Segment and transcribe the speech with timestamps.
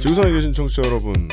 [0.00, 1.28] 지구상에 계신 청취자 여러분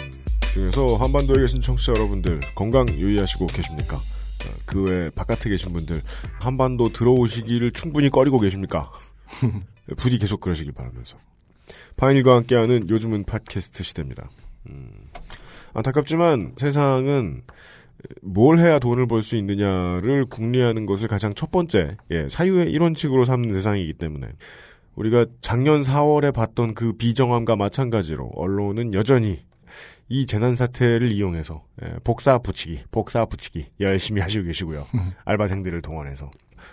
[0.53, 3.95] 중에서 한반도에 계신 청취자 여러분들 건강 유의하시고 계십니까?
[3.95, 6.01] 어, 그외 바깥에 계신 분들
[6.39, 8.91] 한반도 들어오시기를 충분히 꺼리고 계십니까?
[9.95, 11.17] 부디 계속 그러시길 바라면서
[11.95, 14.29] 파인일과 함께하는 요즘은 팟캐스트 시대입니다.
[14.69, 14.91] 음,
[15.73, 17.43] 안타깝지만 세상은
[18.21, 23.53] 뭘 해야 돈을 벌 수 있느냐를 궁리하는 것을 가장 첫 번째 예, 사유의 일원칙으로 삼는
[23.53, 24.27] 세상이기 때문에
[24.97, 29.45] 우리가 작년 4월에 봤던 그 비정함과 마찬가지로 언론은 여전히
[30.09, 34.87] 이 재난 사태를 이용해서 예, 복사 붙이기, 복사 붙이기 열심히 하시고 계시고요.
[35.25, 36.31] 알바생들을 동원해서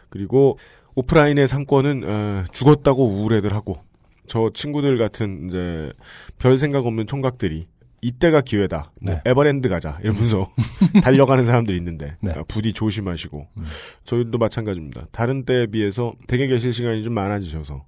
[0.08, 0.58] 그리고
[0.94, 3.78] 오프라인의 상권은 어, 죽었다고 우울해들 하고
[4.26, 5.92] 저 친구들 같은 이제
[6.38, 7.66] 별 생각 없는 총각들이
[8.00, 8.92] 이때가 기회다.
[9.00, 9.20] 뭐 네.
[9.24, 10.50] 에버랜드 가자 이러면서
[11.02, 12.32] 달려가는 사람들이 있는데 네.
[12.32, 13.64] 아, 부디 조심하시고 음.
[14.04, 15.08] 저희도 마찬가지입니다.
[15.10, 17.84] 다른 때에 비해서 댁에 계실 시간이 좀 많아지셔서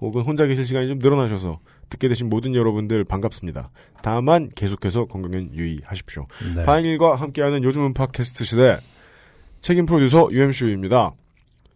[0.00, 3.70] 혹은 혼자 계실 시간이 좀 늘어나셔서 듣게 되신 모든 여러분들 반갑습니다.
[4.02, 6.26] 다만 계속해서 건강엔 유의하십시오.
[6.56, 6.62] 네.
[6.62, 8.78] 파인일과 함께하는 요즘은 팟캐스트 시대
[9.60, 11.12] 책임 프로듀서 UMCU입니다.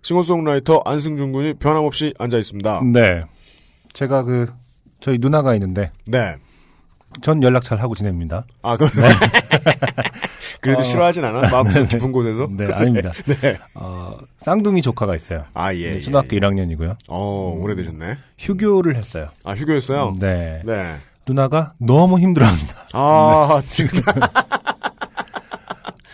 [0.02, 2.82] 싱어송라이터 안승준 군이 변함없이 앉아 있습니다.
[2.92, 3.24] 네.
[3.92, 4.52] 제가 그
[5.00, 6.36] 저희 누나가 있는데 네.
[7.22, 8.44] 전 연락 잘 하고 지냅니다.
[8.62, 8.86] 아, 그
[10.60, 10.82] 그래도 어.
[10.82, 11.50] 싫어하진 않아?
[11.50, 12.48] 마음속 깊은 곳에서?
[12.50, 13.12] 네, 아닙니다.
[13.26, 13.58] 네.
[13.74, 15.44] 어, 쌍둥이 조카가 있어요.
[15.52, 15.90] 아, 예.
[15.90, 16.40] 네, 예, 초등학교 예.
[16.40, 16.96] 1학년이고요.
[17.08, 18.16] 어, 오래되셨네.
[18.38, 19.28] 휴교를 했어요.
[19.44, 20.16] 아, 휴교였어요?
[20.18, 20.62] 네.
[20.64, 20.94] 네.
[21.26, 22.86] 누나가 너무 힘들어 합니다.
[22.92, 24.00] 아, 지금.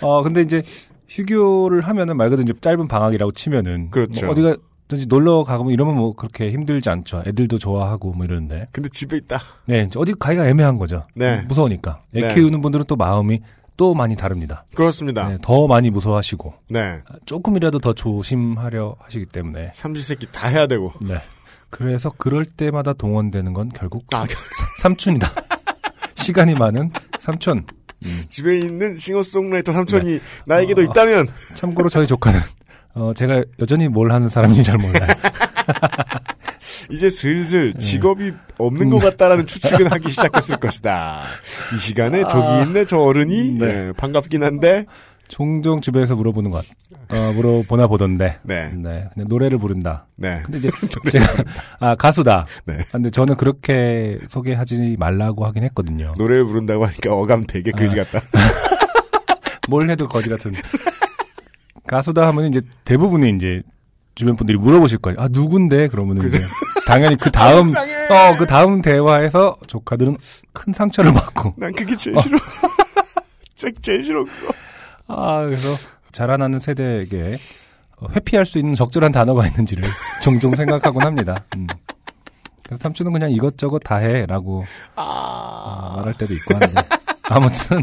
[0.03, 0.63] 어, 근데 이제
[1.09, 4.27] 휴교를 하면은 말 그대로 이제 짧은 방학이라고 치면은 그렇죠.
[4.27, 4.57] 뭐 어디가
[4.91, 7.23] 든지 놀러 가고 뭐 이러면 뭐 그렇게 힘들지 않죠.
[7.27, 8.67] 애들도 좋아하고 뭐 이러는데.
[8.73, 9.41] 근데 집에 있다.
[9.67, 11.07] 네, 어디 가기가 애매한 거죠.
[11.15, 11.43] 네.
[11.43, 12.03] 무서우니까.
[12.17, 12.35] 애 네.
[12.35, 13.41] 키우는 분들은 또 마음이
[13.77, 14.65] 또 많이 다릅니다.
[14.75, 15.29] 그렇습니다.
[15.29, 17.01] 네, 더 많이 무서워하시고 네.
[17.25, 19.71] 조금이라도 더 조심하려 하시기 때문에.
[19.75, 20.93] 삼시세끼 다 해야 되고.
[21.01, 21.15] 네.
[21.71, 24.27] 그래서 그럴 때마다 동원되는 건 결국 아,
[24.83, 25.31] 삼촌이다.
[26.17, 26.91] 시간이 많은
[27.21, 27.65] 삼촌.
[28.29, 30.85] 집에 있는 싱어송라이터 삼촌이 나에게도 어.
[30.85, 31.29] 있다면.
[31.55, 32.41] 참고로 저희 조카는
[32.95, 35.07] 어, 제가 여전히 뭘 하는 사람인지 잘 몰라요.
[36.91, 41.23] 이제 슬슬 직업이 없는 것 같다라는 추측은 하기 시작했을 것이다.
[41.75, 43.67] 이 시간에 저기 있네 저 어른이 네.
[43.67, 44.87] 네, 반갑긴 한데
[45.29, 46.65] 종종 집에서 물어보는 것,
[47.09, 48.39] 어, 물어보나 보던데.
[48.43, 48.73] 네.
[48.75, 49.09] 네.
[49.15, 50.07] 그냥 노래를 부른다.
[50.17, 50.43] 네.
[50.45, 50.71] 근데 이제
[51.09, 51.45] 제가,
[51.79, 52.47] 아, 가수다.
[52.65, 52.79] 네.
[52.91, 56.15] 근데 저는 그렇게 소개하지 말라고 하긴 했거든요.
[56.19, 58.21] 노래를 부른다고 하니까 어감 되게 그지 같다.
[59.71, 60.53] 뭘 해도 거지 같은.
[61.91, 63.63] 가수다 하면 이제 대부분이 이제
[64.15, 65.19] 주변 분들이 물어보실 거예요.
[65.21, 65.89] 아, 누군데?
[65.89, 66.39] 그러면은 이제
[66.87, 67.93] 당연히 그 다음, 속상해.
[68.07, 70.17] 어, 그 다음 대화에서 조카들은
[70.53, 71.55] 큰 상처를 받고.
[71.57, 72.39] 난 그게 제일 싫어.
[73.55, 74.53] 제- 제일 싫어 그거.
[75.09, 75.69] 아, 그래서
[76.13, 77.39] 자라나는 세대에게
[77.97, 79.83] 어, 회피할 수 있는 적절한 단어가 있는지를
[80.23, 81.45] 종종 생각하곤 합니다.
[81.57, 81.67] 음.
[82.63, 84.65] 그래서 삼촌은 그냥 이것저것 다 해라고
[84.95, 86.83] 어, 말할 때도 있고 하는데
[87.25, 87.83] 아무튼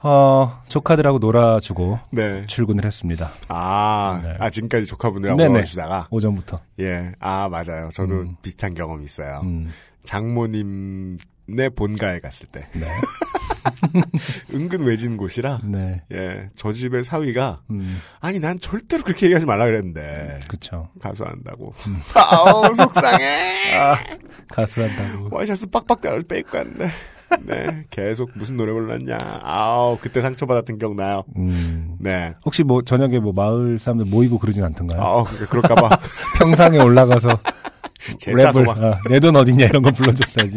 [0.00, 2.46] 어, 조카들하고 놀아주고 네.
[2.46, 3.30] 출근을 했습니다.
[3.48, 4.36] 아, 네.
[4.38, 5.42] 아 지금까지 조카분들하고.
[5.42, 6.60] 놀아주다가 오전부터.
[6.80, 7.88] 예, 아 맞아요.
[7.92, 8.36] 저도 음.
[8.40, 9.40] 비슷한 경험이 있어요.
[9.42, 9.70] 음,
[10.04, 12.86] 장모님네 본가에 갔을 때 네,
[14.54, 19.64] 은근 외진 곳이라 네, 예, 저 집의 사위가 음, 아니 난 절대로 그렇게 얘기하지 말라
[19.66, 20.88] 그랬는데 그쵸.
[21.00, 21.74] 가수한다고.
[22.14, 23.74] 아우 속상해.
[23.76, 23.96] 아,
[24.48, 25.28] 가수한다고.
[25.32, 26.88] 와이셔츠 빡빡 빼입고 왔네.
[27.42, 29.18] 네, 계속 무슨 노래 불렀냐.
[29.42, 31.24] 아우 그때 상처받았던 기억 나요.
[31.36, 32.34] 음, 네.
[32.44, 35.00] 혹시 뭐 저녁에 뭐 마을 사람들 모이고 그러진 않던가요?
[35.00, 35.98] 아우 그러니까 그럴까봐
[36.38, 37.28] 평상에 올라가서
[38.26, 40.56] 랩을 막 어, 내돈 어딨냐 이런 거 불러줬어야지.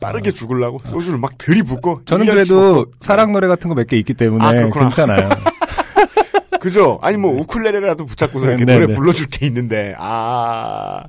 [0.00, 2.02] 빠르게 죽으려고 소주를 막 들이붓고.
[2.04, 2.90] 저는 1년씩 그래도 먹고.
[3.00, 4.52] 사랑 노래 같은 거 몇 개 있기 때문에 아.
[4.70, 5.28] 괜찮아요.
[6.60, 6.98] 그죠?
[7.02, 8.94] 아니 뭐 우쿨렐레라도 붙잡고서 이렇게 네, 노래 네.
[8.94, 11.04] 불러줄 게 있는데 아,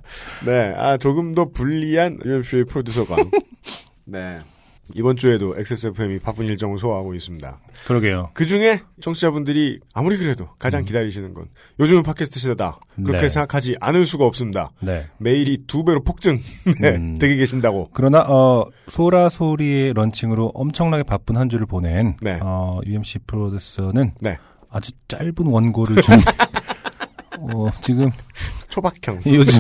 [0.46, 3.18] 네, 아 조금 더 불리한 UMC의 프로듀서가
[4.06, 4.40] 네
[4.96, 7.60] 이번 주에도 XSFM이 바쁜 일정을 소화하고 있습니다.
[7.88, 8.32] 그러게요.
[8.34, 11.46] 그 중에 청취자분들이 아무리 그래도 가장 기다리시는 건
[11.80, 13.22] 요즘은 팟캐스트 시대다 그렇게 음.
[13.22, 13.30] 네.
[13.30, 14.72] 생각하지 않을 수가 없습니다.
[14.82, 15.08] 네.
[15.18, 16.40] 메일이 두 배로 폭증
[16.82, 17.18] 네, 음.
[17.20, 17.90] 되게 계신다고.
[17.94, 22.40] 그러나 어 소라 소리의 launching으로 엄청나게 바쁜 한 주를 보낸 네.
[22.42, 24.38] 어 UMC 프로듀서는 네.
[24.72, 26.16] 아주 짧은 원고를 준
[27.40, 28.10] 어, 지금
[28.70, 29.20] 초박형.
[29.28, 29.60] 요즘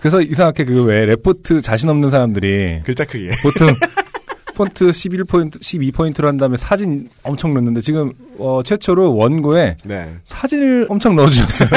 [0.00, 3.28] 그래서 이상하게 그 왜 레포트 자신 없는 사람들이 글자 크기.
[3.42, 3.68] 보통
[4.54, 10.16] 폰트 11포인트, 12포인트로 한 다음에 사진 엄청 넣는데 지금 어, 최초로 원고에 네.
[10.24, 11.68] 사진을 엄청 넣어주셨어요.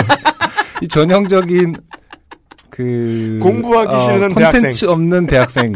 [0.81, 1.75] 이 전형적인
[2.71, 4.89] 그 공부하기 싫은 콘텐츠 대학생.
[4.89, 5.73] 없는 대학생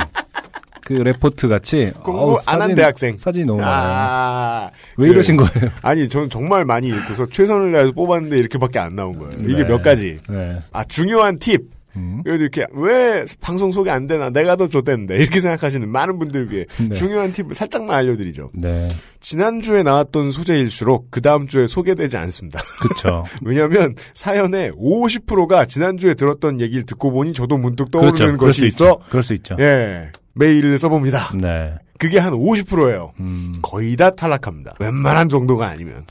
[0.86, 3.18] 그 레포트 같이 공부 어우, 안한 사진- 대학생.
[3.18, 3.92] 사진이 너무 많아요.
[3.92, 4.70] 아.
[4.98, 5.72] 왜 그- 이러신 거예요?
[5.82, 9.32] 아니, 저는 정말 많이 읽고서 최선을 다해서 뽑았는데 이렇게밖에 안 나온 거예요.
[9.50, 9.68] 이게 네.
[9.68, 10.20] 몇 가지.
[10.30, 10.58] 네.
[10.72, 11.74] 아, 중요한 팁.
[11.98, 12.22] 음.
[12.26, 16.66] 그래도 이렇게 왜 방송 소개 안 되나 내가 더 좋댔는데 이렇게 생각하시는 많은 분들 위해
[16.90, 16.94] 네.
[16.94, 18.52] 중요한 팁을 살짝만 알려드리죠.
[18.54, 18.90] 네.
[19.22, 22.62] 지난주에 나왔던 소재일수록 그 다음 주에 소개되지 않습니다.
[22.82, 23.24] 그쵸.
[23.42, 28.38] 왜냐하면 사연의 50%가 지난주에 들었던 얘기를 듣고 보니 저도 문득 떠오르는 그렇죠.
[28.38, 29.00] 것이 있어 있죠.
[29.10, 29.56] 그럴 수 있죠.
[29.62, 31.32] 예 메일을 써봅니다.
[31.36, 31.76] 네.
[31.98, 33.14] 그게 한 50%예요.
[33.20, 33.56] 음.
[33.62, 34.74] 거의 다 탈락합니다.
[34.80, 36.06] 웬만한 정도가 아니면.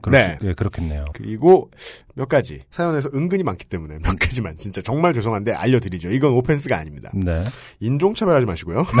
[0.00, 0.36] 그럴 네.
[0.40, 1.06] 수- 예, 그렇겠네요.
[1.12, 1.70] 그리고
[2.14, 6.10] 몇 가지 사연에서 은근히 많기 때문에 몇 가지만 진짜 정말 죄송한데 알려드리죠.
[6.10, 7.10] 이건 오펜스가 아닙니다.
[7.14, 7.42] 네.
[7.80, 8.86] 인종차별하지 마시고요.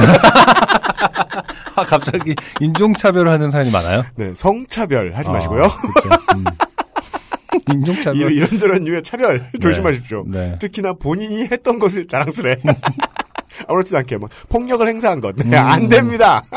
[1.76, 4.04] 아, 갑자기 인종차별하는 사연이 많아요?
[4.16, 5.62] 네, 성차별 하지 아, 마시고요.
[6.36, 6.44] 음.
[7.74, 8.32] 인종차별.
[8.32, 10.24] 이- 이런저런 유의 차별 조심하십시오.
[10.26, 10.56] 네.
[10.60, 12.56] 특히나 본인이 했던 것을 자랑스레.
[13.66, 15.36] 아무렇지도 않게 막 폭력을 행사한 것.
[15.36, 15.66] 네, 음.
[15.66, 16.42] 안 됩니다.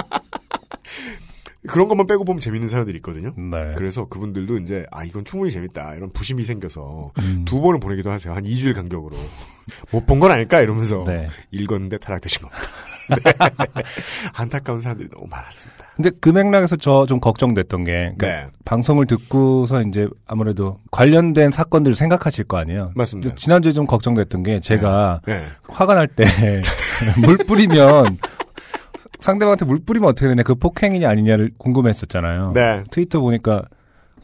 [1.68, 3.34] 그런 것만 빼고 보면 재밌는 사연들이 있거든요.
[3.38, 3.74] 네.
[3.78, 7.46] 그래서 그분들도 이제 아 이건 충분히 재밌다 이런 부심이 생겨서 음.
[7.46, 9.16] 두 번을 보내기도 하세요 한 2주일 간격으로
[9.92, 11.28] 못 본 건 아닐까 이러면서 네.
[11.52, 12.64] 읽었는데 타락되신 겁니다.
[13.12, 13.84] 네.
[14.34, 15.86] 안타까운 사람들이 너무 많았습니다.
[15.96, 21.96] 근데 그 맥락에서 저 좀 걱정됐던 게 그러니까 네 방송을 듣고서 이제 아무래도 관련된 사건들을
[21.96, 22.92] 생각하실 거 아니에요.
[22.96, 23.36] 맞습니다.
[23.36, 25.44] 지난주에 좀 걱정됐던 게 제가 네.
[25.68, 26.26] 화가 날 때
[27.26, 28.18] 물 뿌리면
[29.20, 32.52] 상대방한테 물 뿌리면 어떻게 되냐 그 폭행이냐 아니냐를 궁금했었잖아요.
[32.54, 32.84] 네.
[32.92, 33.64] 트위터 보니까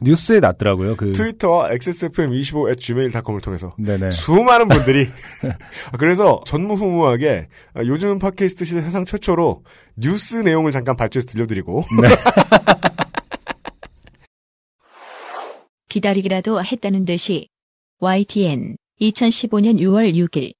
[0.01, 0.95] 뉴스에 났더라고요.
[0.95, 1.11] 그.
[1.11, 3.75] 트위터와 xsfm25@gmail.com을 통해서.
[3.77, 4.11] 네네.
[4.11, 5.07] 수많은 분들이.
[5.97, 9.63] 그래서 전무후무하게 아, 요즘 팟캐스트 시대 사상 최초로
[9.95, 11.83] 뉴스 내용을 잠깐 발췌해서 들려드리고.
[15.89, 17.47] 기다리기라도 했다는 듯이
[17.99, 20.53] YTN 2015년 6월 6일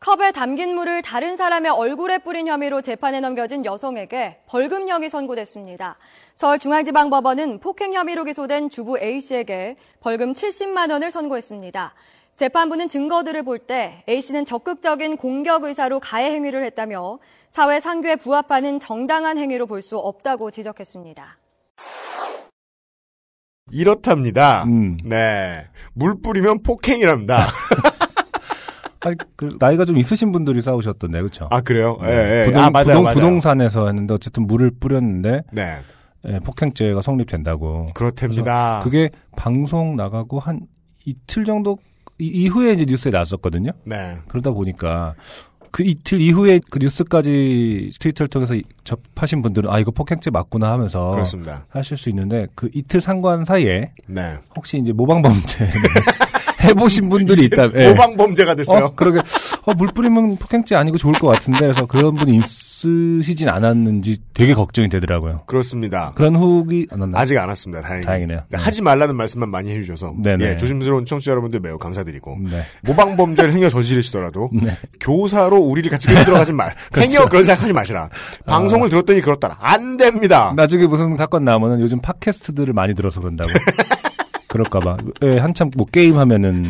[0.00, 5.96] 컵에 담긴 물을 다른 사람의 얼굴에 뿌린 혐의로 재판에 넘겨진 여성에게 벌금형이 선고됐습니다.
[6.34, 11.94] 서울중앙지방법원은 폭행 혐의로 기소된 주부 A씨에게 벌금 70만 원을 선고했습니다.
[12.36, 17.18] 재판부는 증거들을 볼 때 A씨는 적극적인 공격 의사로 가해 행위를 했다며
[17.48, 21.38] 사회 상규에 부합하는 정당한 행위로 볼 수 없다고 지적했습니다.
[23.72, 24.62] 이렇답니다.
[24.64, 24.96] 음.
[25.04, 25.64] 네.
[25.92, 27.48] 물 뿌리면 폭행이랍니다.
[29.00, 31.46] 아니, 그 나이가 좀 있으신 분들이 싸우셨던데, 그렇죠?
[31.50, 31.98] 아, 그래요?
[32.04, 32.44] 예, 예.
[32.46, 33.14] 부동, 아, 맞아요, 부동, 맞아요.
[33.14, 35.76] 부동산에서 했는데 어쨌든 물을 뿌렸는데 네.
[36.26, 37.90] 예, 폭행죄가 성립된다고.
[37.94, 38.80] 그렇답니다.
[38.82, 40.60] 그게 방송 나가고 한
[41.04, 41.78] 이틀 정도
[42.18, 43.70] 이, 이후에 이제 뉴스에 나왔었거든요.
[43.84, 44.16] 네.
[44.26, 45.14] 그러다 보니까
[45.70, 51.10] 그 이틀 이후에 그 뉴스까지 트위터를 통해서 이- 접하신 분들은 아 이거 폭행죄 맞구나 하면서
[51.12, 51.66] 그렇습니다.
[51.68, 54.38] 하실 수 있는데 그 이틀 상관 사이에 네.
[54.56, 55.68] 혹시 이제 모방 범죄
[56.62, 57.68] 해보신 분들이 있다.
[57.74, 57.90] 예.
[57.90, 58.86] 모방 범죄가 됐어요.
[58.86, 59.20] 어, 그러게
[59.64, 64.88] 어, 물 뿌리면 폭행죄 아니고 좋을 것 같은데 그래서 그런 분이 있으시진 않았는지 되게 걱정이
[64.88, 65.42] 되더라고요.
[65.46, 66.12] 그렇습니다.
[66.14, 67.20] 그런 후기 안 왔나요?
[67.20, 67.82] 아직 안 왔습니다.
[67.82, 68.04] 다행히.
[68.06, 68.40] 다행이네요.
[68.48, 70.44] 네, 하지 말라는 말씀만 많이 해주셔서 네네.
[70.44, 72.62] 예, 조심스러운 청취자 여러분들 매우 감사드리고 네.
[72.82, 74.76] 모방 범죄를 행여 저지르시더라도 네.
[75.00, 76.74] 교사로 우리를 같이 들어가지 말.
[76.92, 77.10] 그렇죠.
[77.10, 78.08] 행여 그런 생각하지 마시라.
[78.46, 79.58] 방송을 들었더니 그렇더라.
[79.60, 80.52] 안 됩니다.
[80.56, 83.50] 나중에 무슨 사건 나오면은 요즘 팟캐스트들을 많이 들어서 그런다고.
[84.48, 84.96] 그럴까봐.
[85.22, 86.64] 예, 한참 뭐 게임 하면은.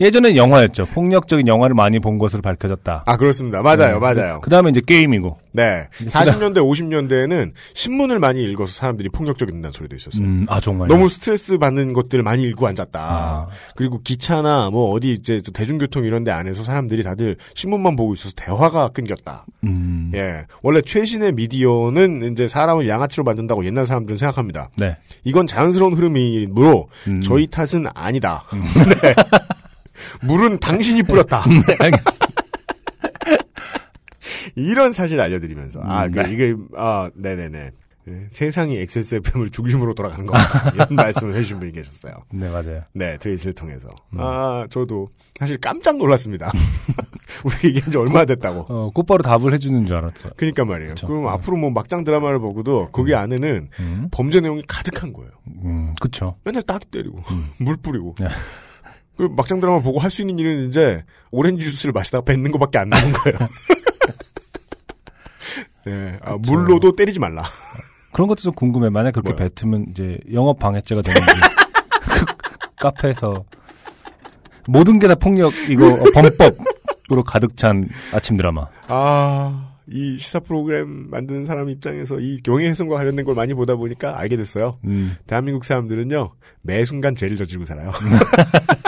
[0.00, 0.86] 예전엔 영화였죠.
[0.86, 3.04] 폭력적인 영화를 많이 본 것으로 밝혀졌다.
[3.06, 3.62] 아 그렇습니다.
[3.62, 4.40] 맞아요, 맞아요.
[4.42, 5.38] 그 다음에 이제 게임이고.
[5.52, 10.24] 네, 40년대, 50년대에는 신문을 많이 읽어서 사람들이 폭력적이된다는 소리도 있었어요.
[10.24, 10.86] 음, 아, 정말.
[10.86, 13.00] 너무 스트레스 받는 것들을 많이 읽고 앉았다.
[13.00, 13.48] 아.
[13.74, 18.32] 그리고 기차나 뭐 어디 이제 또 대중교통 이런 데 안에서 사람들이 다들 신문만 보고 있어서
[18.36, 19.44] 대화가 끊겼다.
[19.64, 20.12] 음.
[20.14, 20.44] 예.
[20.62, 24.70] 원래 최신의 미디어는 이제 사람을 양아치로 만든다고 옛날 사람들은 생각합니다.
[24.76, 24.96] 네.
[25.24, 27.20] 이건 자연스러운 흐름이므로 음.
[27.22, 28.44] 저희 탓은 아니다.
[29.02, 29.14] 네.
[30.22, 31.44] 물은 당신이 뿌렸다.
[31.48, 32.26] 네, 알겠습니다.
[34.56, 36.32] 이런 사실 알려드리면서 아, 음, 그, 네.
[36.32, 37.70] 이게 아, 네네네.
[38.06, 40.32] 네, 세상이 XSFM을 중심으로 돌아가는 거
[40.74, 42.14] 이런 말씀을 해주신 분이 계셨어요.
[42.32, 42.82] 네, 맞아요.
[42.94, 43.88] 네, 트윗을 통해서.
[44.14, 44.20] 음.
[44.20, 46.50] 아, 저도 사실 깜짝 놀랐습니다.
[47.44, 48.66] 우리 얘기한 지 얼마 됐다고.
[48.68, 50.30] 어, 곧바로 답을 해주는 줄 알았어요.
[50.36, 50.94] 그니까 말이에요.
[50.94, 51.06] 그쵸.
[51.06, 51.28] 그럼 네.
[51.30, 54.08] 앞으로 뭐 막장 드라마를 보고도 거기 안에는 음.
[54.10, 55.30] 범죄 내용이 가득한 거예요.
[55.62, 56.36] 음, 그쵸.
[56.42, 57.22] 맨날 딱 때리고,
[57.58, 58.14] 물 뿌리고.
[59.20, 59.28] 네.
[59.28, 62.88] 그 막장 드라마 보고 할 수 있는 일은 이제 오렌지 주스를 마시다가 뱉는 것밖에 안
[62.88, 63.38] 나는 거예요.
[65.86, 66.36] 네, 아.
[66.36, 67.42] 물로도 때리지 말라.
[68.12, 68.88] 그런 것도 좀 궁금해.
[68.90, 69.48] 만약 그렇게 뭐요?
[69.54, 71.24] 뱉으면 이제 영업 방해죄가 되는지.
[72.02, 72.24] 그
[72.76, 73.44] 카페에서
[74.66, 78.66] 모든 게 다 폭력이고 어, 범법으로 가득 찬 아침 드라마.
[78.88, 84.36] 아, 이 시사 프로그램 만드는 사람 입장에서 이 경외훼손과 관련된 걸 많이 보다 보니까 알게
[84.36, 84.78] 됐어요.
[84.84, 86.28] 음, 대한민국 사람들은요,
[86.62, 87.92] 매 순간 죄를 저지르고 살아요.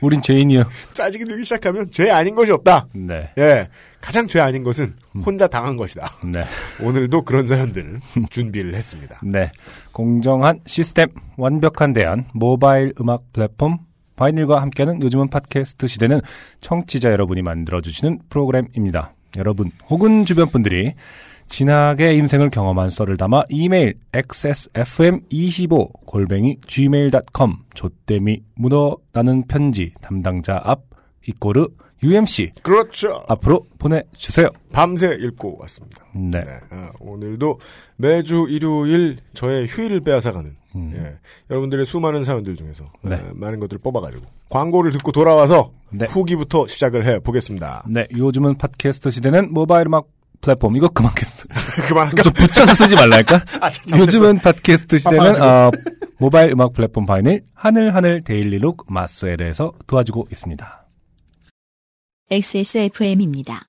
[0.00, 0.64] 우린 죄인이요.
[0.94, 2.88] 짜증이 들기 시작하면 죄 아닌 것이 없다.
[2.94, 3.68] 네, 예.
[4.00, 6.10] 가장 죄 아닌 것은 혼자 당한 것이다.
[6.24, 6.44] 네,
[6.82, 9.20] 오늘도 그런 사연들을 준비를 했습니다.
[9.24, 9.52] 네.
[9.92, 13.78] 공정한 시스템, 완벽한 대안, 모바일 음악 플랫폼
[14.16, 16.20] 바이닐과 함께하는 요즘은 팟캐스트 시대는
[16.60, 19.14] 청취자 여러분이 만들어주시는 프로그램입니다.
[19.36, 20.94] 여러분 혹은 주변 분들이
[21.52, 30.80] 진하게 인생을 경험한 썰을 담아 이메일 xsfm25 골뱅이 gmail.com 조땜이 묻어나는 편지 담당자 앞
[31.28, 31.68] 이꼬르
[32.02, 33.22] UMC 그렇죠.
[33.28, 34.48] 앞으로 보내주세요.
[34.72, 36.02] 밤새 읽고 왔습니다.
[36.14, 36.42] 네.
[36.42, 37.60] 네, 아, 오늘도
[37.96, 40.92] 매주 일요일 저의 휴일을 빼앗아가는 음.
[40.96, 41.18] 예,
[41.50, 43.16] 여러분들의 수많은 사연들 중에서 네.
[43.16, 46.06] 어, 많은 것들을 뽑아가지고 광고를 듣고 돌아와서 네.
[46.06, 47.84] 후기부터 시작을 해보겠습니다.
[47.90, 50.06] 네, 요즘은 팟캐스트 시대는 모바일 음악
[50.42, 51.46] 플랫폼 이거 그만겠어.
[51.88, 52.22] 그만할까?
[52.22, 53.36] 좀 붙여서 쓰지 말랄까?
[53.62, 53.70] 아.
[53.96, 55.46] 요즘은 팟캐스트 시대는 바빠가지고.
[55.46, 55.70] 어,
[56.18, 60.86] 모바일 음악 플랫폼 바이닐 하늘 하늘 데일리룩 마스엘에서 도와주고 있습니다.
[62.30, 63.62] XSFM입니다.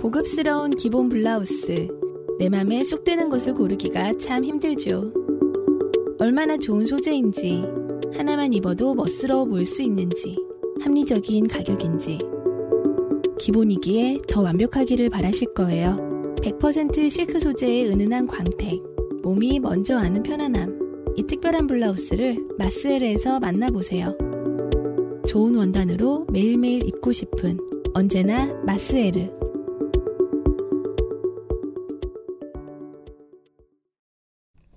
[0.00, 1.88] 고급스러운 기본 블라우스.
[2.38, 5.12] 내 맘에 쏙 드는 것을 고르기가 참 힘들죠.
[6.18, 7.64] 얼마나 좋은 소재인지,
[8.16, 10.36] 하나만 입어도 멋스러워 보일 수 있는지,
[10.82, 12.18] 합리적인 가격인지.
[13.38, 15.96] 기본이기에 더 완벽하기를 바라실 거예요.
[16.42, 18.80] 100% 실크 소재의 은은한 광택,
[19.22, 21.14] 몸이 먼저 아는 편안함.
[21.16, 24.16] 이 특별한 블라우스를 마스엘에서 만나보세요.
[25.26, 27.58] 좋은 원단으로 매일매일 입고 싶은
[27.94, 29.30] 언제나 마스에르.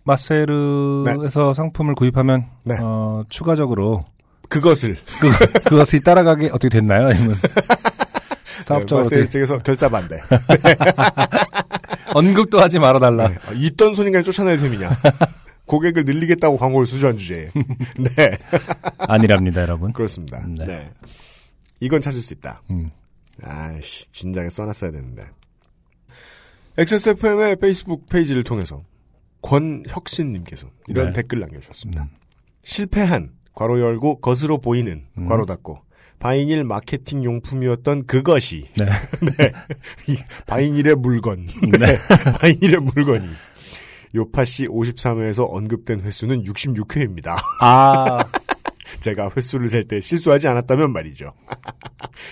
[0.03, 2.75] 마스에르에서 상품을 구입하면 네.
[2.81, 3.99] 어, 추가적으로
[4.47, 5.29] 그것을 그,
[5.65, 7.07] 그것이 따라가게 어떻게 됐나요?
[7.07, 7.35] 아니면
[8.67, 10.19] 사업적으로 마스엘 어떻게 쪽에서 결사 반대.
[12.13, 13.29] 언급도 하지 말아달라.
[13.29, 13.35] 네.
[13.35, 14.89] 어, 있던 손님까지 쫓아낼 셈이냐.
[15.65, 17.49] 고객을 늘리겠다고 광고를 수주한 주제에.
[17.99, 18.37] 네,
[18.97, 19.93] 아니랍니다, 여러분.
[19.93, 20.45] 그렇습니다.
[20.45, 20.65] 네.
[20.65, 20.91] 네.
[21.79, 22.61] 이건 찾을 수 있다.
[22.71, 22.91] 음.
[23.41, 25.27] 아이씨, 진작에 써놨어야 되는데.
[26.77, 28.83] XSFM의 페이스북 페이지를 통해서
[29.41, 31.13] 권혁신님께서 이런 네.
[31.13, 32.03] 댓글 남겨주셨습니다.
[32.03, 32.09] 음.
[32.63, 35.25] 실패한, 괄호 열고, 것으로 보이는, 음.
[35.25, 35.86] 괄호 닫고,
[36.19, 38.85] 바이닐 마케팅 용품이었던 그것이, 네.
[39.37, 39.51] 네.
[40.07, 41.45] 이 바이닐의 물건.
[41.79, 41.99] 네.
[42.39, 43.27] 바이닐의 물건이.
[44.15, 47.35] 요파 씨 53회에서 언급된 횟수는 66회입니다.
[47.61, 48.19] 아,
[48.99, 51.33] 제가 횟수를 셀 때 실수하지 않았다면 말이죠.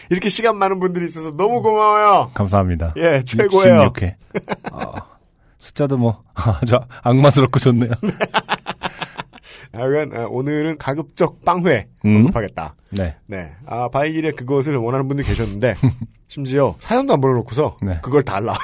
[0.09, 2.31] 이렇게 시간 많은 분들이 있어서 너무 고마워요.
[2.33, 2.93] 감사합니다.
[2.97, 3.91] 예, 최고예요.
[3.93, 4.15] 66회.
[4.71, 4.93] 아,
[5.59, 7.91] 숫자도 뭐 아주 악마스럽고 좋네요.
[9.75, 12.17] 하여간 아, 오늘은 가급적 빵회 음.
[12.17, 12.75] 언급하겠다.
[12.91, 13.15] 네.
[13.27, 13.53] 네.
[13.65, 15.75] 아, 바이닐에 그것을 원하는 분들이 계셨는데,
[16.27, 17.99] 심지어 사연도 안 보내놓고서 네.
[18.01, 18.55] 그걸 달라.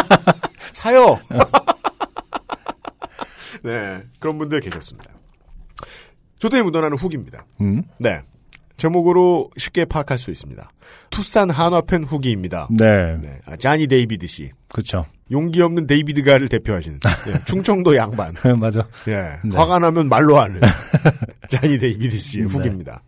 [0.72, 1.18] 사요!
[3.62, 4.00] 네.
[4.18, 5.10] 그런 분들 계셨습니다.
[6.38, 7.44] 조동이 묻어나는 후기입니다.
[7.60, 7.82] 음.
[7.98, 8.22] 네.
[8.78, 10.70] 제목으로 쉽게 파악할 수 있습니다.
[11.10, 12.68] 투싼 한화펜 후기입니다.
[12.70, 13.18] 네.
[13.20, 13.38] 네.
[13.44, 14.50] 아, 자니 데이비드 씨.
[14.68, 15.04] 그렇죠.
[15.30, 18.34] 용기 없는 데이비드가를 대표하시는 예, 충청도 양반.
[18.58, 18.86] 맞아.
[19.08, 19.54] 예, 네.
[19.56, 20.60] 화가 나면 말로 하는
[21.50, 22.52] 자니 데이비드 씨의 네.
[22.52, 23.02] 후기입니다.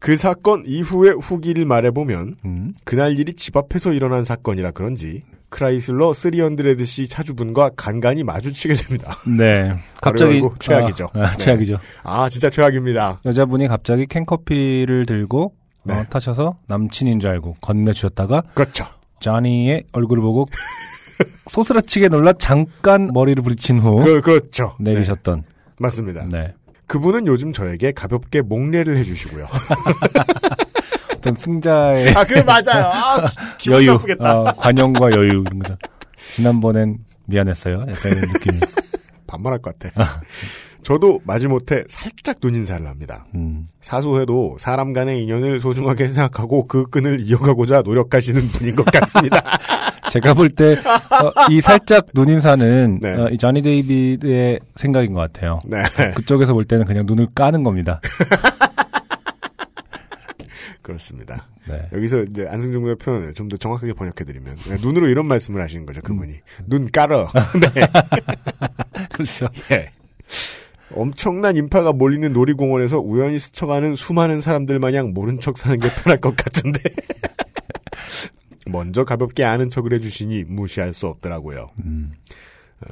[0.00, 2.74] 그 사건 이후의 후기를 말해보면 음.
[2.84, 9.18] 그날 일이 집 앞에서 일어난 사건이라 그런지 크라이슬러 300C 차주분과 간간히 마주치게 됩니다.
[9.28, 9.74] 네.
[10.00, 11.10] 갑자기 최악이죠.
[11.12, 11.36] 아, 아, 네.
[11.36, 11.76] 최악이죠.
[12.02, 13.20] 아 진짜 최악입니다.
[13.26, 15.54] 여자분이 갑자기 캔커피를 들고
[15.84, 15.94] 네.
[15.94, 18.86] 어, 타셔서 남친인 줄 알고 건네주셨다가 그렇죠.
[19.20, 20.46] 자니의 얼굴을 보고
[21.48, 24.76] 소스라치게 놀라 잠깐 머리를 부리친 후 그, 그렇죠.
[24.80, 25.44] 네, 내리셨던
[25.78, 26.26] 맞습니다.
[26.30, 26.54] 네.
[26.90, 29.46] 그분은 요즘 저에게 가볍게 목례를 해주시고요.
[31.14, 32.84] 어떤 승자의 아, 그게 맞아요.
[32.92, 34.40] 아, 기분 여유, 나쁘겠다.
[34.40, 35.76] 어, 관용과 여유 이런 거죠.
[36.34, 37.74] 지난번엔 미안했어요.
[37.74, 38.58] 약간 이런 느낌이.
[39.28, 40.20] 반말할 것 같아.
[40.82, 43.24] 저도 마지못해 살짝 눈인사를 합니다.
[43.36, 43.68] 음.
[43.80, 49.40] 사소해도 사람 간의 인연을 소중하게 생각하고 그 끈을 이어가고자 노력하시는 분인 것 같습니다.
[50.10, 50.76] 제가 볼 때
[51.50, 53.14] 이 살짝 눈인사는 네.
[53.14, 55.58] 어, 이 자니 데이비드의 생각인 것 같아요.
[55.64, 55.82] 네.
[56.14, 58.00] 그쪽에서 볼 때는 그냥 눈을 까는 겁니다.
[60.82, 61.46] 그렇습니다.
[61.68, 61.88] 네.
[61.92, 66.00] 여기서 이제 안승준 군의 표현을 좀 더 정확하게 번역해드리면 네, 눈으로 이런 말씀을 하시는 거죠.
[66.02, 66.34] 그분이
[66.66, 67.28] 눈 깔어.
[67.74, 67.86] 네.
[69.12, 69.48] 그렇죠.
[69.72, 69.90] 예.
[70.94, 76.34] 엄청난 인파가 몰리는 놀이공원에서 우연히 스쳐가는 수많은 사람들 마냥 모른 척 사는 게 편할 것
[76.36, 76.80] 같은데.
[78.70, 81.70] 먼저 가볍게 아는 척을 해주시니 무시할 수 없더라고요.
[81.84, 82.12] 음.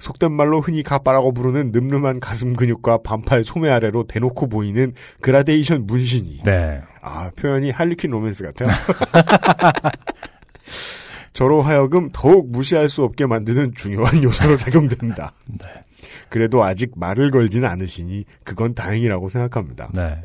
[0.01, 6.43] 속된 말로 흔히 가빠라고 부르는 늠름한 가슴 근육과 반팔 소매 아래로 대놓고 보이는 그라데이션 문신이.
[6.45, 6.83] 네.
[7.01, 8.69] 아, 표현이 할리퀸 로맨스 같아요.
[11.33, 15.33] 저로 하여금 더욱 무시할 수 없게 만드는 중요한 요소로 작용됩니다.
[15.47, 15.67] 네.
[16.29, 19.91] 그래도 아직 말을 걸지는 않으시니 그건 다행이라고 생각합니다.
[19.95, 20.21] 네.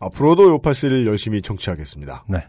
[0.00, 2.24] 앞으로도 요파 씨를 열심히 청취하겠습니다.
[2.28, 2.48] 네.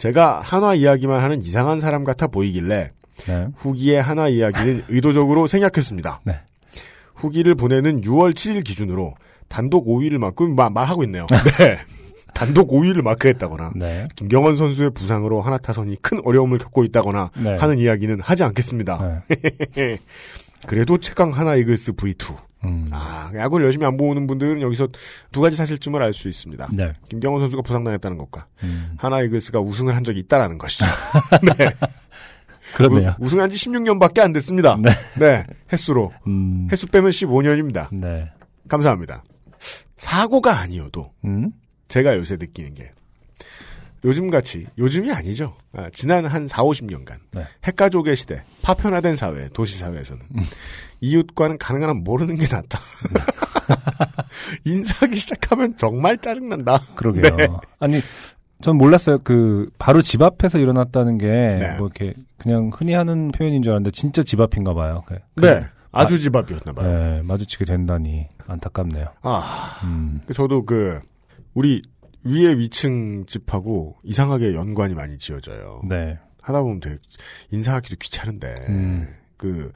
[0.00, 2.90] 제가 한화 이야기만 하는 이상한 사람 같아 보이길래
[3.26, 3.48] 네.
[3.54, 6.22] 후기의 한화 이야기는 의도적으로 생략했습니다.
[6.24, 6.40] 네.
[7.14, 9.14] 후기를 보내는 6월 7일 기준으로
[9.48, 11.26] 단독 5위를 마크 마- 말하고 있네요.
[11.58, 11.76] 네.
[12.32, 14.08] 단독 5위를 마크했다거나 네.
[14.16, 17.56] 김경원 선수의 부상으로 하나 타선이 큰 어려움을 겪고 있다거나 네.
[17.58, 19.22] 하는 이야기는 하지 않겠습니다.
[19.74, 19.98] 네.
[20.66, 22.36] 그래도 최강 하나 이글스 V2.
[22.64, 22.88] 음.
[22.92, 24.88] 아, 야구를 열심히 안 보는 분들은 여기서
[25.32, 26.68] 두 가지 사실쯤을 알 수 있습니다.
[26.74, 26.92] 네.
[27.08, 28.94] 김경원 선수가 부상당했다는 것과 음.
[28.98, 30.84] 하나 이글스가 우승을 한 적이 있다라는 것이죠.
[31.58, 31.70] 네.
[32.74, 33.16] 그렇네요.
[33.18, 34.76] 우, 승한지 16년밖에 안 됐습니다.
[34.80, 34.90] 네.
[35.18, 35.44] 네.
[35.72, 36.12] 횟수로.
[36.26, 36.68] 음.
[36.70, 37.88] 횟수 빼면 15년입니다.
[37.94, 38.30] 네.
[38.68, 39.24] 감사합니다.
[39.96, 41.50] 사고가 아니어도 음.
[41.88, 42.92] 제가 요새 느끼는 게
[44.04, 45.56] 요즘같이 요즘이 아니죠.
[45.72, 47.44] 아, 지난 한 4, 50년간 네.
[47.64, 50.46] 핵가족의 시대, 파편화된 사회, 도시 사회에서는 음.
[51.00, 52.78] 이웃과는 가능한 한 모르는 게 낫다.
[54.64, 56.80] 인사하기 시작하면 정말 짜증난다.
[56.94, 57.36] 그러게요.
[57.36, 57.48] 네.
[57.78, 58.00] 아니,
[58.62, 59.18] 전 몰랐어요.
[59.24, 61.76] 그, 바로 집 앞에서 일어났다는 게, 네.
[61.78, 65.02] 뭐 이렇게, 그냥 흔히 하는 표현인 줄 알았는데, 진짜 집 앞인가 봐요.
[65.06, 65.64] 그- 네.
[65.92, 66.86] 아주 집 앞이었나 봐요.
[67.16, 69.06] 네, 마주치게 된다니, 안타깝네요.
[69.22, 71.00] 아, 음, 저도 그
[71.54, 71.82] 우리
[72.22, 75.82] 위에 위층 집하고 이상하게 연관이 많이 지어져요.
[75.88, 76.18] 네.
[76.42, 76.96] 하다 보면 되게
[77.50, 79.08] 인사하기도 귀찮은데 음.
[79.36, 79.72] 그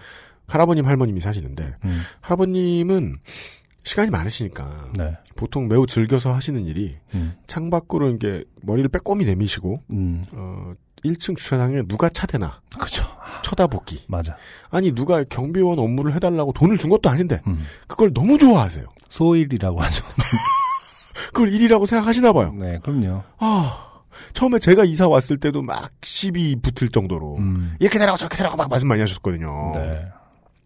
[0.47, 3.17] 할아버님 할머님이 사시는데 음, 할아버님은
[3.85, 5.17] 시간이 많으시니까 네.
[5.37, 10.73] 보통 매우 즐겨서 하시는 일이 음, 창밖으로 이게 머리를 빼꼼히 내미시고 음, 어
[11.05, 13.05] 1층 주차장에 누가 차 대나 그죠.
[13.43, 14.37] 쳐다보기 맞아.
[14.71, 17.63] 아니 누가 경비원 업무를 해달라고 돈을 준 것도 아닌데 음.
[17.87, 18.87] 그걸 너무 좋아하세요.
[19.11, 20.05] 소일이라고 하죠.
[21.33, 22.55] 그걸 일이라고 생각하시나 봐요.
[22.59, 23.23] 네, 그럼요.
[23.39, 23.91] 아
[24.33, 28.71] 처음에 제가 이사 왔을 때도 막 시비 붙을 정도로 음, 이렇게 되라고 저렇게 되라고 막
[28.71, 29.73] 말씀 많이 하셨거든요.
[29.75, 30.05] 네.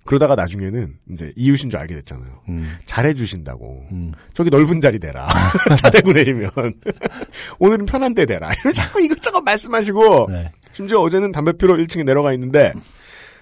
[0.09, 2.31] 그러다가 나중에는 이제 이웃인 줄 알게 됐잖아요.
[2.49, 3.85] 음, 잘해주신다고.
[3.93, 5.29] 음, 저기 넓은 자리 대라.
[5.77, 6.51] 차 대고 내리면.
[7.61, 8.51] 오늘은 편한 데 대라.
[8.61, 10.29] 이런 자꾸 이것저것 말씀하시고.
[10.31, 10.51] 네.
[10.73, 12.73] 심지어 어제는 담배 피러 1층에 내려가 있는데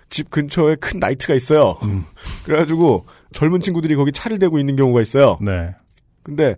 [0.09, 1.77] 집 근처에 큰 나이트가 있어요.
[1.85, 2.03] 음.
[2.45, 5.39] 그래가지고 젊은 친구들이 거기 차를 대고 있는 경우가 있어요.
[5.41, 5.73] 네.
[6.25, 6.57] 근데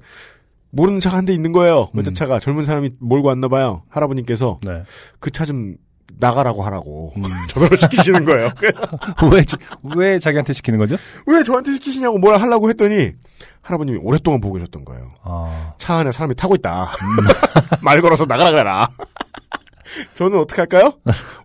[0.70, 1.90] 모르는 차가 한 대 있는 거예요.
[1.92, 1.98] 음.
[1.98, 3.82] 외제차가 젊은 사람이 몰고 왔나 봐요.
[3.90, 4.84] 할아버님께서 네.
[5.20, 5.76] 그차 좀
[6.18, 7.22] 나가라고 하라고 음.
[7.48, 8.50] 전화로 시키시는 거예요.
[8.58, 8.82] 그래서
[9.32, 9.56] 왜, 지-
[9.96, 10.96] 왜 자기한테 시키는 거죠?
[11.26, 13.12] 왜 저한테 시키시냐고 뭘 하려고 했더니
[13.62, 15.12] 할아버님이 오랫동안 보고 계셨던 거예요.
[15.22, 16.90] 아, 차 안에 사람이 타고 있다.
[17.82, 18.88] 말 걸어서 나가라 그래라.
[20.14, 20.92] 저는 어떻게 할까요?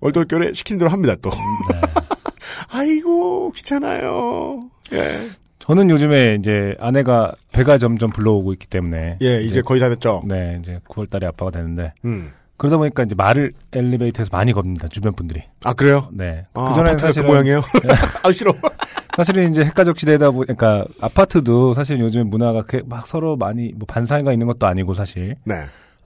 [0.02, 1.30] 얼떨결에 시킨 대로 합니다 또.
[1.30, 1.82] 네.
[2.70, 4.70] 아이고 귀찮아요.
[4.94, 5.30] 예.
[5.60, 9.18] 저는 요즘에 이제 아내가 배가 점점 불러오고 있기 때문에.
[9.22, 10.22] 예, 이제 거의 다 됐죠.
[10.26, 11.94] 네, 이제 9월 달에 아빠가 되는데.
[12.04, 12.34] 음.
[12.64, 15.44] 그러다 보니까 이제 말을 엘리베이터에서 많이 겁니다, 주변 분들이.
[15.66, 16.08] 아 그래요?
[16.14, 16.46] 네.
[16.54, 17.62] 아, 그 전에는 아파트가 사실은, 그 모양이에요?
[18.24, 18.54] 아 싫어.
[19.18, 24.48] 사실은 이제 핵가족 시대다 보니까 아파트도 사실 요즘 문화가 막 서로 많이 뭐 반사회가 있는
[24.48, 25.36] 것도 아니고 사실.
[25.44, 25.56] 네,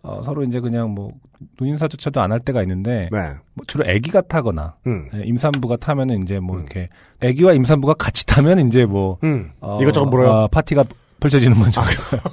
[0.02, 1.12] 어, 서로 이제 그냥 뭐
[1.60, 3.20] 노인사조차도 안 할 때가 있는데 네.
[3.54, 6.62] 뭐 주로 애기가 타거나 음, 예, 임산부가 타면은 이제 뭐 음.
[6.64, 6.90] 이렇게
[7.22, 9.52] 애기와 임산부가 같이 타면 이제 뭐 음.
[9.60, 10.32] 어, 이것저것 물어요.
[10.32, 10.84] 아, 파티가
[11.20, 11.82] 펼쳐지는 거죠.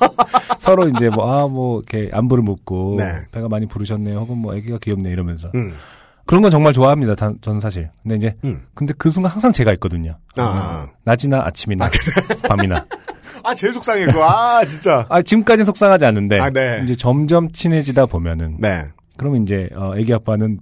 [0.60, 3.20] 서로 이제 뭐 아 뭐 이렇게 안부를 묻고 네.
[3.32, 4.18] 배가 많이 부르셨네요.
[4.18, 5.74] 혹은 뭐 애기가 귀엽네 이러면서 음,
[6.26, 7.14] 그런 건 정말 좋아합니다.
[7.14, 7.90] 다- 저는 사실.
[8.02, 8.62] 근데 이제 음.
[8.74, 10.16] 근데 그 순간 항상 제가 있거든요.
[10.38, 11.90] 아, 아, 낮이나 아침이나
[12.48, 12.84] 밤이나.
[13.42, 14.24] 아, 제일 속상해 그거.
[14.26, 15.04] 아, 진짜.
[15.10, 16.80] 아 지금까지는 속상하지 않는데 아, 네.
[16.84, 18.86] 이제 점점 친해지다 보면은 네.
[19.18, 20.60] 그러면 이제 어, 애기 아빠는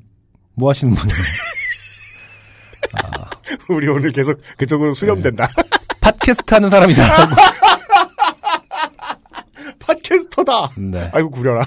[0.54, 1.18] 뭐 하시는 분이에요?
[3.68, 5.48] 우리 오늘 계속 그쪽으로 수렴된다.
[6.00, 7.34] 팟캐스트 하는 사람이다라고.
[10.02, 10.70] 팟캐스터다.
[10.78, 11.10] 네.
[11.12, 11.64] 아이고 구려라.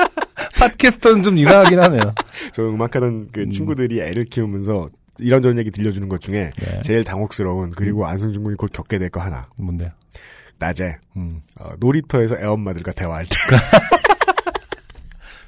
[0.58, 2.14] 팟캐스트는 좀 이상하긴 하네요.
[2.52, 6.80] 저 음악하던 그 친구들이 애를 키우면서 이런저런 얘기 들려주는 것 중에 네.
[6.82, 9.48] 제일 당혹스러운 그리고 안승준 군이 곧 겪게 될 거 하나.
[9.56, 9.90] 뭔데요?
[10.58, 11.40] 낮에 음.
[11.58, 13.30] 어, 놀이터에서 애엄마들과 대화할 때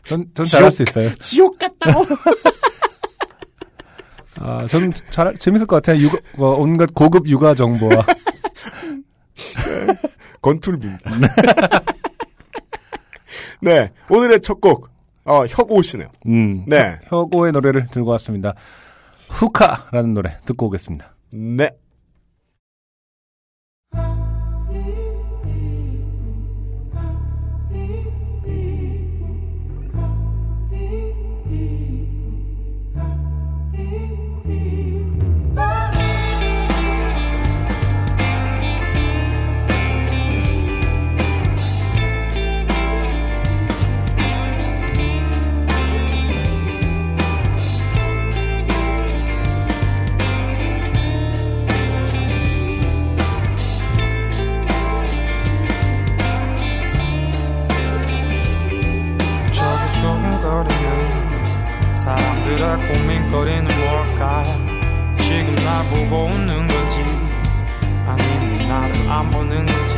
[0.04, 1.14] 전, 전 잘할 수 있어요.
[1.16, 2.04] 지옥 같다고.
[4.40, 6.00] 아, 저는 잘, 재밌을 것 같아요.
[6.00, 8.06] 육아, 어, 온갖 고급 육아 정보와.
[10.40, 11.10] 건툴비입니다.
[13.60, 14.88] 네 오늘의 첫 곡
[15.24, 16.08] 어, 혁오시네요.
[16.26, 16.64] 음.
[16.66, 16.98] 네.
[17.04, 18.54] 혁오의 노래를 들고 왔습니다.
[19.28, 21.12] 후카라는 노래 듣고 오겠습니다.
[21.32, 21.70] 네.
[63.38, 64.42] 거리는 뭘까
[65.20, 67.04] 지금 날 보고 웃는 건지
[68.04, 69.96] 아니면 나를 안 보는 건지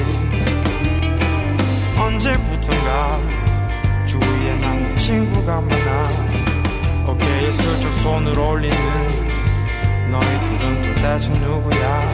[1.98, 3.18] 언제부턴가
[4.04, 6.08] 주위에 남자친구가 많아
[7.06, 8.76] 어깨에 슬쩍 손을 올리는
[10.10, 12.08] 너희 둘은 도대체 누구야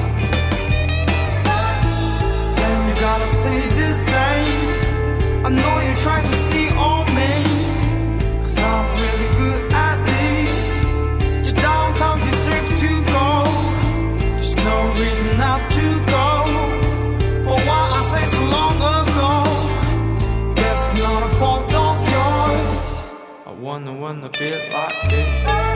[2.54, 7.42] Then you gotta stay the same I know you're trying to see on me
[8.44, 9.75] Cause I'm really good
[23.66, 25.75] wanna wanna be like this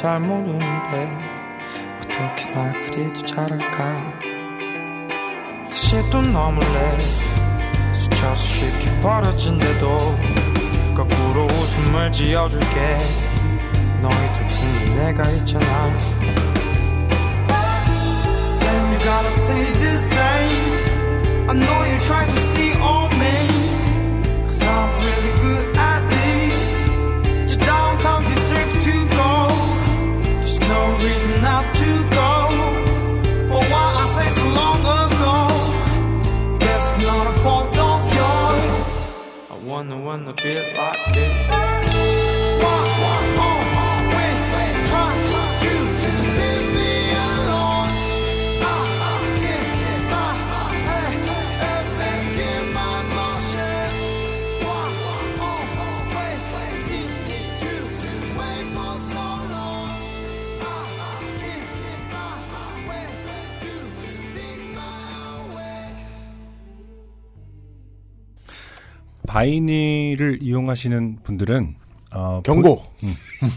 [0.00, 1.10] 잘 모르는데
[1.98, 4.02] 어떻게 날 그리도 잘할까
[5.70, 6.98] 다시 또 넘을래
[7.92, 9.98] 스쳐서 쉽게 버려진대도
[10.94, 12.96] 거꾸로 웃음을 지어줄게
[14.00, 15.66] 너희들 품에 내가 있잖아
[18.60, 24.62] Then you gotta stay the same I know you're trying to see on me Cause
[24.62, 25.79] I'm really good
[39.70, 41.46] wanna wanna be like this.
[41.48, 41.66] Why,
[43.02, 43.89] why, always
[69.30, 71.74] 바이닐을 이용하시는 분들은
[72.12, 72.82] 어, 경고.
[72.82, 72.82] 보-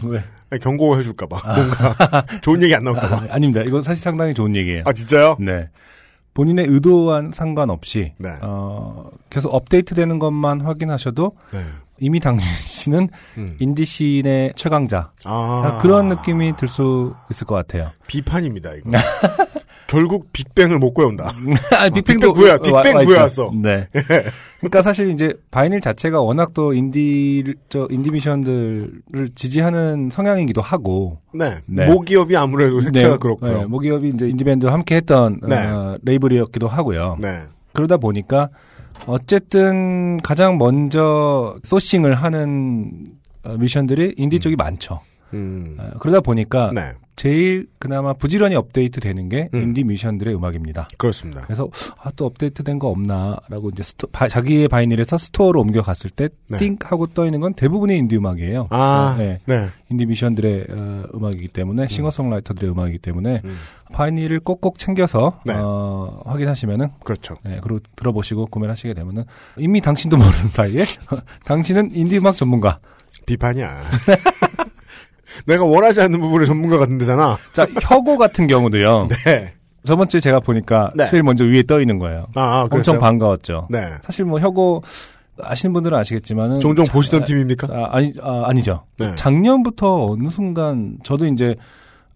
[0.08, 0.22] 왜?
[0.50, 1.54] 아니, 경고해 줄까봐.
[1.54, 3.26] 뭔가 좋은 얘기 안 나올까봐.
[3.30, 4.84] 아, 닙니다 이거 사실 상당히 좋은 얘기예요.
[4.86, 5.36] 아 진짜요?
[5.40, 5.68] 네.
[6.34, 8.30] 본인의 의도와는 상관없이 네.
[8.42, 11.64] 어, 계속 업데이트되는 것만 확인하셔도 네.
[12.00, 13.08] 이미 당신은
[13.38, 13.56] 음.
[13.60, 17.90] 인디 scene의 최강자 아 그런 느낌이 들 수 있을 것 같아요.
[18.06, 18.90] 비판입니다 이거.
[19.94, 21.32] 결국 빅뱅을 못 구해온다.
[21.76, 23.50] 아, 빅뱅 구해와- 빅뱅 구해왔어.
[23.54, 23.88] 네.
[24.58, 31.58] 그러니까 사실 이제 바이닐 자체가 워낙 또 인디 저 인디 뮤지션들을 지지하는 성향이기도 하고 네.
[31.66, 31.86] 네.
[31.86, 33.58] 모기업이 아무래도 색채가 네, 그렇고요.
[33.58, 35.66] 네, 모기업이 이제 인디 밴드와 함께 했던 네.
[35.66, 37.18] 어, 레이블이었기도 하고요.
[37.20, 37.42] 네.
[37.72, 38.48] 그러다 보니까
[39.06, 42.90] 어쨌든 가장 먼저 sourcing을 하는
[43.44, 45.00] 어, 뮤지션들이 인디 쪽이 많죠.
[45.34, 45.76] 음.
[45.78, 46.92] 어, 그러다 보니까 네.
[47.16, 49.62] 제일 그나마 부지런히 업데이트 되는 게 음.
[49.62, 50.88] 인디 뮤지션들의 음악입니다.
[50.98, 51.42] 그렇습니다.
[51.42, 51.68] 그래서
[52.02, 56.58] 아, 또 업데이트된 거 없나라고 이제 스토, 바- 자기의 바이닐에서 store로 옮겨갔을 때 네.
[56.58, 58.66] 띵 하고 떠 있는 건 대부분의 인디 음악이에요.
[58.70, 59.38] 아, 어, 네.
[59.46, 59.68] 네.
[59.90, 63.56] 인디 뮤지션들의 어, 음악이기 때문에 싱어송라이터들의 음악이기 때문에 음.
[63.92, 65.54] 바이닐을 꼭꼭 챙겨서 네.
[65.56, 67.36] 어, 확인하시면은 그렇죠.
[67.44, 69.22] 네, 그리고 들어보시고 구매를 하시게 되면은
[69.58, 70.84] 이미 당신도 모르는 사이에
[71.46, 72.80] 당신은 인디 음악 전문가.
[73.26, 73.80] 비판이야.
[75.46, 77.38] 내가 원하지 않는 부분의 전문가 같은 데잖아.
[77.52, 79.08] 자 혁오 같은 경우도요.
[79.26, 79.54] 네.
[79.84, 81.06] 저번 주에 제가 보니까 네.
[81.06, 82.26] 제일 먼저 위에 떠 있는 거예요.
[82.34, 82.98] 아, 아 엄청?
[82.98, 83.68] 반가웠죠.
[83.70, 83.92] 네.
[84.04, 84.82] 사실 뭐 혁오
[85.40, 87.68] 아시는 분들은 아시겠지만은 종종 자- 보시던 팀입니까?
[87.70, 88.84] 아, 아니 아, 아니죠.
[88.98, 89.14] 네.
[89.16, 91.56] 작년부터 어느 순간 저도 이제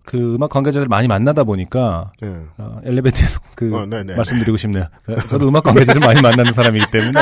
[0.04, 2.32] 그 음악 관계자들 많이 만나다 보니까 네.
[2.56, 4.14] 어, 엘리베이터에서 그 어, 네네.
[4.14, 4.86] 말씀드리고 싶네요.
[5.28, 7.12] 저도 음악 관계자들 많이 만나는 사람이기 때문에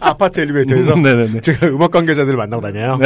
[0.00, 1.40] 아파트 엘리베이터에서 네네네.
[1.42, 2.98] 제가 음악 관계자들을 만나고 다녀요.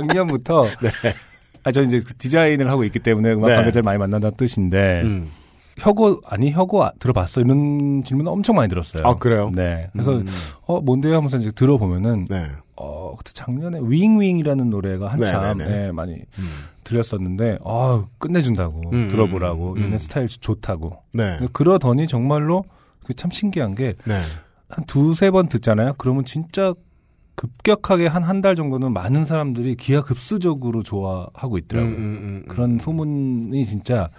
[0.00, 0.64] 작년부터
[1.64, 3.56] 아, 저 이제 그 디자인을 하고 있기 때문에 음악 네.
[3.56, 5.30] 관계자를 많이 만난다는 뜻인데 음.
[5.78, 9.02] 혁오 아니 혁오 아- 들어봤어 이런 질문 엄청 많이 들었어요.
[9.06, 9.50] 아, 그래요?
[9.54, 9.88] 네.
[9.92, 10.26] 그래서 음.
[10.66, 12.46] 어 뭔데요 하면서 이제 들어보면은 네.
[12.80, 15.86] 어, 그때 작년에 윙윙이라는 노래가 한참 네네네.
[15.86, 16.48] 예, 많이 음.
[16.84, 19.98] 들렸었는데, 아 끝내준다고 음, 들어보라고 음, 얘네 음.
[19.98, 20.96] 스타일 좋다고.
[21.12, 21.40] 네.
[21.52, 22.64] 그러더니 정말로
[23.02, 24.20] 그게 참 신기한 게 네.
[24.68, 25.94] 한 두세 번 듣잖아요.
[25.98, 26.72] 그러면 진짜
[27.38, 31.92] 급격하게 한 한 달 정도는 많은 사람들이 기하급수적으로 좋아하고 있더라고요.
[31.92, 34.10] 음, 음, 음, 그런 소문이 진짜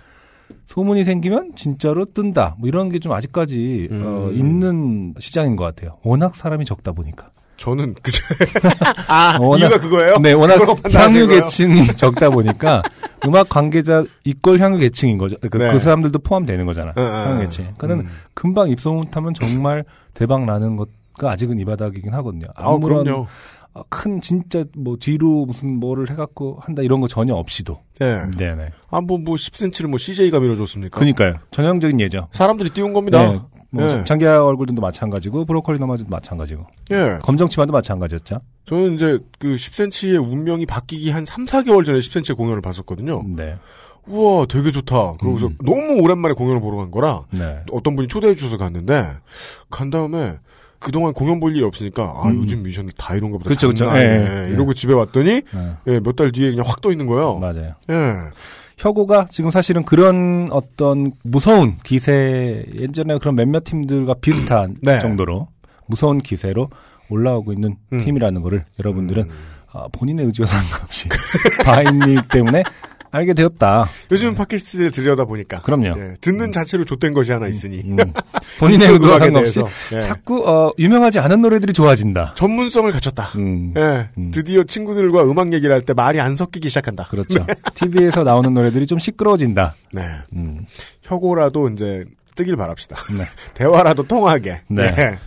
[0.68, 2.56] 소문이 생기면 진짜로 뜬다.
[2.60, 4.04] 뭐 이런 게 좀 아직까지 음.
[4.06, 5.98] 어, 있는 시장인 것 같아요.
[6.04, 7.30] 워낙 사람이 적다 보니까.
[7.58, 8.12] 저는 그
[9.10, 10.18] 아, 워낙- 이유가 그거예요?
[10.20, 10.60] 네, 워낙
[10.94, 11.28] 향유?
[11.28, 12.82] 계층이 적다 보니까
[13.28, 15.36] 음악 관계자 이꼴 향유 계층인 거죠.
[15.42, 15.74] 그러니까 네.
[15.78, 16.94] 그 사람들도 포함되는 거잖아.
[16.96, 17.74] 아, 향유 계층.
[17.78, 18.14] 그러니까 음.
[18.34, 20.88] 금방 입소문 타면 정말 대박 나는 것
[21.20, 22.48] 가 아직은 이 바닥이긴 하거든요.
[22.56, 23.28] 아, 아무런 그럼요.
[23.74, 27.80] 어, 큰 진짜 뭐 뒤로 무슨 뭐를 해갖고 한다 이런 거 전혀 없이도.
[28.00, 28.22] 네.
[28.38, 28.70] 네네.
[28.90, 30.98] 아, 뭐, 뭐, 10cm를 뭐, CJ가 밀어줬습니까?
[30.98, 31.36] 그니까요.
[31.52, 32.30] 전형적인 예죠.
[32.32, 33.22] 사람들이 띄운 겁니다.
[33.22, 33.40] 네.
[33.72, 34.04] 뭐 예.
[34.04, 37.20] 장기하 얼굴들도 마찬가지고 브로콜리 너마저도 마찬가지고 예.
[37.22, 38.40] 검정치마도 마찬가지였죠.
[38.66, 43.24] 저는 이제 그 10cm의 운명이 바뀌기 한 3, 4개월 전에 10cm 공연을 봤었거든요.
[43.28, 43.58] 네.
[44.08, 45.18] 우와, 되게 좋다.
[45.20, 45.58] 그러고서 음.
[45.64, 47.60] 너무 오랜만에 공연을 보러 간 거라 네.
[47.72, 49.06] 어떤 분이 초대해 주셔서 갔는데
[49.70, 50.38] 간 다음에
[50.80, 52.36] 그동안 공연 볼 일이 없으니까 아, 음.
[52.38, 53.54] 요즘 뮤지션들 다 이런가 보다.
[53.56, 54.14] 장난 아니네.
[54.14, 54.54] 예, 예.
[54.54, 55.72] 이러고 집에 왔더니 네.
[55.88, 57.38] 예, 몇 달 뒤에 그냥 확 떠 있는 거예요.
[57.38, 57.74] 맞아요.
[57.90, 58.16] 예.
[58.78, 65.00] 혁오가 지금 사실은 그런 어떤 무서운 기세 예전에 그런 몇몇 팀들과 비슷한 네.
[65.00, 65.50] 정도로
[65.88, 66.70] 무서운 기세로
[67.10, 67.98] 올라오고 있는 음.
[68.00, 69.28] 팀이라는 거를 여러분들은
[69.74, 71.10] 아, 본인의 의지와 상관없이
[71.66, 72.64] 바인일 때문에
[73.12, 73.88] 알게 되었다.
[74.12, 75.94] 요즘 팟캐스트를 들여다 보니까 그럼요.
[75.98, 77.98] 예, 듣는 자체로 좆된 것이 하나 있으니 음.
[78.60, 80.00] 본인의 이쪽 의지와 음악에 상관없이 예.
[80.02, 82.34] 자꾸 어, 유명하지 않은 노래들이 좋아진다.
[82.36, 83.32] 전문성을 갖췄다.
[83.36, 83.74] 음.
[83.78, 84.32] 예, 음.
[84.32, 87.08] 드디어 친구들과 음악 얘기를 할 때 말이 안 섞이기 시작한다.
[87.10, 87.46] 그렇죠.
[87.76, 89.76] TV에서 나오는 노래들이 좀 시끄러워진다.
[89.94, 90.66] 네, 음.
[91.04, 92.96] 혁오라도 이제 뜨길 바랍시다.
[93.18, 93.26] 네.
[93.56, 94.62] 대화라도 통하게.
[94.70, 95.18] 네.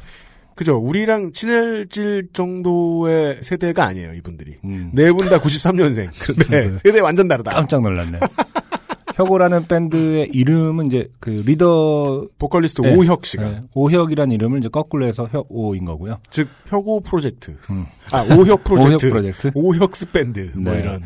[0.54, 0.76] 그죠.
[0.76, 4.58] 우리랑 친해질 정도의 세대가 아니에요, 이분들이.
[4.64, 4.90] 음.
[4.92, 6.10] 네분 다 93년생.
[6.20, 6.50] 그렇죠.
[6.50, 7.52] 네, 세대 완전 다르다.
[7.52, 8.18] 깜짝 놀랐네.
[9.16, 12.94] 혁오라는 밴드의 이름은 이제 그 리더 보컬리스트 네.
[12.94, 13.42] 오혁 씨가.
[13.44, 16.18] 네, 오혁이라는 이름을 이제 거꾸로 해서 혁오인 거고요.
[16.30, 17.56] 즉, 혁오 프로젝트.
[17.70, 17.84] 음.
[18.10, 18.88] 아, 오혁 프로젝트.
[18.88, 19.50] 오혁 프로젝트.
[19.54, 20.50] 오혁스 밴드.
[20.54, 20.80] 뭐 네.
[20.80, 21.02] 이런.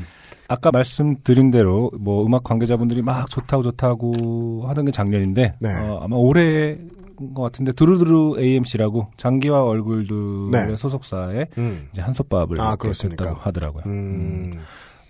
[0.48, 5.74] 아까 말씀드린 대로 뭐 음악 관계자분들이 막 좋다고 좋다고 하던 게 작년인데 네.
[5.74, 10.76] 어, 아마 올해인 것 같은데 두루두루 AMC라고 장기와 얼굴들의 네.
[10.76, 11.88] 소속사에 음.
[11.92, 13.24] 이제 한솥밥을 아, 그렇습니까?
[13.24, 13.82] 됐다고 하더라고요.
[13.86, 14.52] 음.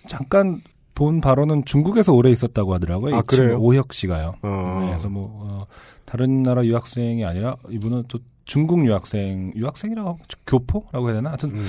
[0.08, 0.60] 잠깐
[0.94, 3.16] 본 바로는 중국에서 오래 있었다고 하더라고요.
[3.16, 3.58] 아, 그래요?
[3.58, 4.34] 오혁 씨가요.
[4.42, 4.78] 어.
[4.80, 5.66] 네, 그래서 뭐 어,
[6.06, 11.30] 다른 나라 유학생이 아니라 이분은 또 중국 유학생 유학생이라고 하고 교포라고 해야 되나?
[11.30, 11.66] 하여튼 음.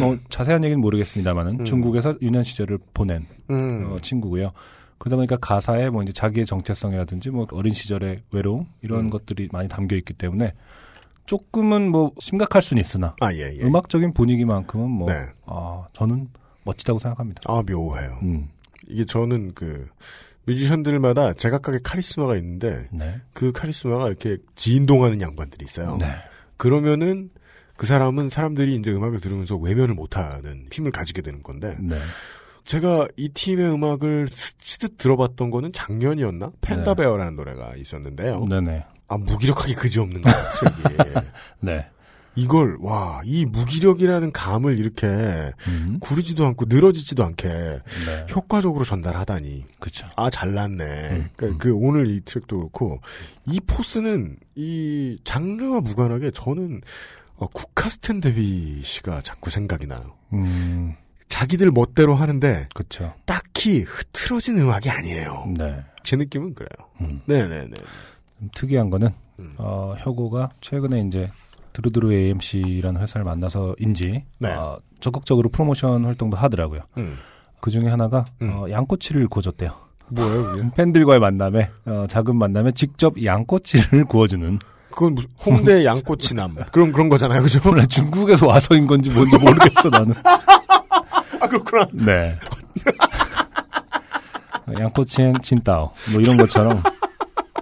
[0.00, 1.64] 뭐 자세한 얘기는 모르겠습니다만은 음.
[1.64, 3.90] 중국에서 유년 시절을 보낸 음.
[3.92, 4.52] 어, 친구고요.
[5.00, 9.10] 그러다 보니까 가사에 뭐 이제 자기의 정체성이라든지 뭐 어린 시절의 외로움 이런 음.
[9.10, 10.52] 것들이 많이 담겨 있기 때문에
[11.24, 13.62] 조금은 뭐 심각할 수는 있으나 아, 예, 예.
[13.62, 15.26] 음악적인 분위기만큼은 뭐 네.
[15.46, 16.28] 아, 저는
[16.64, 17.40] 멋지다고 생각합니다.
[17.46, 18.18] 아, 묘해요.
[18.22, 18.48] 음,
[18.88, 19.88] 이게 저는 그,
[20.44, 23.20] 뮤지션들마다 제각각의 카리스마가 있는데, 네.
[23.32, 25.96] 그 카리스마가 이렇게 진동하는 양반들이 있어요.
[26.00, 26.06] 네.
[26.56, 27.30] 그러면은
[27.76, 31.96] 그 사람은 사람들이 이제 음악을 들으면서 외면을 못하는 힘을 가지게 되는 건데 네.
[32.64, 36.52] 제가 이 팀의 음악을 스치듯 들어봤던 거는 작년이었나?
[36.60, 38.44] 팬다베어라는 노래가 있었는데요.
[38.46, 38.84] 네네.
[39.08, 41.26] 아 무기력하게 그지없는 거야 트랙이.
[41.60, 41.86] 네.
[42.36, 45.98] 이걸 와 이 무기력이라는 감을 이렇게 음.
[46.00, 48.26] 구리지도 않고 늘어지지도 않게 네.
[48.34, 50.06] 효과적으로 전달하다니 그쵸.
[50.16, 50.84] 아 잘났네.
[50.84, 51.58] 음, 그러니까 음.
[51.58, 53.00] 그 오늘 이 트랙도 그렇고
[53.46, 56.80] 이 포스는 이 장르와 무관하게 저는
[57.36, 60.14] 어, 쿠카스텐 데비 씨가 자꾸 생각이 나요.
[60.32, 60.94] 음,
[61.30, 63.14] 자기들 멋대로 하는데 그쵸.
[63.24, 65.46] 딱히 흐트러진 음악이 아니에요.
[65.56, 65.80] 네.
[66.02, 66.68] 제 느낌은 그래요.
[67.00, 67.22] 음.
[67.24, 67.70] 네네네.
[68.38, 69.54] 좀 특이한 거는, 음.
[69.56, 71.30] 어, 혁오가 최근에 이제
[71.72, 74.52] 드루드루 AMC라는 회사를 만나서인지, 네.
[74.52, 76.80] 어, 적극적으로 프로모션 활동도 하더라고요.
[76.98, 77.16] 음.
[77.60, 78.50] 그 중에 하나가, 음.
[78.52, 79.70] 어, 양꼬치를 구워줬대요.
[80.08, 80.70] 뭐예요 그게?
[80.76, 84.58] 팬들과의 만남에, 어, 작은 만남에 직접 양꼬치를 구워주는.
[84.90, 87.60] 그건 무슨 홍대 양꼬치남 그런 그런 거잖아요, 그죠?
[87.88, 90.14] 중국에서 와서인 건지 뭔지 모르겠어, 나는.
[91.40, 91.86] 아 그렇구나.
[91.92, 92.36] 네.
[94.78, 95.90] 양꼬치엔 진따오.
[96.12, 96.80] 뭐 이런 것처럼.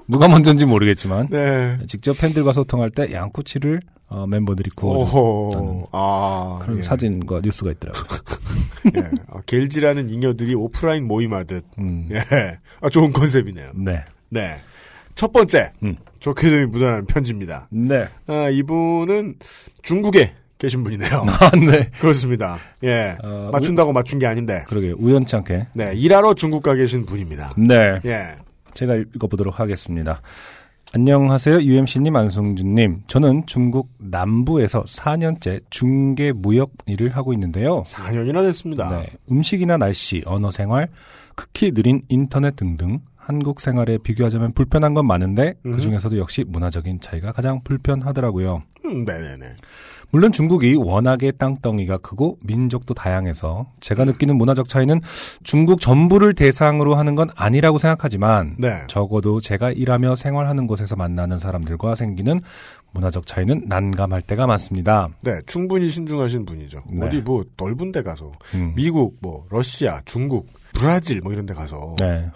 [0.07, 1.29] 누가 먼저인지 모르겠지만.
[1.29, 1.79] 네.
[1.87, 5.89] 직접 팬들과 소통할 때 양꼬치를 어, 멤버들이 오호.
[5.93, 6.83] 아 그런 예.
[6.83, 8.05] 사진과 뉴스가 있더라고요.
[8.97, 9.11] 예.
[9.29, 11.65] 아, 겔지라는 잉여들이 오프라인 모임하듯.
[11.79, 12.59] 음, 예.
[12.81, 13.73] 아, 좋은 컨셉이네요.
[13.75, 14.05] 네.
[14.31, 14.57] 네.
[15.15, 15.73] 첫 번째.
[15.83, 15.97] 음.
[16.21, 17.69] 조쾌점이 묻어나는 편지입니다.
[17.71, 18.09] 네.
[18.27, 19.37] 아, 이분은
[19.83, 21.25] 중국에 계신 분이네요.
[21.41, 21.91] 아, 네.
[22.01, 22.59] 그렇습니다.
[22.83, 23.17] 예.
[23.23, 24.65] 어, 맞춘다고 맞춘 게 아닌데.
[24.67, 25.69] 그러게 우연치 않게.
[25.75, 25.93] 네.
[25.95, 27.53] 일하러 중국 가 계신 분입니다.
[27.57, 28.01] 네.
[28.05, 28.37] 예.
[28.73, 30.21] 제가 읽어보도록 하겠습니다.
[30.95, 31.61] 안녕하세요.
[31.61, 33.03] UMC님, 안승준님.
[33.09, 37.83] 저는 중국 남부에서 4년째 중개 무역 일을 하고 있는데요.
[37.83, 38.89] 4년이나 됐습니다.
[38.91, 40.89] 네, 음식이나 날씨, 언어 생활,
[41.35, 45.73] 극히 느린 인터넷 등등 한국 생활에 비교하자면 불편한 건 많은데 음.
[45.73, 48.63] 그 중에서도 역시 문화적인 차이가 가장 불편하더라고요.
[48.87, 49.57] 음, 네네네.
[50.11, 55.01] 물론 중국이 워낙에 땅덩이가 크고 민족도 다양해서 제가 느끼는 문화적 차이는
[55.43, 58.83] 중국 전부를 대상으로 하는 건 아니라고 생각하지만 네.
[58.89, 62.41] 적어도 제가 일하며 생활하는 곳에서 만나는 사람들과 생기는
[62.93, 65.09] 문화적 차이는 난감할 때가 많습니다.
[65.23, 66.83] 네, 충분히 신중하신 분이죠.
[66.91, 67.07] 네.
[67.07, 68.73] 어디 뭐 넓은 데 가서 음.
[68.75, 72.31] 미국, 뭐 러시아, 중국, 브라질 뭐 이런 데 가서 네,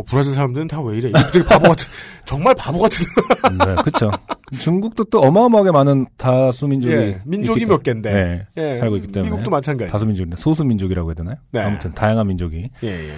[0.00, 1.12] 어, 브라질 사람들은 다 왜 이래?
[1.32, 1.86] 되게 바보 같은
[2.24, 3.04] 정말 바보 같은
[3.58, 4.10] 네, 그렇죠.
[4.60, 9.30] 중국도 또 어마어마하게 많은 다수 민족이 예, 민족이 몇 개인데 네, 예, 살고 있기 때문에
[9.30, 9.90] 미국도 마찬가지.
[9.92, 11.36] 다수 민족인데 소수 민족이라고 해야 되나요?
[11.52, 11.60] 네.
[11.60, 13.12] 아무튼 다양한 민족이 예, 예.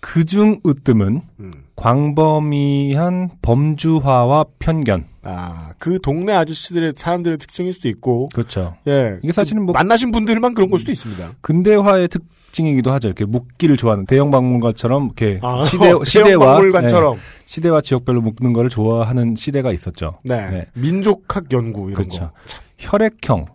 [0.00, 1.52] 그중 으뜸은 음.
[1.76, 5.06] 광범위한 범주화와 편견.
[5.22, 8.74] 아, 그 동네 아저씨들의 사람들의 특징일 수도 있고, 그렇죠.
[8.88, 9.20] 예.
[9.22, 11.34] 이게 사실은 뭐 만나신 분들만 그런 걸 수도 있습니다.
[11.40, 13.08] 근대화의 특 징이기도 하죠.
[13.08, 17.14] 이렇게 묵기를 좋아하는 대형 박물관처럼 이렇게 아, 시대 대형 시대와 박물관처럼.
[17.16, 20.18] 네, 시대와 지역별로 묶는 거를 좋아하는 시대가 있었죠.
[20.22, 20.50] 네.
[20.50, 20.66] 네.
[20.74, 22.20] 민족학 연구 이런 그렇죠.
[22.20, 22.32] 거.
[22.78, 23.46] 혈액형,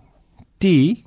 [0.60, 1.04] 띠,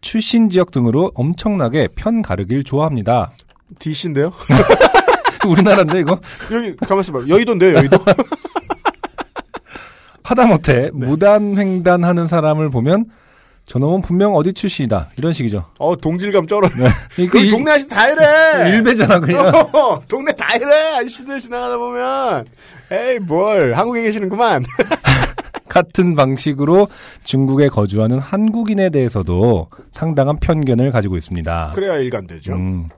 [0.00, 3.32] 출신 지역 등으로 엄청나게 편 가르기를 좋아합니다.
[3.78, 4.32] DC인데요?
[5.46, 6.20] 우리나라인데 이거
[6.52, 7.24] 여기, 가만있어 봐.
[7.26, 7.98] 여의도인데요, 여의도?
[10.24, 11.06] 하다못해 네.
[11.06, 13.06] 무단횡단하는 사람을 보면
[13.66, 15.64] 저놈은 분명 어디 출신이다 이런 식이죠.
[15.78, 16.68] 어, 동질감 쩔어.
[16.68, 16.88] 네.
[17.28, 18.70] 그 동네 아저씨 다 이래!
[18.76, 19.46] 일배잖아 그냥.
[19.48, 20.96] 어, 동네 다 이래!
[20.96, 22.46] 아저씨들 지나가다 보면.
[22.90, 23.74] 에이, 뭘.
[23.74, 24.62] 한국에 계시는구만.
[25.68, 26.86] 같은 방식으로
[27.24, 31.72] 중국에 거주하는 한국인에 대해서도 상당한 편견을 가지고 있습니다.
[31.74, 32.52] 그래야 일관되죠.
[32.52, 32.88] 음,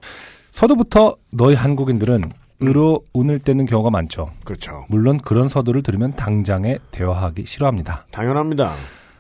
[0.51, 4.31] 서두부터 너희 한국인들은 으로 운을 떼는 경우가 많죠.
[4.45, 4.87] 그렇죠.
[4.89, 8.07] 물론 그런 서두를 들으면 당장에 대화하기 싫어합니다.
[8.11, 8.75] 당연합니다.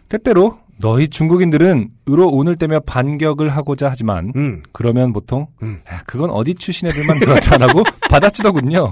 [0.08, 4.62] 때때로 너희 중국인들은 으로 운을 떼며 반격을 하고자 하지만 음.
[4.72, 5.80] 그러면 보통 음.
[5.90, 8.90] 야, 그건 어디 출신 애들만 그렇다라고 받아치더군요.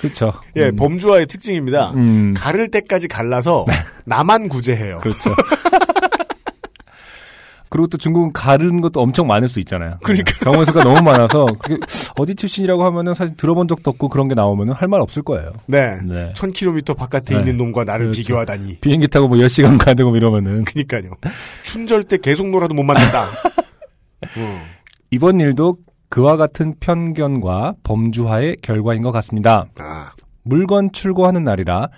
[0.00, 0.32] 그렇죠.
[0.56, 1.90] 예, 음, 범주화의 특징입니다.
[1.90, 3.66] 음, 가를 때까지 갈라서
[4.04, 5.00] 나만 구제해요.
[5.00, 5.34] 그렇죠.
[7.70, 9.98] 그리고 또 중국은 가르는 것도 엄청 많을 수 있잖아요.
[10.02, 10.32] 그러니까.
[10.44, 11.78] 경우 수가 너무 많아서 그게
[12.16, 15.52] 어디 출신이라고 하면은 사실 들어본 적도 없고 그런 게 나오면은 할 말 없을 거예요.
[15.66, 15.98] 네.
[16.02, 16.32] 네.
[16.34, 17.40] 1000km 바깥에 네.
[17.40, 18.22] 있는 놈과 나를 그렇죠.
[18.22, 18.78] 비교하다니.
[18.80, 21.10] 비행기 타고 뭐 10시간 가야 되고 뭐 이러면은 그니까요.
[21.62, 23.26] 춘절 때 계속 놀아도 못 만난다.
[24.36, 24.60] 음.
[25.10, 25.76] 이번 일도
[26.08, 29.66] 그와 같은 편견과 범주화의 결과인 것 같습니다.
[29.78, 31.88] 아, 물건 출고하는 날이라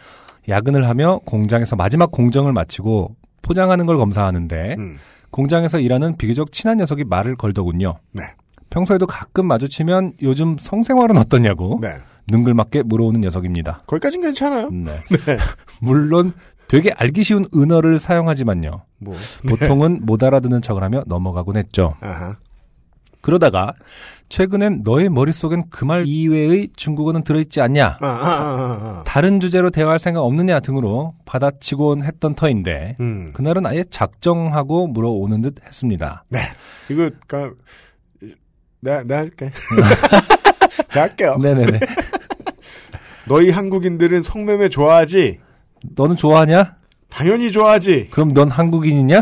[0.49, 4.99] 야근을 하며 공장에서 마지막 공정을 마치고 포장하는 걸 검사하는데 음.
[5.31, 7.95] 공장에서 일하는 비교적 친한 녀석이 말을 걸더군요.
[8.13, 8.23] 네.
[8.71, 11.97] 평소에도 가끔 마주치면 요즘 성생활은 어떠냐고 네.
[12.29, 13.83] 능글맞게 물어오는 녀석입니다.
[13.87, 14.71] 거기까진 괜찮아요.
[14.71, 14.93] 네.
[15.27, 15.39] 네.
[15.81, 16.33] 물론
[16.69, 18.83] 되게 알기 쉬운 은어를 사용하지만요.
[18.99, 19.17] 뭐.
[19.49, 21.97] 보통은 못 알아듣는 척을 하며 넘어가곤 했죠.
[22.01, 22.37] 아하.
[23.21, 23.75] 그러다가
[24.29, 27.99] 최근엔 너의 머릿속엔 그 말 이외의 중국어는 들어있지 않냐?
[28.01, 29.03] 아, 아, 아, 아.
[29.07, 33.33] 다른 주제로 대화할 생각 없느냐 등으로 받아치곤 했던 터인데 음.
[33.35, 36.25] 그날은 아예 작정하고 물어오는 듯 했습니다.
[36.89, 37.51] 이거, 가,
[38.81, 39.51] 나, 나 할게.
[40.89, 41.37] 자, 할게요.
[41.43, 41.81] 네네네.
[43.27, 45.39] 너희 한국인들은 성매매 좋아하지?
[45.97, 46.77] 너는 좋아하냐?
[47.09, 48.09] 당연히 좋아하지.
[48.11, 49.19] 그럼 넌 한국인이냐?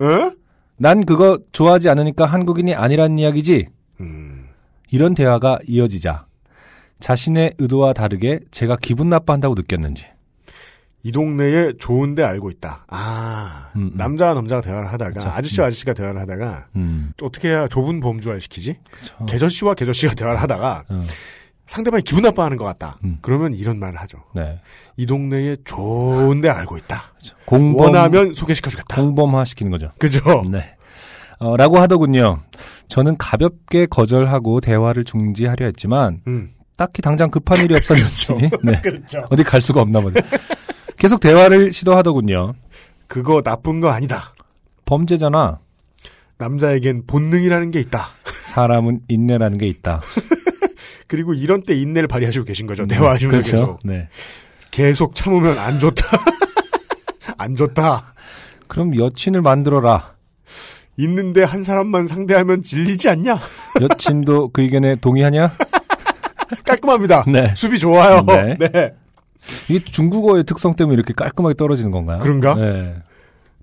[0.00, 0.32] 어?
[0.78, 3.68] 난 그거 좋아하지 않으니까 한국인이 아니란 이야기지?
[4.00, 4.48] 음.
[4.90, 6.26] 이런 대화가 이어지자
[7.00, 10.06] 자신의 의도와 다르게 제가 기분 나빠한다고 느꼈는지
[11.02, 12.84] 이 동네에 좋은데 알고 있다.
[12.88, 13.96] 아, 음, 음.
[13.96, 15.28] 남자와 남자가 대화를 하다가, 그쵸.
[15.28, 18.78] 아저씨와 아저씨가 대화를 하다가, 음, 어떻게 해야 좁은 범주화를 시키지?
[19.28, 21.04] 개저씨와 개저씨가 대화를 하다가, 어,
[21.66, 22.98] 상대방이 기분 나빠하는 것 같다.
[23.04, 23.18] 음.
[23.20, 24.18] 그러면 이런 말을 하죠.
[24.34, 24.60] 네.
[24.96, 27.02] 이 동네에 좋은데 알고 있다.
[27.44, 28.94] 공범, 원하면 소개시켜주겠다.
[28.94, 29.90] 공범화 시키는 거죠.
[29.98, 30.42] 그죠?
[30.50, 30.76] 네.
[31.38, 32.40] 어, 라고 하더군요.
[32.88, 36.52] 저는 가볍게 거절하고 대화를 중지하려 했지만 음.
[36.76, 38.28] 딱히 당장 급한 일이 없었는지
[38.62, 38.80] 네.
[38.80, 39.26] 그렇죠.
[39.30, 40.20] 어디 갈 수가 없나 보네.
[40.96, 42.54] 계속 대화를 시도하더군요.
[43.06, 44.32] 그거 나쁜 거 아니다.
[44.84, 45.58] 범죄잖아.
[46.38, 48.08] 남자에겐 본능이라는 게 있다.
[48.52, 50.00] 사람은 인내라는 게 있다.
[51.06, 52.86] 그리고 이런 때 인내를 발휘하시고 계신 거죠.
[52.86, 53.64] 대화하시면서 그렇죠.
[53.64, 53.78] 계속.
[53.84, 54.08] 네.
[54.70, 56.04] 계속 참으면 안 좋다.
[57.38, 58.14] 안 좋다.
[58.66, 60.14] 그럼 여친을 만들어라.
[60.98, 63.38] 있는데 한 사람만 상대하면 질리지 않냐?
[63.80, 65.52] 여친도 그 의견에 동의하냐?
[66.64, 67.24] 깔끔합니다.
[67.28, 67.52] 네.
[67.56, 68.22] 수비 좋아요.
[68.26, 68.56] 네.
[68.72, 68.94] 네.
[69.68, 72.18] 이게 중국어의 특성 때문에 이렇게 깔끔하게 떨어지는 건가요?
[72.20, 72.54] 그런가?
[72.54, 72.94] 네.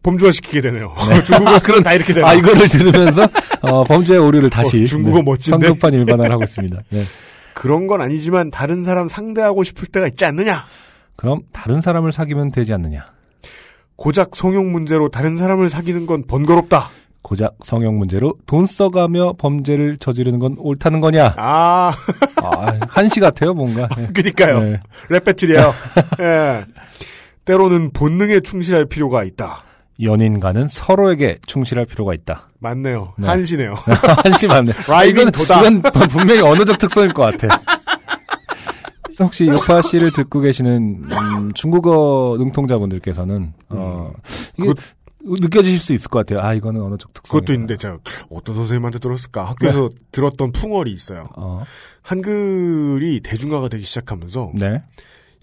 [0.04, 0.94] 범주화 시키게 되네요.
[1.26, 2.28] 중국어 쓰는 다 이렇게 되네요.
[2.28, 3.26] 아, 이거를 들으면서,
[3.62, 4.84] 어, 범죄의 오류를 다시.
[4.84, 5.68] 어, 중국어 멋진데?
[5.68, 6.78] 성급한 일반화를 하고 있습니다.
[6.90, 7.04] 네.
[7.54, 10.66] 그런 건 아니지만 다른 사람 상대하고 싶을 때가 있지 않느냐?
[11.16, 13.06] 그럼 다른 사람을 사귀면 되지 않느냐?
[13.96, 16.90] 고작 성형 문제로 다른 사람을 사귀는 건 번거롭다.
[17.22, 21.36] 고작 성형 문제로 돈 써가며 범죄를 저지르는 건 옳다는 거냐?
[21.38, 21.94] 아,
[22.42, 23.88] 아, 한시 같아요, 뭔가.
[23.98, 24.08] 예.
[24.08, 24.60] 그니까요.
[24.62, 24.80] 네.
[25.10, 25.74] 랩 battle이에요.
[26.20, 26.66] 예.
[27.46, 29.64] 때로는 본능에 충실할 필요가 있다.
[30.02, 32.50] 연인과는 서로에게 충실할 필요가 있다.
[32.60, 33.14] 맞네요.
[33.18, 33.28] 네.
[33.28, 33.76] 한시네요.
[34.24, 34.72] 한시 맞네.
[34.88, 35.60] rhyming 이건, 도다.
[35.62, 37.60] 이건 분명히 언어적 특성일 것 같아.
[39.20, 44.12] 혹시 요파 씨를 듣고 계시는 음, 중국어 능통자분들께서는 어,
[44.58, 44.84] 이게 그것-
[45.26, 46.46] 느껴지실 수 있을 것 같아요.
[46.46, 47.40] 아 이거는 언어적 특성.
[47.40, 49.46] 그것도 있는데 제가 어떤 선생님한테 들었을까?
[49.46, 51.30] 학교에서 들었던 풍월이 있어요.
[51.38, 51.64] 어,
[52.02, 54.82] 한글이 대중화가 되기 시작하면서 네,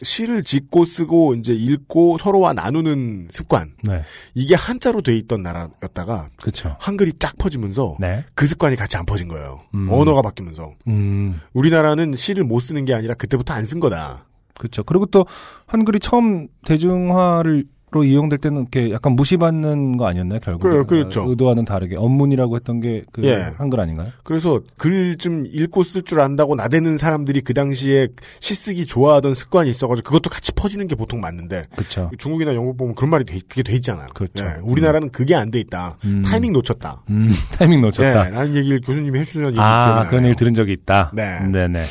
[0.03, 4.03] 시를 짓고 쓰고 이제 읽고 서로와 나누는 습관 네,
[4.35, 6.77] 이게 한자로 돼 있던 나라였다가 그렇죠.
[6.81, 9.61] 한글이 쫙 퍼지면서 네, 그 습관이 같이 안 퍼진 거예요.
[9.75, 9.89] 음.
[9.91, 14.27] 언어가 바뀌면서 음, 우리나라는 시를 못 쓰는 게 아니라 그때부터 안 쓴 거다.
[14.59, 14.83] 그렇죠.
[14.85, 15.25] 그리고 또
[15.67, 20.61] 한글이 처음 대중화를 로 이용될 때는 이렇게 약간 무시받는 거 아니었나요 결국?
[20.63, 21.29] 그- 그렇죠.
[21.29, 23.53] 의도와는 다르게 언문이라고 했던 게그 예.
[23.57, 24.11] 한글 아닌가요?
[24.23, 28.07] 그래서 글 좀 읽고 쓸 줄 안다고 나대는 사람들이 그 당시에
[28.39, 32.11] 시 쓰기 좋아하던 습관이 있어가지고 그것도 같이 퍼지는 게 보통 맞는데 그렇죠.
[32.17, 34.07] 중국이나 영국 보면 그런 말이 돼, 그게 돼 있잖아요.
[34.15, 34.45] 그렇죠.
[34.45, 35.97] 예, 우리나라는 그게 안 돼 있다.
[36.05, 36.23] 음.
[36.25, 37.03] 타이밍 놓쳤다.
[37.11, 38.27] 음, 타이밍 놓쳤다.
[38.27, 40.07] 예, 라는 얘기를 교수님이 해주시는 얘기 기억이 아.
[40.09, 41.11] 그런 얘기 들은 적이 있다.
[41.13, 41.41] 네.
[41.49, 41.85] 네 네.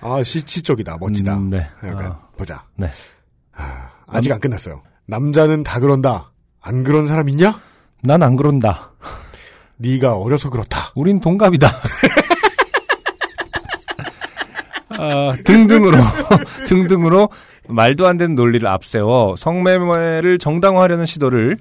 [0.00, 0.96] 아, 시, 시적이다.
[0.98, 1.36] 멋지다.
[1.36, 1.66] 음, 네.
[1.84, 2.64] 약간 아, 보자.
[2.76, 2.90] 네.
[3.54, 4.80] 아, 아직 안 끝났어요.
[5.16, 6.30] 남자는 다 그런다.
[6.62, 7.60] 안 그런 사람 있냐?
[8.02, 8.92] 난 안 그런다.
[9.76, 10.90] 네가 어려서 그렇다.
[10.94, 11.68] 우린 동갑이다.
[14.88, 15.98] 아, 등등으로,
[16.66, 17.28] 등등으로
[17.68, 21.58] 말도 안 되는 논리를 앞세워 성매매를 정당화하려는 시도를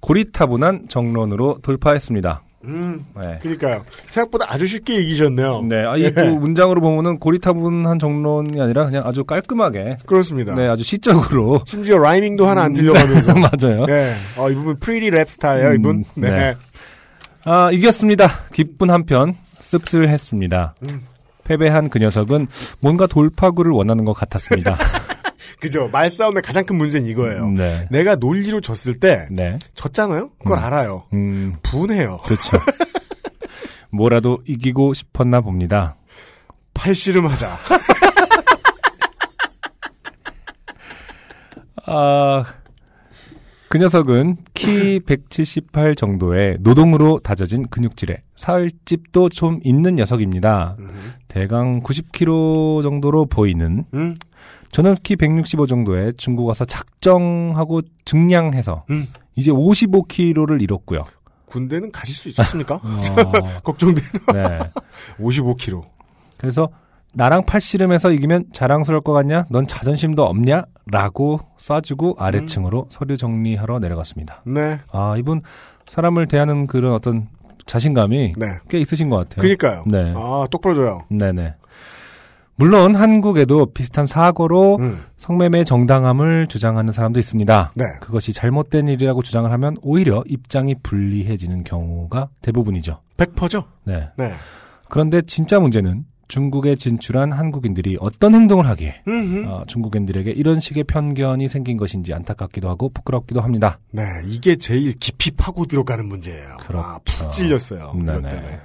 [0.00, 2.42] 고리타분한 정론으로 돌파했습니다.
[2.64, 3.38] 음, 네.
[3.42, 3.82] 그니까요.
[4.08, 5.62] 생각보다 아주 쉽게 이기셨네요.
[5.62, 6.10] 네, 아, 이 예.
[6.10, 10.54] 문장으로 보면은 고리타분한 정론이 아니라 그냥 아주 깔끔하게, 그렇습니다.
[10.54, 11.62] 네, 아주 시적으로.
[11.66, 13.34] 심지어 rhyming도 하나 안 틀려가면서.
[13.34, 13.86] 맞아요.
[13.86, 14.14] 네.
[14.36, 16.04] 어, 이분은 프리리 랩 스타예요, 음, 이분.
[16.14, 16.30] 네.
[16.30, 16.56] 네.
[17.44, 18.28] 아, 이겼습니다.
[18.52, 20.74] 기쁜 한편 씁쓸했습니다.
[20.88, 21.00] 음.
[21.44, 22.46] 패배한 그 녀석은
[22.80, 24.76] 뭔가 돌파구를 원하는 것 같았습니다.
[25.60, 25.88] 그죠.
[25.88, 27.50] 말싸움의 가장 큰 문제는 이거예요.
[27.50, 27.86] 네.
[27.90, 29.58] 내가 논리로 졌을 때, 네.
[29.74, 30.30] 졌잖아요?
[30.38, 30.64] 그걸 음.
[30.64, 31.04] 알아요.
[31.12, 32.18] 음, 분해요.
[32.24, 32.58] 그렇죠.
[33.90, 35.96] 뭐라도 이기고 싶었나 봅니다.
[36.74, 37.58] 팔씨름하자.
[41.84, 42.44] 아,
[43.68, 50.76] 그 녀석은 키 178 정도의 노동으로 다져진 근육질에 살집도 좀 있는 녀석입니다.
[51.28, 54.14] 대강 90kg 정도로 보이는 음,
[54.72, 59.06] 저는 키 165 정도에 중국 와서 작정하고 증량해서 음.
[59.36, 61.04] 이제 55kg를 잃었고요.
[61.44, 62.76] 군대는 가실 수 있었습니까?
[62.76, 62.80] 어,
[63.62, 64.58] 걱정되는 네.
[65.18, 65.82] 55kg.
[66.38, 66.70] 그래서
[67.12, 69.44] 나랑 팔씨름해서 이기면 자랑스러울 것 같냐?
[69.50, 70.64] 넌 자존심도 없냐?
[70.86, 74.42] 라고 쏴주고 아래층으로 서류 정리하러 내려갔습니다.
[74.46, 74.80] 네.
[74.90, 75.42] 아, 이분
[75.90, 77.28] 사람을 대하는 그런 어떤
[77.66, 78.58] 자신감이 네.
[78.70, 79.42] 꽤 있으신 것 같아요.
[79.42, 79.84] 그니까요.
[79.86, 80.14] 네.
[80.16, 81.04] 아, 똑부러져요.
[81.10, 81.54] 네네.
[82.56, 85.02] 물론 한국에도 비슷한 사고로 음.
[85.16, 87.72] 성매매 정당함을 주장하는 사람도 있습니다.
[87.74, 87.84] 네.
[88.00, 93.00] 그것이 잘못된 일이라고 주장을 하면 오히려 입장이 불리해지는 경우가 대부분이죠.
[93.16, 93.64] 100%죠?
[93.84, 94.10] 네.
[94.16, 94.32] 네.
[94.88, 99.02] 그런데 진짜 문제는 중국에 진출한 한국인들이 어떤 행동을 하기에.
[99.46, 103.78] 어, 중국인들에게 이런 식의 편견이 생긴 것인지 안타깝기도 하고 부끄럽기도 합니다.
[103.90, 106.56] 네, 이게 제일 깊이 파고 들어가는 문제예요.
[106.60, 106.86] 그렇죠.
[106.86, 107.92] 아, 푹 찔렸어요.
[107.94, 108.60] 이것 네네.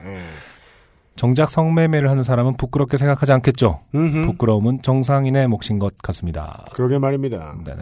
[1.18, 3.82] 정작 성매매를 하는 사람은 부끄럽게 생각하지 않겠죠.
[3.96, 4.26] 음흠.
[4.28, 6.66] 부끄러움은 정상인의 몫인 것 같습니다.
[6.74, 7.56] 그러게 말입니다.
[7.66, 7.82] 네네.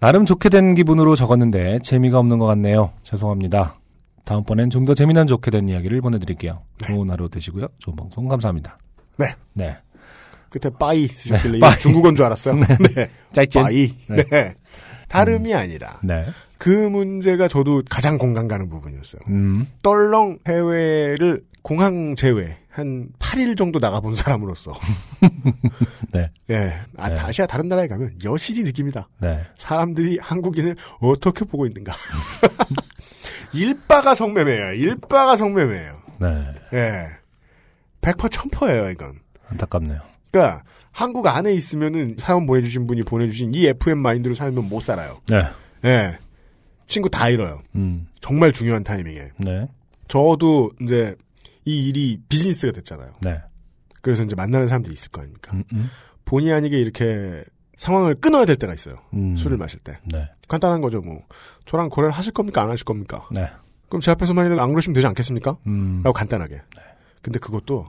[0.00, 2.90] 나름 좋게 된 기분으로 적었는데 재미가 없는 것 같네요.
[3.02, 3.80] 죄송합니다.
[4.24, 6.62] 다음번엔 좀 더 재미난 좋게 된 이야기를 보내드릴게요.
[6.78, 7.66] 좋은 하루 되시고요.
[7.78, 8.78] 좋은 방송 감사합니다.
[9.16, 9.34] 네.
[9.54, 9.76] 네.
[10.50, 11.78] 끝에 bye 쓰셨길래 네, bye.
[11.80, 12.54] 중국어인 줄 알았어요.
[12.94, 13.10] 네.
[13.32, 13.62] 再见.
[13.62, 13.94] bye.
[14.08, 14.24] 네.
[14.30, 14.54] 네.
[15.08, 16.26] 다름이 아니라 네.
[16.58, 19.20] 그 문제가 저도 가장 공감 가는 부분이었어요.
[19.28, 19.66] 음.
[19.82, 24.74] 덜렁 해외를 공항 제외 한 8일 정도 나가본 사람으로서
[26.12, 26.30] 네.
[26.50, 26.78] 예.
[26.98, 27.18] 아, 네.
[27.18, 29.08] 아시아 다른 나라에 가면 여실히 느낍니다.
[29.18, 29.40] 네.
[29.56, 31.94] 사람들이 한국인을 어떻게 보고 있는가.
[33.54, 34.72] 일바가 성매매예요.
[34.74, 36.02] 일바가 성매매예요.
[36.20, 36.54] 네.
[36.74, 37.06] 예.
[38.02, 39.20] 100% 천퍼예요, 이건.
[39.48, 40.00] 안타깝네요.
[40.30, 45.22] 그러니까 한국 안에 있으면은 사연 보내주신 분이 보내주신 이 FM 마인드로 살면 못 살아요.
[45.28, 45.46] 네.
[45.86, 46.18] 예.
[46.86, 47.62] 친구 다 잃어요.
[47.74, 48.06] 음.
[48.20, 49.30] 정말 중요한 타이밍에.
[49.38, 49.66] 네.
[50.08, 51.16] 저도 이제
[51.64, 53.14] 이 일이 비즈니스가 됐잖아요.
[53.22, 53.40] 네.
[54.02, 55.52] 그래서 이제 만나는 사람들이 있을 거 아닙니까.
[55.54, 55.90] 음, 음.
[56.24, 57.42] 본의 아니게 이렇게
[57.78, 58.96] 상황을 끊어야 될 때가 있어요.
[59.14, 59.36] 음.
[59.36, 59.98] 술을 마실 때.
[60.04, 60.28] 네.
[60.48, 61.22] 간단한 거죠, 뭐.
[61.66, 62.62] 저랑 거래를 하실 겁니까?
[62.62, 63.26] 안 하실 겁니까?
[63.30, 63.48] 네.
[63.88, 65.56] 그럼 제 앞에서만이라도 안 그러시면 되지 않겠습니까?
[65.66, 66.02] 음.
[66.04, 66.60] 라고 간단하게.
[67.22, 67.86] 근데 그것도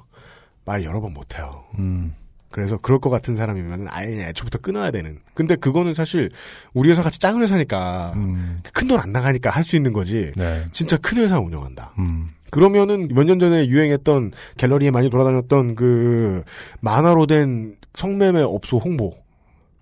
[0.64, 1.66] 말 여러 번 못해요.
[1.78, 2.16] 음.
[2.52, 5.20] 그래서 그럴 것 같은 사람이면 아예 애초부터 끊어야 되는.
[5.34, 6.32] 근데 그거는 사실
[6.74, 8.62] 우리 회사 같이 작은 회사니까 음.
[8.72, 10.32] 큰돈 안 나가니까 할 수 있는 거지.
[10.38, 10.66] 네.
[10.72, 11.94] 진짜 큰 회사 운영한다.
[12.46, 12.50] 음.
[12.52, 16.44] 그러면은 몇 년 전에 유행했던 갤러리에 많이 돌아다녔던 그
[16.82, 19.16] 만화로 된 성매매 업소 홍보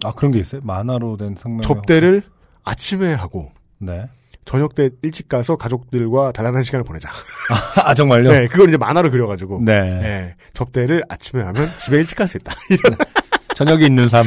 [0.03, 0.61] 아 그런 게 있어요?
[0.63, 1.61] 만화로 된 성명.
[1.61, 2.23] 접대를
[2.63, 4.07] 아침에 하고 네.
[4.45, 7.09] 저녁 때 일찍 가서 가족들과 단란한 시간을 보내자.
[7.85, 8.29] 아 정말요?
[8.29, 9.61] 네, 그걸 이제 만화로 그려가지고.
[9.63, 9.79] 네.
[9.79, 12.53] 네, 접대를 아침에 하면 집에 일찍 갈 수 있다.
[12.69, 12.97] 이런
[13.55, 14.25] 저녁에 있는 삶.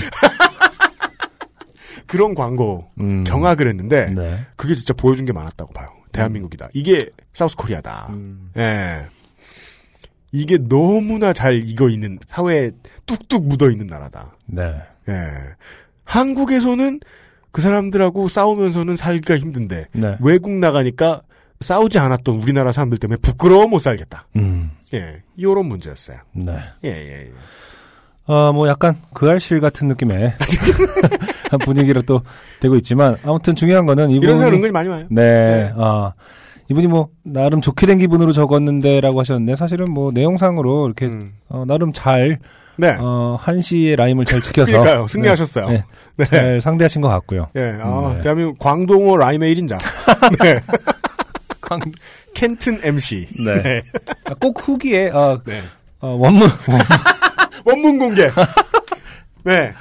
[2.07, 3.25] 그런 광고 음.
[3.25, 4.47] 경악을 했는데 네.
[4.57, 5.89] 그게 진짜 보여준 게 많았다고 봐요.
[6.17, 6.69] 대한민국이다.
[6.75, 8.09] 이게 사우스 코리아다.
[8.11, 8.51] 음.
[8.57, 9.07] 예.
[10.33, 12.73] 이게 너무나 잘 익어 있는 사회에
[13.07, 14.37] 뚝뚝 묻어 있는 나라다.
[14.47, 14.75] 네.
[15.09, 15.15] 예.
[16.05, 17.01] 한국에서는
[17.53, 20.17] 그 사람들하고 싸우면서는 살기가 힘든데 네.
[20.21, 21.23] 외국 나가니까
[21.61, 24.29] 싸우지 않았던 우리나라 사람들 때문에 부끄러워 못 살겠다.
[24.37, 24.73] 음.
[24.93, 25.23] 예.
[25.37, 26.19] 이런 문제였어요.
[26.33, 26.59] 네.
[26.85, 27.33] 예, 예, 예.
[28.27, 30.35] 어, 뭐 약간 그 알실 같은 느낌의
[31.51, 32.23] 한 분위기로 또
[32.61, 35.05] 되고 있지만 아무튼 중요한 거는 이분이 이런 사람 은근히 많이 와요.
[35.11, 35.23] 네.
[35.45, 35.73] 네.
[35.77, 36.13] 아.
[36.69, 41.35] 이분이 뭐 나름 좋게 된 기분으로 적었는데라고 하셨는데 사실은 뭐 내용상으로 이렇게 음.
[41.49, 42.41] 어, 나름 잘
[42.77, 42.97] 네.
[43.01, 45.07] 어, 한시의 라임을 잘 지켜서 그러니까요.
[45.07, 45.69] 승리하셨어요.
[45.69, 45.85] 네.
[46.17, 46.25] 네.
[46.25, 47.47] 잘 상대하신 것 같고요.
[47.55, 48.21] 예, 아, 네.
[48.23, 49.79] 대한민국 광동어 라임의 1인자.
[50.43, 50.61] 네.
[51.61, 51.81] 광-
[52.35, 53.29] 켄튼 MC.
[53.45, 53.83] 네.
[54.25, 55.61] 아, 꼭 후기에 어, 네.
[56.01, 56.85] 어, 원문 원문
[57.75, 58.29] 공개.
[59.45, 59.75] 네.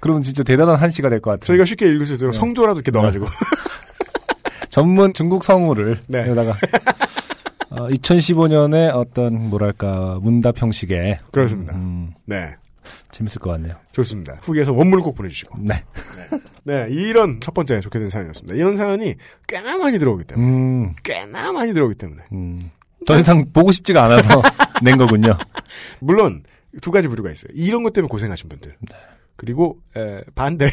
[0.00, 1.46] 그러면 진짜 대단한 한시가 될 것 같아요.
[1.46, 2.30] 저희가 쉽게 읽을 수 있어요.
[2.32, 2.38] 네.
[2.38, 3.26] 성조라도 이렇게 넣어가지고.
[4.70, 6.20] 전문 중국 성우를 네.
[6.20, 6.52] 여기다가
[7.70, 11.74] 어, 2015년에 어떤 뭐랄까 문답 형식의 그렇습니다.
[11.76, 12.54] 음, 네.
[13.10, 13.74] 재밌을 것 같네요.
[13.92, 14.38] 좋습니다.
[14.42, 15.58] 후기에서 원문을 꼭 보내주시고.
[15.60, 15.84] 네.
[16.64, 16.86] 네.
[16.90, 18.54] 이런 첫 번째 좋게 된 사연이었습니다.
[18.56, 19.14] 이런 사연이
[19.48, 20.46] 꽤나 많이 들어오기 때문에.
[20.48, 22.22] 음, 꽤나 많이 들어오기 때문에.
[22.32, 22.70] 음.
[23.06, 24.42] 더 이상 보고 싶지가 않아서
[24.82, 25.36] 낸 거군요.
[26.00, 26.42] 물론,
[26.80, 27.50] 두 가지 부류가 있어요.
[27.54, 28.76] 이런 것 때문에 고생하신 분들.
[28.80, 28.96] 네.
[29.36, 30.70] 그리고, 에, 반대.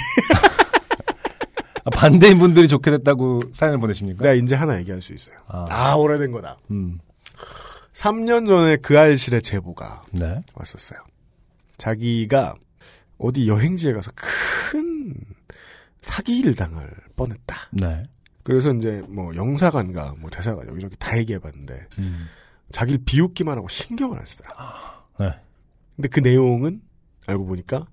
[1.85, 4.21] 아, 반대인 분들이 좋게 됐다고 사연을 보내십니까?
[4.21, 5.37] 내가 이제 하나 얘기할 수 있어요.
[5.47, 6.57] 아, 아, 오래된 거다.
[6.71, 6.99] 음,
[7.93, 10.43] 3년 전에 그 알실의 제보가 네.
[10.53, 10.99] 왔었어요.
[11.77, 12.55] 자기가
[13.17, 15.13] 어디 여행지에 가서 큰
[16.01, 17.55] 사기를 당할 뻔했다.
[17.71, 18.03] 네.
[18.43, 22.27] 그래서 이제 뭐 영사관과 뭐 대사관 여기저기 다 얘기해봤는데 음,
[22.71, 25.05] 자기를 비웃기만 하고 신경을 안 쓰더라.
[25.19, 25.39] 네.
[25.97, 26.81] 근데 그 내용은
[27.25, 27.87] 알고 보니까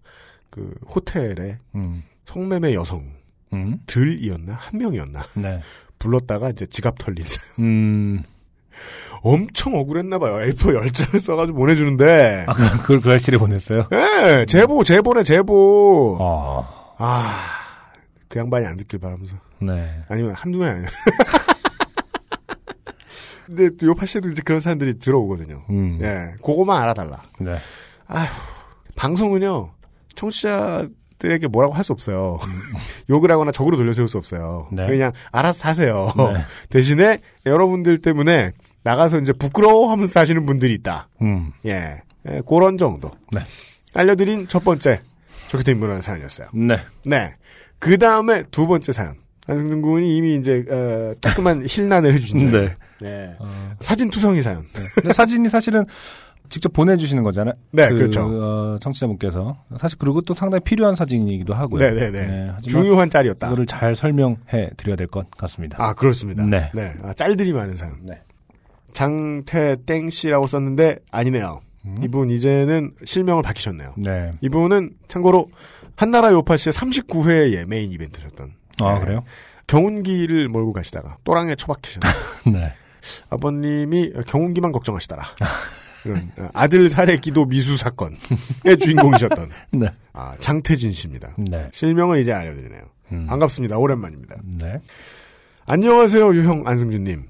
[0.50, 3.11] 그 호텔에 음, 성매매 여성
[3.52, 5.61] 음, 들이었나 한 명이었나 네.
[5.98, 7.24] 불렀다가 이제 지갑 털린.
[7.61, 8.22] 음,
[9.22, 10.34] 엄청 억울했나 봐요.
[10.46, 12.44] A4 열 장을 써가지고 보내주는데.
[12.46, 12.52] 아,
[12.82, 13.88] 그걸 그 알실에 보냈어요?
[13.92, 16.18] 예, 제보, 제보네, 제보.
[16.20, 17.40] 아, 아,
[18.28, 19.36] 그 양반이 안 듣길 바라면서.
[19.62, 20.02] 네.
[20.09, 20.88] 아니면 한두 명이 아니야.
[23.46, 25.64] 근데 또 요파시에도 이제 그런 사람들이 들어오거든요.
[25.70, 27.22] 음, 예, 그거만 알아달라.
[27.40, 27.59] 네.
[28.96, 29.70] 방송은요,
[30.14, 32.38] 청취자들에게 뭐라고 할 수 없어요.
[33.11, 34.68] 욕을 하거나 적으로 돌려세울 수 없어요.
[34.72, 34.86] 네.
[34.86, 36.12] 그냥 알아서 하세요.
[36.16, 36.44] 네.
[36.70, 38.52] 대신에 여러분들 때문에
[38.82, 41.09] 나가서 이제 부끄러워하면서 사시는 분들이 있다.
[41.22, 43.11] 음, 예, 예 그런 정도.
[43.32, 43.40] 네.
[43.94, 45.00] 알려드린 첫 번째
[45.48, 46.48] 좋게 된 문화의 사연이었어요.
[46.52, 46.76] 네.
[47.05, 47.34] 네.
[47.78, 49.16] 그 다음에 두 번째 사연.
[49.46, 52.52] 한승준 군이 이미 이제 어, 따끔한 힐난을 해주신 사연.
[52.52, 52.76] 네.
[53.00, 53.36] 네.
[53.38, 54.66] 어, 사진 투성이 사연.
[55.02, 55.12] 네.
[55.12, 55.84] 사진이 사실은
[56.51, 57.55] 직접 보내주시는 거잖아요.
[57.72, 58.22] 네, 그, 그렇죠.
[58.22, 61.80] 어, 청취자분께서 사실 그리고 또 상당히 필요한 사진이기도 하고요.
[61.82, 62.51] 네네네.
[62.55, 63.47] 하지만 중요한 짤이었다.
[63.49, 65.76] 이거를 잘 설명해 드려야 될 것 같습니다.
[65.82, 66.45] 아 그렇습니다.
[66.45, 66.70] 네.
[67.03, 67.97] 아, 짤들이 많은 사연.
[68.03, 68.20] 네.
[68.92, 71.61] 장태 땡 씨라고 썼는데 아니네요.
[71.86, 71.97] 음.
[72.03, 73.95] 이분 이제는 실명을 밝히셨네요.
[73.99, 74.30] 네.
[74.40, 75.51] 이분은 참고로
[75.97, 78.53] 한나라 요파 씨의 39회의 메인 이벤트셨던.
[78.80, 79.01] 아 네.
[79.01, 79.24] 그래요?
[79.66, 82.11] 경운기를 몰고 가시다가 또랑에 처박히셨던
[82.53, 82.72] 네.
[83.30, 85.22] 아버님이 경운기만 걱정하시더라.
[86.05, 88.18] 이런 어, 아들 살해 기도 미수 사건의
[88.80, 89.88] 주인공이셨던 네.
[90.12, 91.34] 아, 장태진 씨입니다.
[91.50, 91.68] 네.
[91.72, 92.82] 실명을 이제 알려드리네요.
[93.12, 93.26] 음.
[93.26, 93.78] 반갑습니다.
[93.78, 94.36] 오랜만입니다.
[94.44, 94.80] 네.
[95.66, 97.24] 안녕하세요, 유형 안승준님.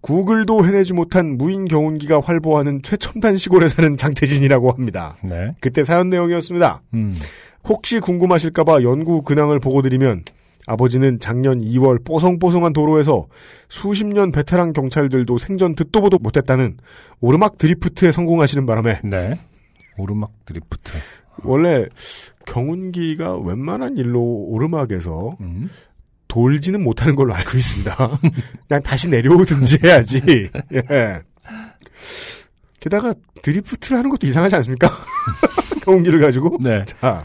[0.00, 5.16] 구글도 해내지 못한 무인 경운기가 활보하는 최첨단 시골에 사는 장태진이라고 합니다.
[5.24, 5.54] 네.
[5.60, 6.82] 그때 사연 내용이었습니다.
[6.94, 7.16] 음.
[7.64, 10.22] 혹시 궁금하실까봐 연구 근황을 보고 드리면
[10.68, 13.26] 아버지는 작년 2월 뽀송뽀송한 도로에서
[13.70, 16.76] 수십 년 베테랑 경찰들도 생전 듣도 보도 못했다는
[17.20, 19.38] 오르막 드리프트에 성공하시는 바람에 네.
[19.96, 20.92] 오르막 드리프트.
[21.42, 21.86] 원래
[22.46, 25.70] 경운기가 웬만한 일로 오르막에서 음.
[26.28, 27.96] 돌지는 못하는 걸로 알고 있습니다.
[28.68, 30.20] 그냥 다시 내려오든지 해야지.
[30.74, 31.22] 예.
[32.78, 34.90] 게다가 드리프트를 하는 것도 이상하지 않습니까?
[35.82, 36.58] 경운기를 가지고.
[36.60, 36.84] 네.
[36.84, 37.24] 자,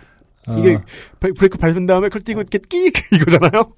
[0.58, 0.82] 이게 어,
[1.20, 3.74] 브레- 브레이크 밟은 다음에 그걸 띄고 이렇게 끼익 이거잖아요.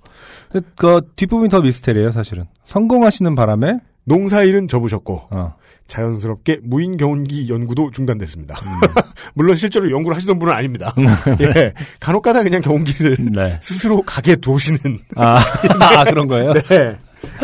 [0.75, 2.45] 그 뒷부분이 더 미스테리예요, 사실은.
[2.63, 5.55] 성공하시는 바람에 농사일은 접으셨고 어.
[5.87, 8.55] 자연스럽게 무인 경운기 연구도 중단됐습니다.
[8.55, 9.03] 음.
[9.35, 10.93] 물론 실제로 연구를 하시던 분은 아닙니다.
[11.41, 13.59] 예, 간혹가다 그냥 경운기를 네.
[13.61, 14.79] 스스로 가게 두시는
[15.15, 15.43] 아,
[15.79, 16.53] 아, 그런 거예요?
[16.53, 16.97] 네.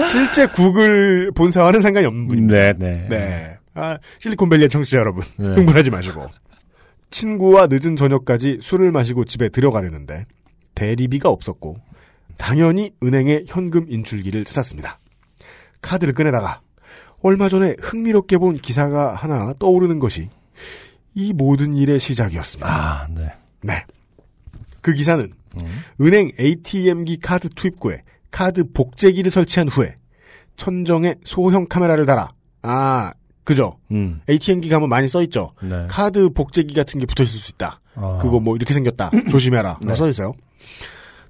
[0.06, 2.56] 실제 구글 본사와는 상관이 없는 분입니다.
[2.56, 3.08] 네, 네.
[3.10, 3.58] 네.
[3.74, 5.48] 아, 실리콘밸리의 청취자 여러분, 네.
[5.48, 6.28] 흥분하지 마시고.
[7.12, 10.26] 친구와 늦은 저녁까지 술을 마시고 집에 들어가려는데
[10.74, 11.78] 대리비가 없었고
[12.38, 15.00] 당연히 은행에 현금 인출기를 찾았습니다.
[15.82, 16.62] 카드를 꺼내다가
[17.22, 20.30] 얼마 전에 흥미롭게 본 기사가 하나 떠오르는 것이
[21.14, 22.68] 이 모든 일의 시작이었습니다.
[22.68, 23.32] 아, 네.
[23.62, 23.86] 네.
[24.82, 25.32] 그 기사는
[25.62, 25.84] 음.
[26.00, 29.98] 은행 ATM기 카드 투입구에 카드 복제기를 설치한 후에
[30.56, 32.32] 천정에 소형 카메라를 달아
[32.64, 33.14] 아
[33.44, 34.22] 그죠 음.
[34.30, 35.86] ATM기 가면 많이 써있죠 네.
[35.88, 38.20] 카드 복제기 같은 게 붙어있을 수 있다 아.
[38.22, 39.96] 그거 뭐 이렇게 생겼다 조심해라 네.
[39.96, 40.34] 써있어요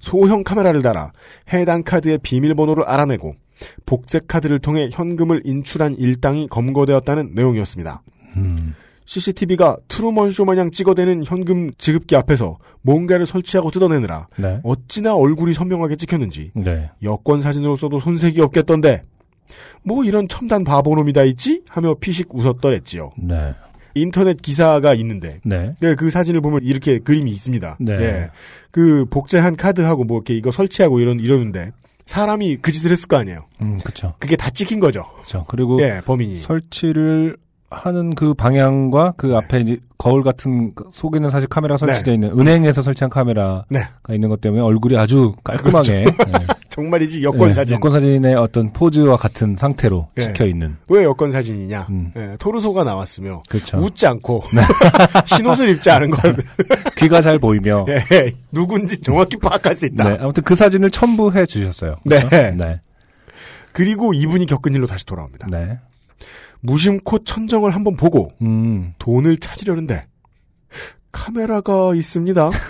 [0.00, 1.12] 소형 카메라를 달아
[1.52, 3.34] 해당 카드의 비밀번호를 알아내고
[3.86, 8.02] 복제 카드를 통해 현금을 인출한 일당이 검거되었다는 내용이었습니다
[8.36, 8.74] 음.
[9.04, 14.60] CCTV가 트루먼쇼 마냥 찍어대는 현금 지급기 앞에서 뭔가를 설치하고 뜯어내느라 네.
[14.62, 16.90] 어찌나 얼굴이 선명하게 찍혔는지 네.
[17.02, 19.02] 여권 사진으로서도 손색이 없겠던데
[19.82, 21.62] 뭐 이런 첨단 바보놈이 다 있지?
[21.68, 23.10] 하며 피식 웃었더랬지요.
[23.16, 23.54] 네.
[23.94, 25.74] 인터넷 기사가 있는데 네.
[25.80, 27.76] 네, 그 사진을 보면 이렇게 그림이 있습니다.
[27.80, 27.92] 네.
[27.92, 28.30] 예.
[28.70, 31.72] 그 복제한 카드하고 뭐 이렇게 이거 설치하고 이런 이러는데
[32.06, 33.46] 사람이 그 짓을 했을 거 아니에요.
[33.60, 34.14] 음, 그쵸.
[34.18, 35.04] 그게 다 찍힌 거죠.
[35.22, 35.44] 그쵸.
[35.48, 36.38] 그리고 예, 범인이.
[36.38, 37.36] 설치를
[37.72, 42.82] 하는 그 방향과 그 앞에 이제 거울 같은 그 속에는 사실 카메라 설치되어 있는 은행에서
[42.82, 43.80] 설치한 카메라가 네.
[44.10, 46.46] 있는 것 때문에 얼굴이 아주 깔끔하게 네.
[46.70, 47.74] 정말이지 여권 네, 사진.
[47.76, 50.28] 여권 사진의 어떤 포즈와 같은 상태로 네.
[50.28, 51.86] 찍혀 있는 왜 여권 사진이냐?
[51.90, 52.12] 음.
[52.16, 53.78] 예, 토르소가 나왔으며 그렇죠.
[53.78, 54.42] 웃지 않고
[55.36, 56.36] 흰옷을 입지 않은 건
[56.96, 60.08] 귀가 잘 보이며 예, 누군지 정확히 파악할 수 있다.
[60.08, 61.96] 네, 아무튼 그 사진을 첨부해 주셨어요.
[62.04, 62.24] 네.
[62.26, 62.56] 그렇죠?
[62.56, 62.80] 네.
[63.72, 65.46] 그리고 이분이 겪은 일로 다시 돌아옵니다.
[65.50, 65.78] 네.
[66.62, 68.94] 무심코 천정을 한번 보고 음.
[68.98, 70.06] 돈을 찾으려는데
[71.12, 72.50] 카메라가 있습니다.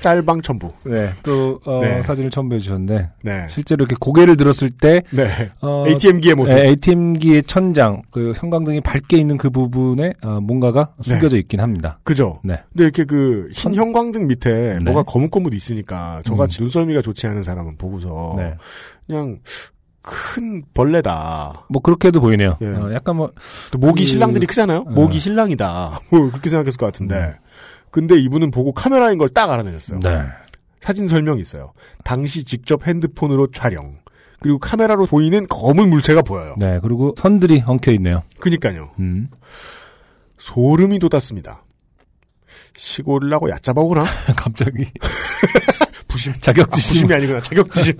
[0.00, 0.70] 짤방 첨부.
[0.84, 1.08] 네.
[1.22, 2.02] 또 어, 네.
[2.02, 3.46] 사진을 첨부해 주셨는데 네.
[3.48, 5.50] 실제로 이렇게 고개를 들었을 때 네.
[5.62, 6.56] 어, ATM기의 모습.
[6.56, 12.00] 네, ATM기의 천장, 그 형광등이 밝게 있는 그 부분에 어, 뭔가가 숨겨져 있긴 합니다.
[12.04, 12.38] 그죠?
[12.44, 12.62] 네.
[12.72, 14.80] 근데 이렇게 그 흰 형광등 밑에 네.
[14.80, 16.48] 뭐가 거뭇거뭇 있으니까 저가 음.
[16.48, 18.54] 질설미가 좋지 않은 사람은 보고서 네.
[19.06, 19.38] 그냥
[20.06, 21.64] 큰 벌레다.
[21.70, 22.58] 뭐 그렇게도 보이네요.
[22.60, 22.66] 예.
[22.66, 24.80] 어, 약간 뭐또 목이 그- 신랑들이 크잖아요.
[24.80, 24.90] 어.
[24.90, 26.00] 목이 신랑이다.
[26.10, 27.14] 뭐 그렇게 생각했을 것 같은데.
[27.16, 27.32] 음.
[27.90, 30.00] 근데 이분은 보고 카메라인 걸 딱 알아내셨어요.
[30.00, 30.22] 네.
[30.80, 31.72] 사진 설명이 있어요.
[32.04, 33.96] 당시 직접 핸드폰으로 촬영.
[34.40, 36.54] 그리고 카메라로 보이는 검은 물체가 보여요.
[36.58, 36.78] 네.
[36.82, 38.22] 그리고 선들이 엉켜 있네요.
[38.40, 38.90] 그니까요.
[38.98, 39.28] 음.
[40.36, 41.64] 소름이 돋았습니다.
[42.76, 44.04] 시골이라고 얕잡아오나?
[44.36, 44.84] 갑자기
[46.08, 46.32] 부심.
[46.32, 46.92] 아, 자격지심.
[46.92, 47.40] 부심이 아니구나.
[47.40, 47.94] 자격지심.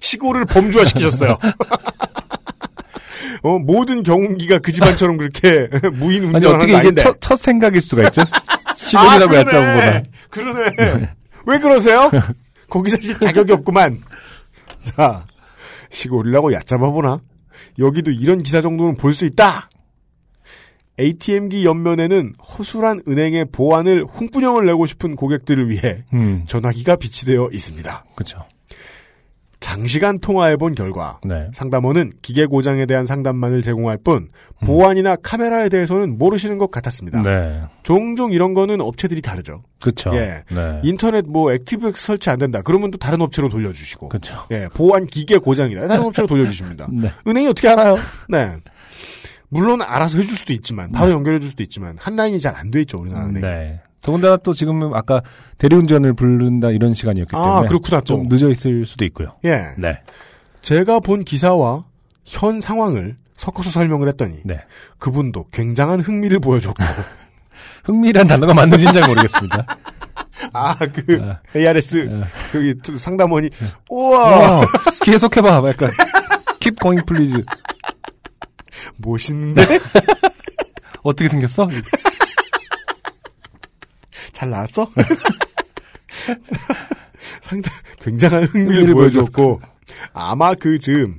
[0.00, 1.38] 시골을 범주화시키셨어요.
[3.42, 7.02] 어, 모든 경운기가 그 집안처럼 그렇게 무인 운전을 어떻게 이게 아닌데.
[7.02, 8.22] 첫, 첫 생각일 수가 있죠?
[8.76, 10.02] 시골이라고 아, 거다.
[10.30, 11.10] 그러네.
[11.46, 12.10] 왜 그러세요?
[12.68, 14.00] 거기 사실 자격이 없구만.
[14.82, 15.24] 자,
[15.90, 17.20] 시골이라고 얕잡아보나?
[17.78, 19.70] 여기도 이런 기사 정도는 볼 수 있다!
[21.00, 26.42] ATM기 옆면에는 허술한 은행의 보안을 혼구녕을 내고 싶은 고객들을 위해 음.
[26.48, 28.04] 전화기가 비치되어 있습니다.
[28.16, 28.44] 그렇죠.
[29.60, 31.48] 장시간 통화해본 결과 네.
[31.52, 34.28] 상담원은 기계 고장에 대한 상담만을 제공할 뿐
[34.64, 37.22] 보안이나 카메라에 대해서는 모르시는 것 같았습니다.
[37.22, 37.62] 네.
[37.82, 39.64] 종종 이런 거는 업체들이 다르죠.
[39.80, 40.10] 그렇죠.
[40.14, 40.44] 예.
[40.50, 40.80] 네.
[40.84, 42.62] 인터넷 뭐 액티브엑스 설치 안 된다.
[42.64, 44.08] 그러면 또 다른 업체로 돌려주시고.
[44.10, 44.46] 그렇죠.
[44.52, 45.88] 예, 보안 기계 고장이다.
[45.88, 46.86] 다른 업체로 돌려주십니다.
[46.94, 47.10] 네.
[47.26, 47.96] 은행이 어떻게 알아요?
[48.28, 48.56] 네.
[49.48, 52.98] 물론 알아서 해줄 수도 있지만 바로 연결해줄 수도 있지만 한 라인이 잘 안 돼 있죠
[52.98, 53.40] 우리나라 은행.
[53.40, 53.80] 네.
[54.02, 55.22] 더군다나 또 지금은 아까
[55.58, 58.04] 대리운전을 부른다 이런 시간이었기 때문에 아 그렇구나 또.
[58.04, 59.34] 좀 늦어 있을 수도 있고요.
[59.44, 59.62] 예.
[59.76, 60.00] 네.
[60.62, 61.84] 제가 본 기사와
[62.24, 64.60] 현 상황을 섞어서 설명을 했더니 네.
[64.98, 66.82] 그분도 굉장한 흥미를 보여줬고
[67.84, 69.64] 흥미란 단어가 맞는지는 잘 모르겠습니다.
[70.52, 71.40] 아 그 아.
[71.56, 72.26] ARS 아.
[72.52, 73.50] 거기 상담원이
[73.90, 74.64] 우와 어,
[75.02, 75.62] 계속해봐.
[75.68, 75.90] 약간
[76.60, 77.42] keep going please.
[78.98, 79.62] 멋있는데
[81.02, 81.68] 어떻게 생겼어?
[84.38, 84.88] 잘 나왔어?
[87.42, 89.60] 상당 굉장한 흥미를 보여줬고
[90.12, 91.18] 아마 그 즈음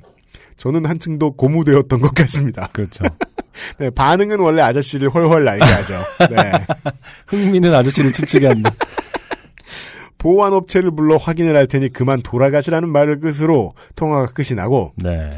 [0.56, 2.70] 저는 한층 더 고무되었던 것 같습니다.
[2.72, 3.04] 그렇죠.
[3.78, 6.02] 네, 반응은 원래 아저씨를 헐헐 날게 하죠.
[6.30, 6.64] 네.
[7.28, 8.72] 흥미는 아저씨를 춤추게 한다.
[10.16, 15.28] 보안업체를 불러 확인을 할 테니 그만 돌아가시라는 말을 끝으로 통화가 끝이 나고 네.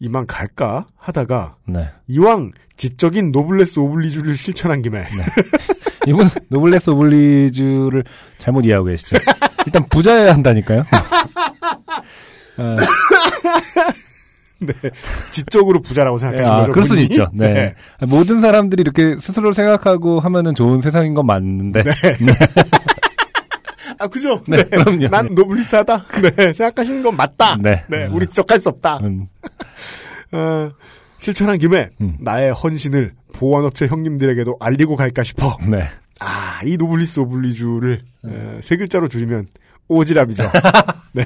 [0.00, 1.88] 이만 갈까 하다가 네.
[2.08, 5.04] 이왕 지적인 노블레스 오블리주를 실천한 김에
[6.08, 8.04] 이분 노블레스 오블리주를
[8.38, 9.16] 잘못 이해하고 계시죠.
[9.66, 10.84] 일단 부자여야 한다니까요.
[12.56, 12.76] 아,
[14.60, 14.72] 네.
[15.30, 16.72] 지적으로 부자라고 생각하시는 아, 거죠.
[16.72, 17.02] 그럴 수는?
[17.04, 17.28] 있죠.
[17.32, 17.74] 네.
[18.06, 21.84] 모든 사람들이 이렇게 스스로 생각하고 하면은 좋은 세상인 건 맞는데.
[24.00, 24.42] 아, 그죠?
[24.46, 25.08] 네, 그럼요.
[25.08, 26.04] 난 노블리스하다.
[26.36, 27.56] 네, 생각하시는 건 맞다.
[27.60, 27.84] 네.
[27.88, 28.98] 네, 우리 지적할 수 없다.
[28.98, 29.26] 음,
[30.32, 30.70] 어,
[31.18, 32.14] 실천한 김에 음.
[32.20, 35.56] 나의 헌신을 보안업체 형님들에게도 알리고 갈까 싶어.
[35.68, 35.88] 네.
[36.20, 39.48] 아, 이 노블리스 오블리주를 어, 세 글자로 줄이면
[39.88, 40.50] 오지랖이죠.
[41.12, 41.24] 네,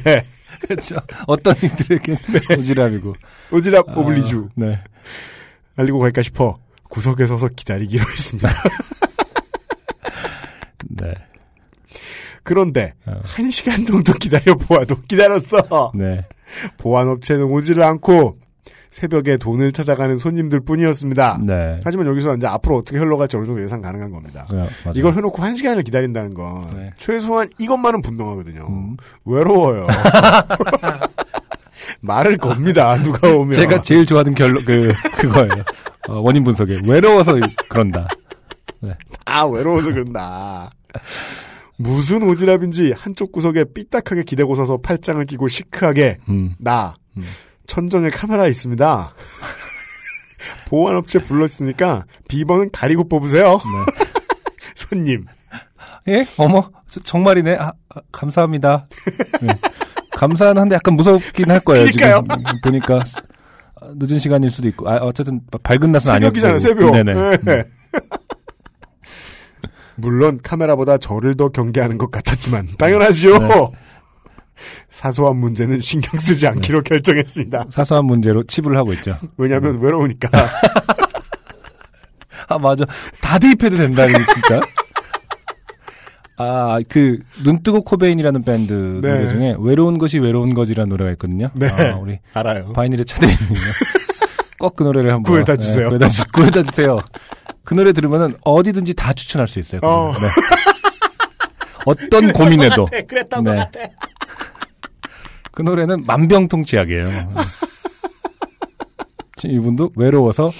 [0.60, 0.96] 그렇죠.
[1.26, 2.14] 어떤 이들에게
[2.56, 3.14] 오지랖이고.
[3.50, 4.78] 오지랖 아, 오블리주 네.
[5.76, 6.58] 알리고 갈까 싶어
[6.90, 8.48] 구석에 서서 기다리기로 했습니다.
[10.88, 11.14] 네.
[12.42, 13.20] 그런데 어.
[13.24, 15.92] 한 시간 정도 기다려 보아도 기다렸어.
[15.94, 16.26] 네.
[16.76, 18.38] 보안 업체는 오지를 않고
[18.92, 21.40] 새벽에 돈을 찾아가는 손님들 뿐이었습니다.
[21.46, 21.78] 네.
[21.82, 24.46] 하지만 여기서 이제 앞으로 어떻게 흘러갈지 어느 정도 예상 가능한 겁니다.
[24.52, 24.68] 네.
[24.94, 26.90] 이걸 해놓고 한 시간을 기다린다는 건 네.
[26.98, 28.66] 최소한 이것만은 분명하거든요.
[28.68, 28.96] 음.
[29.24, 29.86] 외로워요.
[32.00, 33.00] 말을 겁니다.
[33.02, 33.52] 누가 오면.
[33.52, 35.64] 제가 제일 좋아하는 결론, 그, 그거예요.
[36.08, 36.82] 어, 원인 분석에.
[36.86, 37.36] 외로워서
[37.70, 38.06] 그런다.
[39.24, 40.70] 아 외로워서 그런다.
[41.78, 46.54] 무슨 오지랖인지 한쪽 구석에 삐딱하게 기대고 서서 팔짱을 끼고 시크하게 음.
[46.58, 47.24] 나 음.
[47.66, 49.14] 천정에 카메라 있습니다.
[50.66, 53.52] 보안업체 불렀으니까 비번은 가리고 뽑으세요.
[53.58, 54.06] 네.
[54.74, 55.26] 손님.
[56.08, 56.26] 예?
[56.36, 57.56] 어머, 저- 정말이네.
[57.56, 58.88] 아, 아, 감사합니다.
[59.40, 59.48] 네.
[60.12, 61.86] 감사는 한데 약간 무섭긴 할 거예요.
[61.90, 62.22] 지금
[62.64, 62.96] 보니까
[63.80, 64.88] 아, 늦은 시간일 수도 있고.
[64.90, 66.38] 아, 어쨌든 밝은 낮은 아니었고.
[66.40, 66.90] 새벽이잖아요, 새벽.
[66.92, 67.14] 네네.
[67.42, 67.52] 네.
[67.52, 67.62] 음.
[69.96, 73.38] 물론 카메라보다 저를 더 경계하는 것 같았지만 당연하지요.
[73.38, 73.68] 네.
[74.90, 77.66] 사소한 문제는 신경 쓰지 않기로 결정했습니다.
[77.70, 79.16] 사소한 문제로 치부를 하고 있죠.
[79.36, 80.28] 왜냐하면 외로우니까.
[82.48, 82.84] 아 맞아.
[83.20, 84.60] 다 대입해도 된다 이거 진짜.
[86.38, 89.08] 아 그 눈뜨고 코베인이라는 밴드 네.
[89.08, 91.48] 노래 중에 외로운 것이 외로운 것이라는 노래가 있거든요.
[91.54, 91.68] 네.
[91.68, 92.72] 아, 우리 알아요.
[92.72, 93.60] 바이닐의 차대리님요.
[94.58, 95.84] 꼭 그 노래를 한번 구해다 주세요.
[95.90, 97.00] 네, 구해다, 주, 구해다 주세요.
[97.64, 99.80] 그 노래 들으면은 어디든지 다 추천할 수 있어요.
[99.80, 100.12] 그 어.
[100.20, 100.28] 네.
[101.84, 103.68] 어떤 고민에도 그랬던 네.
[105.52, 107.06] 그 노래는 만병통치약이에요.
[109.36, 110.50] 지금 이분도 외로워서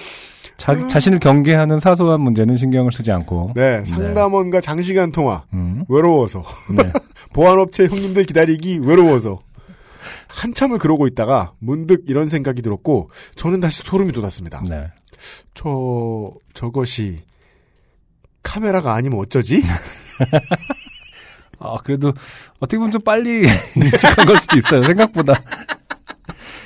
[0.56, 5.44] 자, 자신을 경계하는 사소한 문제는 신경을 쓰지 않고 네, 상담원과 장시간 통화.
[5.52, 6.44] 음, 외로워서.
[6.70, 6.92] 네.
[7.34, 9.40] 보안업체 형님들 기다리기 외로워서.
[10.28, 14.62] 한참을 그러고 있다가 문득 이런 생각이 들었고 저는 다시 소름이 돋았습니다.
[14.68, 14.86] 네.
[15.54, 17.20] 저 저것이
[18.42, 19.62] 카메라가 아니면 어쩌지?
[21.62, 22.12] 아, 그래도
[22.58, 23.42] 어떻게 보면 좀 빨리
[23.76, 24.82] 인식한 걸 수도 있어요.
[24.82, 25.34] 생각보다.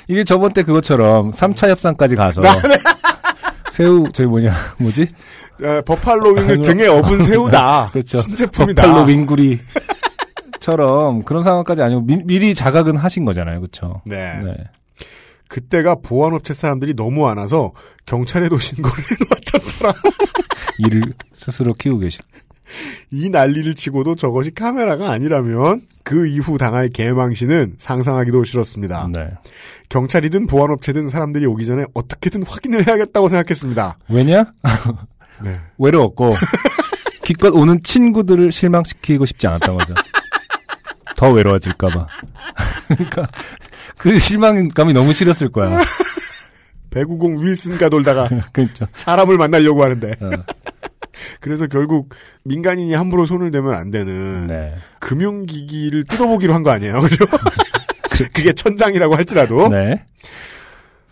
[0.07, 2.41] 이게 저번 때 그것처럼 3차 협상까지 가서
[3.73, 5.07] 새우 저기 뭐냐 뭐지?
[5.61, 6.61] 에, 버팔로 윙을.
[6.63, 7.89] 등에 업은 새우다.
[7.93, 8.19] 그렇죠.
[8.21, 8.83] 신제품이다.
[8.83, 9.59] 버팔로 윙구리
[10.59, 13.59] 처럼 그런 상황까지 아니고 미, 리 자각은 하신 거잖아요.
[13.59, 14.01] 그렇죠?
[14.05, 14.39] 네.
[14.43, 14.55] 네.
[15.49, 17.71] 그때가 보안업체 사람들이 너무 많아서
[18.05, 19.03] 경찰에 도 신고를
[19.51, 19.93] 해놓았더라.
[20.79, 21.03] 일을
[21.35, 22.21] 스스로 키우고 계신.
[23.11, 29.09] 이 난리를 치고도 저것이 카메라가 아니라면 그 이후 당할 개망신은 상상하기도 싫었습니다.
[29.13, 29.29] 네.
[29.89, 33.97] 경찰이든 보안업체든 사람들이 오기 전에 어떻게든 확인을 해야겠다고 생각했습니다.
[34.09, 34.45] 왜냐?
[35.43, 35.59] 네.
[35.77, 36.33] 외로웠고
[37.23, 39.93] 기껏 오는 친구들을 실망시키고 싶지 않았던 거죠.
[41.15, 42.07] 더 외로워질까봐.
[42.87, 43.27] 그러니까
[43.97, 45.79] 그 실망감이 너무 싫었을 거야.
[46.89, 48.87] 배구공 윌슨과 돌다가 그렇죠.
[48.93, 50.31] 사람을 만나려고 하는데 어,
[51.41, 52.13] 그래서 결국
[52.43, 54.75] 민간인이 함부로 손을 대면 안 되는 네.
[54.99, 57.25] 금융기기를 뜯어보기로 한 거 아니에요, 그죠?
[58.33, 60.03] 그게 천장이라고 할지라도 네.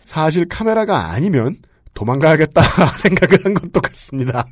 [0.04, 1.56] 사실 카메라가 아니면
[1.94, 2.62] 도망가야겠다
[2.98, 4.44] 생각을 한 것도 같습니다.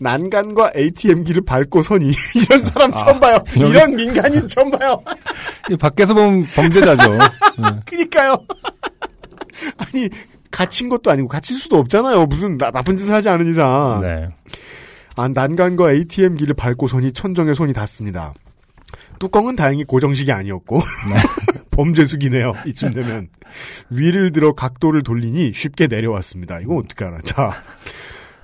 [0.00, 3.42] 난간과 ATM기를 밟고 서니 이런 사람 처음 봐요.
[3.58, 5.02] 여기- 이런 민간인 처음 봐요.
[5.70, 7.12] 이 밖에서 보면 범죄자죠.
[7.14, 7.80] 네.
[7.84, 8.36] 그니까요.
[9.78, 10.08] 아니
[10.50, 12.26] 갇힌 것도 아니고 갇힐 수도 없잖아요.
[12.26, 14.00] 무슨 나, 나쁜 짓을 하지 않은 이상.
[14.02, 14.28] 네.
[15.16, 18.34] 아, 난간과 ATM기를 밟고 서니 천정에 손이 닿습니다.
[19.18, 20.80] 뚜껑은 다행히 고정식이 아니었고
[21.72, 22.54] 범죄수기네요.
[22.66, 23.28] 이쯤 되면
[23.90, 26.60] 위를 들어 각도를 돌리니 쉽게 내려왔습니다.
[26.60, 27.20] 이거 어떻게 알아?
[27.22, 27.52] 자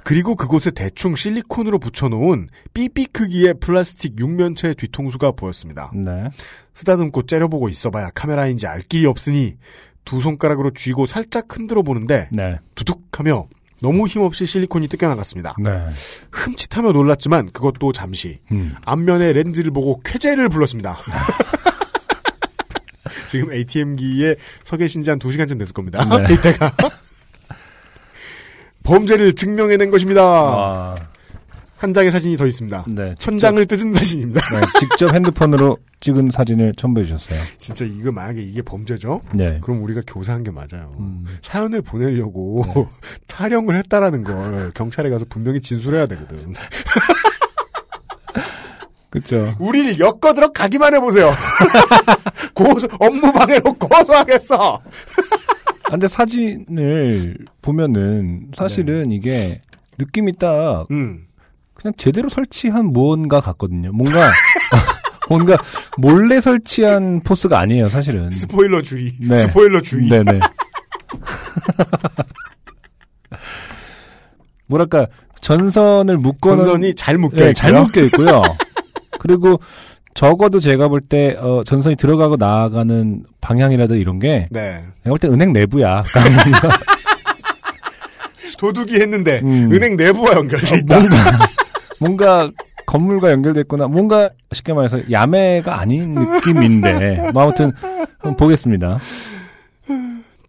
[0.05, 5.91] 그리고 그곳에 대충 실리콘으로 붙여놓은 삐삐 크기의 플라스틱 육면체의 뒤통수가 보였습니다.
[5.95, 6.29] 네.
[6.75, 9.57] 쓰다듬고 째려보고 있어봐야 카메라인지 알 길이 없으니
[10.05, 12.59] 두 손가락으로 쥐고 살짝 흔들어 보는데 네.
[12.75, 13.49] 두둑하며
[13.83, 15.57] 너무 힘없이 실리콘이 뜯겨나갔습니다.
[15.59, 15.87] 네.
[16.31, 18.75] 흠칫하며 놀랐지만 그것도 잠시 음.
[18.85, 20.99] 앞면에 렌즈를 보고 쾌재를 불렀습니다.
[23.29, 26.05] 지금 ATM기에 서 계신 지한 2시간쯤 됐을 겁니다.
[26.05, 26.33] 네.
[26.35, 26.73] 이때가
[28.85, 30.23] 범죄를 증명해낸 것입니다.
[30.23, 30.95] 아,
[31.77, 32.87] 한 장의 사진이 더 있습니다.
[32.89, 33.15] 네.
[33.19, 34.41] 천 장을 뜯은 사진입니다.
[34.41, 37.41] 직접, 네, 직접 핸드폰으로 찍은 사진을 첨부해 주셨어요.
[37.59, 39.21] 진짜 이거 만약에 이게 범죄죠?
[39.35, 39.59] 네.
[39.63, 40.93] 그럼 우리가 교사한 게 맞아요.
[40.99, 42.65] 음, 사연을 보내려고
[43.27, 46.55] 촬영을 했다라는 걸 경찰에 가서 분명히 진술해야 되거든.
[49.11, 49.55] 그쵸.
[49.61, 51.33] 우리를 엮어들어 가기만 해보세요.
[52.53, 54.81] 고소, 업무 방해로 고소하겠어.
[55.85, 59.63] 아, 근데 사진을 보면은 사실은 이게
[59.99, 61.24] 느낌이 딱 음.
[61.75, 63.91] 그냥 제대로 설치한 무언가 같거든요.
[63.93, 64.31] 뭔가
[65.29, 65.57] 뭔가
[65.99, 68.31] 몰래 설치한 포스가 아니에요, 사실은.
[68.31, 69.13] 스포일러 주의.
[69.21, 69.37] 네.
[69.37, 70.09] 스포일러 주의.
[70.09, 70.39] 네네.
[74.67, 75.07] 뭐랄까
[75.41, 77.55] 전선을 묶어놓은 전선이 잘 묶여 네, 있고요.
[77.55, 78.43] 잘 묶여 있고요.
[79.21, 79.61] 그리고
[80.15, 84.85] 적어도 제가 볼 때 어, 전선이 들어가고 나가는 방향이라도 이런 게 네.
[85.03, 86.03] 내가 볼 때 은행 내부야.
[88.59, 89.71] 도둑이 했는데 음.
[89.73, 90.99] 은행 내부와 연결돼 있다.
[90.99, 91.17] 뭔가
[92.01, 92.51] 뭔가
[92.87, 93.89] 건물과 연결됐구나.
[93.89, 97.31] 뭔가 쉽게 말해서 야매가 아닌 느낌인데.
[97.33, 97.73] 뭐 아무튼
[98.19, 98.99] 한번 보겠습니다.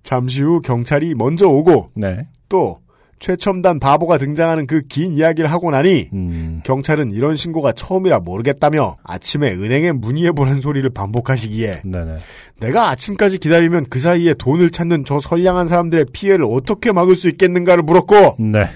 [0.03, 2.27] 잠시 후 경찰이 먼저 오고 네.
[2.49, 2.79] 또
[3.17, 6.61] 최첨단 바보가 등장하는 그 긴 이야기를 하고 나니 음.
[6.63, 12.15] 경찰은 이런 신고가 처음이라 모르겠다며 아침에 은행에 문의해보라는 소리를 반복하시기에 네네.
[12.59, 17.83] 내가 아침까지 기다리면 그 사이에 돈을 찾는 저 선량한 사람들의 피해를 어떻게 막을 수 있겠는가를
[17.83, 18.69] 물었고 네.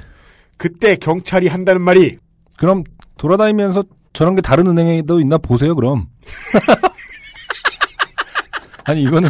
[0.57, 2.17] 그때 경찰이 한다는 말이
[2.59, 2.83] 그럼
[3.17, 3.83] 돌아다니면서
[4.13, 6.07] 저런 게 다른 은행에도 있나 보세요, 그럼.
[8.83, 9.29] 아니, 이거는,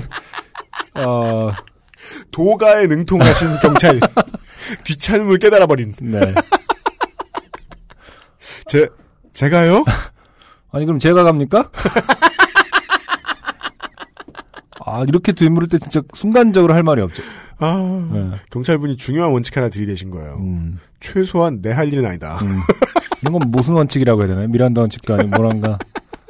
[0.95, 1.51] 어,
[2.31, 3.99] 도가에 능통하신 경찰
[4.83, 6.19] 귀찮음을 깨달아버린 네.
[8.67, 8.87] 제
[9.33, 9.83] 제가요?
[10.71, 11.69] 아니, 그럼 제가 갑니까?
[14.85, 17.21] 아, 이렇게 되물을 때 진짜 순간적으로 할 말이 없죠.
[17.59, 18.31] 아 네.
[18.51, 20.37] 경찰분이 중요한 원칙 하나 들이대신 거예요.
[20.39, 22.37] 음, 최소한 내 할 일은 아니다.
[22.41, 22.59] 음.
[23.21, 24.47] 이런 건 무슨 원칙이라고 해야 되나요?
[24.47, 25.77] 미란다 원칙도 아니고 뭐란가.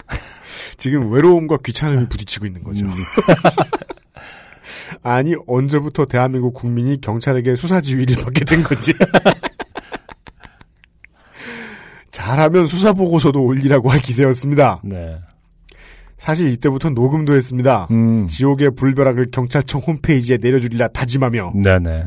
[0.77, 2.85] 지금 외로움과 귀찮음이 부딪히고 있는 거죠.
[2.85, 2.91] 음.
[5.03, 8.93] 아니 언제부터 대한민국 국민이 경찰에게 수사 지휘를 받게 된 거지?
[12.11, 14.81] 잘하면 수사 보고서도 올리라고 할 기세였습니다.
[14.83, 15.19] 네.
[16.19, 17.87] 사실 이때부터 녹음도 했습니다.
[17.91, 18.27] 음.
[18.27, 22.03] 지옥의 불벼락을 경찰청 홈페이지에 내려주리라 다짐하며 네네.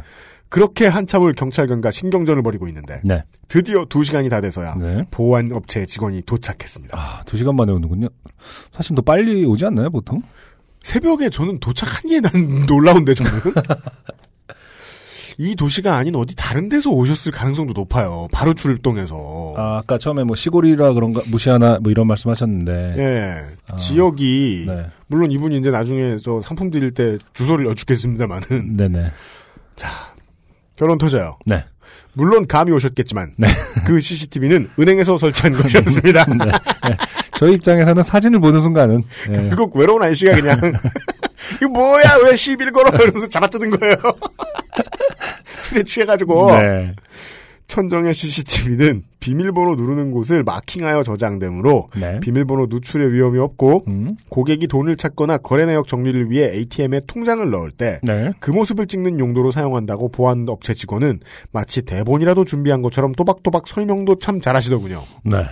[0.51, 3.25] 그렇게 한참을 경찰관과 신경전을 벌이고 있는데 네.
[3.49, 5.03] 드디어 두 시간이 다 돼서야 네.
[5.11, 6.97] 보안 업체 직원이 도착했습니다.
[6.97, 8.09] 아, 두 시간 만에 오는군요.
[8.75, 10.23] 사실 더 빨리 오지 않나요, 보통?
[10.83, 13.31] 새벽에 저는 도착한 게 난 놀라운데 저는
[15.39, 18.29] 이 도시가 아닌 어디 다른 데서 오셨을 가능성도 높아요.
[18.33, 19.55] 바로 출동해서.
[19.57, 22.95] 아, 아까 처음에 뭐 시골이라 그런가 무시하나 뭐 이런 말씀하셨는데.
[22.99, 23.35] 예,
[23.69, 23.77] 아.
[23.77, 24.87] 지역이 네.
[25.07, 29.11] 물론 이분이 이제 나중에 저 상품 드릴 때 주소를 여쭙겠습니다만은 네네.
[30.77, 31.39] 결론 터져요.
[31.47, 31.65] 네.
[32.15, 33.49] 물론 감이 오셨겠지만 네.
[33.87, 36.25] 그 CCTV는 은행에서 설치한 것이었습니다.
[36.37, 36.45] 네.
[36.47, 36.97] 네.
[37.37, 39.49] 저희 입장에서는 사진을 보는 순간은 예.
[39.49, 40.61] 그리고 외로운 아저씨가 그냥
[41.57, 43.97] 이거 뭐야 왜 시비를 걸어 이러면서 잡아뜯은 거예요.
[45.61, 46.95] 술에 취해가지고 네.
[47.73, 52.21] 천정의 CCTV는 비밀번호 누르는 곳을 마킹하여 저장되므로 네.
[52.21, 54.17] 비밀번호 누출의 위험이 없고 음.
[54.29, 58.33] 고객이 돈을 찾거나 거래 내역 정리를 위해 ATM에 통장을 넣을 때그 네.
[58.47, 61.21] 모습을 찍는 용도로 사용한다고 보안 업체 직원은
[61.51, 65.05] 마치 대본이라도 준비한 것처럼 또박또박 설명도 참 잘하시더군요.
[65.25, 65.47] 네.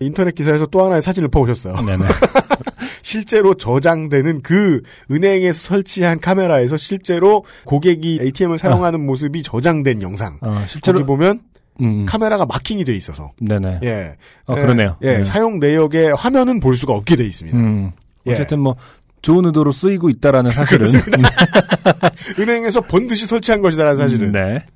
[0.00, 1.74] 인터넷 기사에서 또 하나의 사진을 퍼오셨어요.
[1.86, 2.04] 네네.
[3.08, 10.36] 실제로 저장되는 그 은행에서 설치한 카메라에서 실제로 고객이 ATM을 사용하는 모습이 저장된 영상.
[10.42, 11.40] 어, 실제로 보면
[11.80, 12.04] 음.
[12.04, 13.80] 카메라가 마킹이 돼 있어서 네네.
[13.82, 14.96] 예, 어, 예, 그러네요.
[15.00, 15.24] 예, 네.
[15.24, 17.56] 사용 내역의 화면은 볼 수가 없게 돼 있습니다.
[17.56, 17.92] 음.
[18.26, 18.32] 예.
[18.32, 18.76] 어쨌든 뭐
[19.22, 20.84] 좋은 의도로 쓰이고 있다라는 사실은
[22.38, 24.32] 은행에서 번듯이 설치한 것이다라는 사실은.
[24.32, 24.66] 네.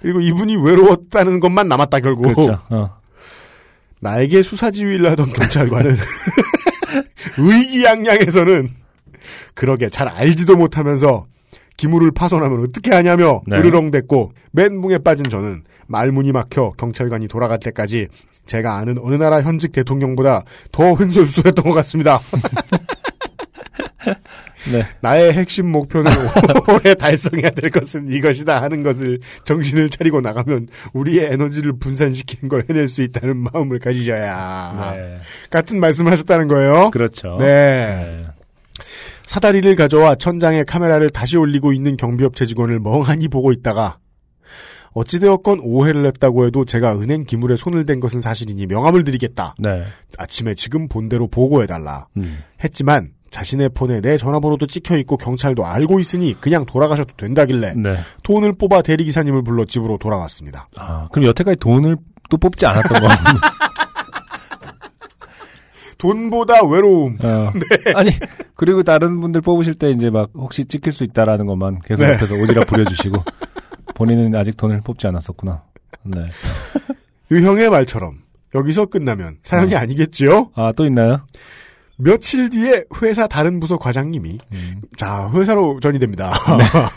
[0.00, 2.32] 그리고 이분이 외로웠다는 것만 남았다 결국.
[2.32, 2.60] 그렇죠.
[2.70, 2.90] 어.
[3.98, 5.96] 나에게 수사 지휘를 하던 경찰관은
[7.38, 8.68] 의기양양해서는
[9.54, 11.26] 그러게 잘 알지도 못하면서
[11.76, 13.58] 기물을 파손하면 어떻게 하냐며 네.
[13.58, 18.08] 으르렁댔고 멘붕에 빠진 저는 말문이 막혀 경찰관이 돌아갈 때까지
[18.46, 22.20] 제가 아는 어느 나라 현직 대통령보다 더 횡설수설했던 것 같습니다.
[24.70, 24.86] 네.
[25.00, 26.10] 나의 핵심 목표는
[26.72, 32.86] 올해 달성해야 될 것은 이것이다 하는 것을 정신을 차리고 나가면 우리의 에너지를 분산시키는 걸 해낼
[32.86, 35.18] 수 있다는 마음을 가지셔야 네.
[35.50, 36.90] 같은 말씀을 하셨다는 거예요.
[36.90, 37.36] 그렇죠.
[37.38, 37.46] 네.
[37.46, 38.26] 네.
[39.26, 43.98] 사다리를 가져와 천장에 카메라를 다시 올리고 있는 경비업체 직원을 멍하니 보고 있다가
[44.94, 49.54] 어찌되었건 오해를 했다고 해도 제가 은행 기물에 손을 댄 것은 사실이니 명함을 드리겠다.
[49.58, 49.84] 네.
[50.18, 52.08] 아침에 지금 본 대로 보고해달라.
[52.18, 52.40] 음.
[52.62, 57.96] 했지만 자신의 폰에 내 전화번호도 찍혀 있고 경찰도 알고 있으니 그냥 돌아가셔도 된다길래 네.
[58.22, 60.68] 돈을 뽑아 대리기사님을 불러 집으로 돌아왔습니다.
[60.76, 61.96] 아, 그럼 여태까지 돈을
[62.32, 63.08] 아직도 뽑지 않았던 거.
[65.98, 67.18] 돈보다 외로움.
[67.22, 67.52] 어.
[67.94, 68.10] 아니
[68.56, 72.14] 그리고 다른 분들 뽑으실 때 이제 막 혹시 찍힐 수 있다라는 것만 계속 네.
[72.14, 73.22] 옆에서 오지랖 부려주시고
[73.94, 75.62] 본인은 아직 돈을 뽑지 않았었구나.
[76.04, 76.26] 네.
[77.30, 78.18] 의형의 말처럼
[78.54, 79.78] 여기서 끝나면 사연이 어.
[79.78, 80.50] 아니겠지요?
[80.54, 81.24] 아 또 있나요?
[82.02, 84.80] 며칠 뒤에 회사 다른 부서 과장님이 음.
[84.96, 86.32] 자 회사로 전이됩니다.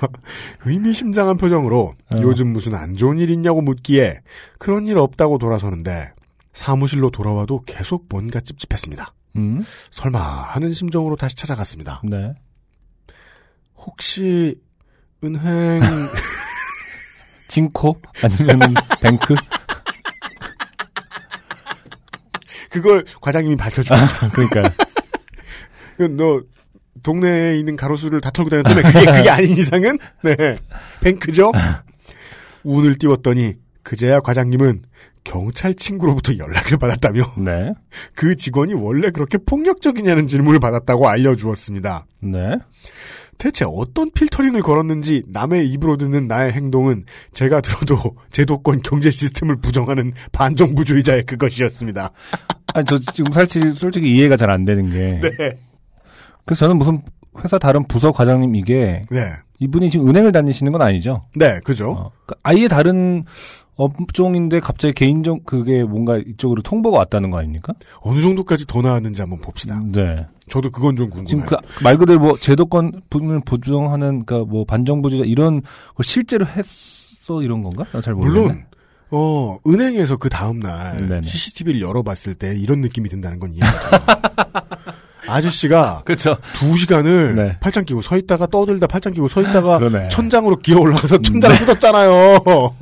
[0.65, 2.19] 의미심장한 표정으로 네.
[2.19, 2.23] 어.
[2.23, 4.17] 요즘 무슨 안 좋은 일 있냐고 묻기에
[4.57, 6.11] 그런 일 없다고 돌아서는데
[6.53, 9.13] 사무실로 돌아와도 계속 뭔가 찝찝했습니다.
[9.35, 9.63] 음.
[9.91, 12.01] 설마 하는 심정으로 다시 찾아갔습니다.
[12.03, 12.33] 네.
[13.75, 14.59] 혹시
[15.23, 15.81] 은행
[17.47, 18.59] 징코 아니면
[19.01, 19.35] 뱅크
[22.71, 23.95] 그걸 과장님이 밝혀주고
[24.33, 24.84] 그러니까
[25.97, 26.41] 너
[27.03, 30.57] 동네에 있는 가로수를 다 털고 다녔다며 그게 그게 아닌 이상은 네
[31.01, 31.51] 뱅크죠.
[32.63, 34.83] 운을 띄웠더니 그제야 과장님은
[35.23, 37.73] 경찰 친구로부터 연락을 받았다며 네.
[38.15, 42.05] 그 직원이 원래 그렇게 폭력적이냐는 질문을 받았다고 알려주었습니다.
[42.21, 42.57] 네.
[43.37, 50.13] 대체 어떤 필터링을 걸었는지 남의 입으로 듣는 나의 행동은 제가 들어도 제도권 경제 시스템을 부정하는
[50.31, 52.11] 반정부주의자의 그것이었습니다.
[52.73, 55.57] 아니 저 지금 사실 솔직히 이해가 잘 안 되는 게 네.
[56.45, 57.01] 그래서 저는 무슨
[57.43, 59.31] 회사 다른 부서 과장님 이게 네.
[59.59, 61.25] 이분이 지금 은행을 다니시는 건 아니죠?
[61.35, 61.91] 네, 그죠?
[61.91, 63.23] 어, 그러니까 아예 다른
[63.77, 67.73] 업종인데 갑자기 개인적 그게 뭔가 이쪽으로 통보가 왔다는 거 아닙니까?
[68.01, 69.81] 어느 정도까지 더 나았는지 한번 봅시다.
[69.91, 70.25] 네.
[70.49, 71.59] 저도 그건 좀 지금 궁금해요.
[71.77, 77.85] 그말 그대로 뭐 제도권 분을 보정하는 그러니까 뭐 반정부주의자 이런 걸 실제로 했어 이런 건가?
[77.91, 78.41] 나잘 모르겠네.
[78.41, 78.65] 물론
[79.11, 81.23] 어 은행에서 그 다음 날 네네.
[81.23, 84.65] CCTV를 열어봤을 때 이런 느낌이 든다는 건 이해가 돼요.
[85.27, 86.37] 아저씨가 그렇죠.
[86.53, 87.57] 두 시간을 네.
[87.59, 90.09] 팔짱 끼고 서 있다가 떠들다 팔짱 끼고 서 있다가 그러네.
[90.09, 92.39] 천장으로 기어 올라가서 천장을 뜯었잖아요.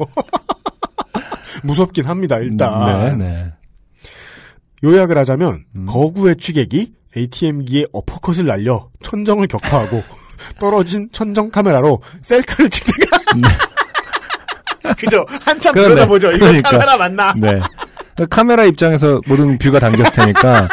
[1.63, 2.37] 무섭긴 합니다.
[2.39, 3.51] 일단 네, 네.
[4.83, 5.85] 요약을 하자면 음.
[5.87, 10.03] 거구의 취객이 ATM기에 어퍼컷을 날려 천정을 격파하고
[10.59, 13.17] 떨어진 천정 카메라로 셀카를 찍다가
[14.97, 15.89] 그죠 한참 그러네.
[15.95, 16.31] 들여다보죠.
[16.31, 16.71] 이거 그러니까.
[16.71, 17.33] 카메라 맞나?
[17.37, 17.61] 네.
[18.29, 20.67] 카메라 입장에서 모든 뷰가 담겼을 테니까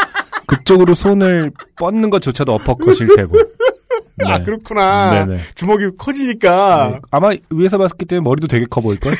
[0.51, 3.37] 그쪽으로 손을 뻗는 것조차도 어퍼컷일 테고.
[4.19, 4.27] 네.
[4.27, 5.27] 아 그렇구나.
[5.27, 5.41] 네네.
[5.55, 7.01] 주먹이 커지니까 네.
[7.11, 9.15] 아마 위에서 봤기 때문에 머리도 되게 커 보일 걸?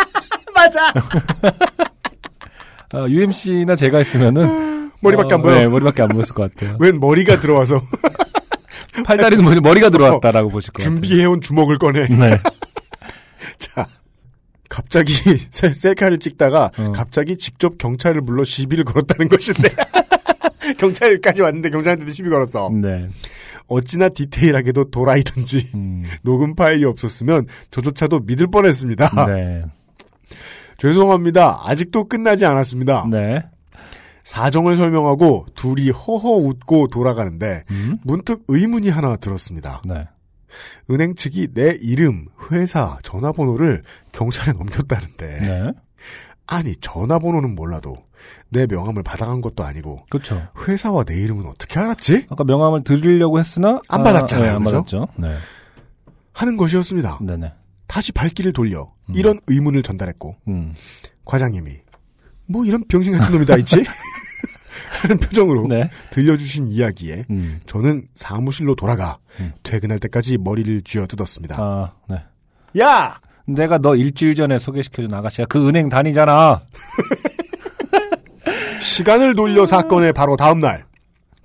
[0.54, 0.92] 맞아.
[2.92, 4.90] 아, UMC나 제가 있으면은.
[5.02, 5.54] 머리밖에 안 어, 보여.
[5.56, 6.76] 네, 머리밖에 안 보였을 것 같아요.
[6.78, 7.80] 웬 머리가 들어와서
[9.06, 9.60] 팔다리는 뭐지?
[9.60, 10.92] 머리가 들어왔다라고 보실 것 같아요.
[10.94, 12.06] 준비해온 주먹을 꺼내.
[12.08, 12.38] 네.
[13.58, 13.86] 자,
[14.68, 15.14] 갑자기
[15.50, 16.92] 셀- 셀카를 찍다가 어.
[16.92, 19.70] 갑자기 직접 경찰을 불러 시비를 걸었다는 것인데
[20.78, 22.70] 경찰까지 왔는데 경찰한테도 시비 걸었어.
[22.70, 23.08] 네.
[23.66, 29.26] 어찌나 디테일하게도 도라이든지 음, 녹음 파일이 없었으면 저조차도 믿을 뻔했습니다.
[29.26, 29.64] 네.
[30.78, 31.60] 죄송합니다.
[31.64, 33.06] 아직도 끝나지 않았습니다.
[33.10, 33.44] 네.
[34.24, 37.98] 사정을 설명하고 둘이 허허 웃고 돌아가는데 음?
[38.04, 39.82] 문득 의문이 하나 들었습니다.
[39.84, 40.06] 네.
[40.90, 45.72] 은행 측이 내 이름, 회사, 전화번호를 경찰에 넘겼다는데 네.
[46.46, 47.96] 아니 전화번호는 몰라도
[48.48, 50.48] 내 명함을 받아간 것도 아니고 그렇죠.
[50.66, 52.26] 회사와 내 이름은 어떻게 알았지?
[52.30, 54.64] 아까 명함을 드리려고 했으나 안 아, 받았잖아요, 네, 안?
[54.64, 55.08] 받았죠.
[55.16, 55.36] 네.
[56.32, 57.18] 하는 것이었습니다.
[57.22, 57.52] 네네.
[57.86, 59.14] 다시 발길을 돌려 음.
[59.14, 60.74] 이런 의문을 전달했고 음.
[61.24, 61.78] 과장님이
[62.46, 63.84] 뭐 이런 병신 같은 놈이 다 있지?
[65.02, 65.88] 하는 표정으로 네.
[66.10, 67.60] 들려주신 이야기에 음.
[67.66, 69.52] 저는 사무실로 돌아가 음.
[69.62, 71.56] 퇴근할 때까지 머리를 쥐어뜯었습니다.
[71.58, 72.22] 아, 네.
[72.80, 73.20] 야!
[73.46, 76.62] 내가 너 일주일 전에 소개시켜준 아가씨가 그 은행 다니잖아.
[78.80, 80.84] 시간을 돌려 사건의 바로 다음 날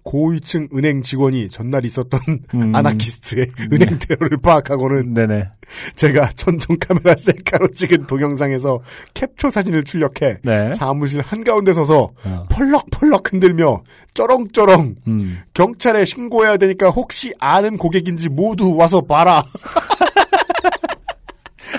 [0.03, 2.19] 고위층 은행 직원이 전날 있었던
[2.53, 2.75] 음.
[2.75, 5.49] 아나키스트의 은행 테러를 파악하고는 네네.
[5.95, 8.81] 제가 전동 카메라 셀카로 찍은 동영상에서
[9.15, 10.71] 캡처 사진을 출력해 네.
[10.73, 12.45] 사무실 한가운데 서서 어.
[12.51, 13.81] 펄럭펄럭 흔들며
[14.13, 15.39] 쩌렁쩌렁 음.
[15.55, 19.43] 경찰에 신고해야 되니까 혹시 아는 고객인지 모두 와서 봐라.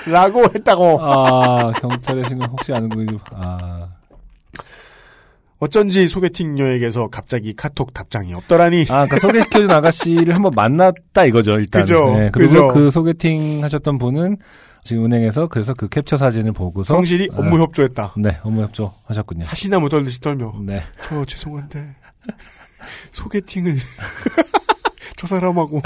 [0.05, 0.99] 라고 했다고.
[1.01, 3.89] 아, 경찰의 신고 혹시 아는 분이, 아.
[5.59, 8.81] 어쩐지 소개팅녀에게서 갑자기 카톡 답장이 없더라니.
[8.89, 11.81] 아, 그러니까 소개시켜준 아가씨를 한번 만났다 이거죠, 일단.
[11.81, 12.67] 그죠, 네, 그리고 그죠.
[12.69, 14.37] 그 소개팅 하셨던 분은
[14.83, 16.93] 지금 은행에서 그래서 그 캡처 사진을 보고서.
[16.93, 18.13] 성실히 아, 업무 협조했다.
[18.17, 19.43] 네, 업무 협조 하셨군요.
[19.45, 20.53] 사시나무 떨듯이 떨며.
[20.63, 20.83] 네.
[21.09, 21.95] 저 죄송한데
[23.11, 23.77] 소개팅을
[25.17, 25.81] 저 사람하고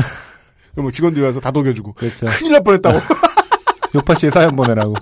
[0.76, 2.26] 뭐 직원들이 와서 다독여주고 그렇죠.
[2.28, 3.00] 큰일 날 뻔했다고
[3.96, 4.96] 요파 씨의 사연 보내라고.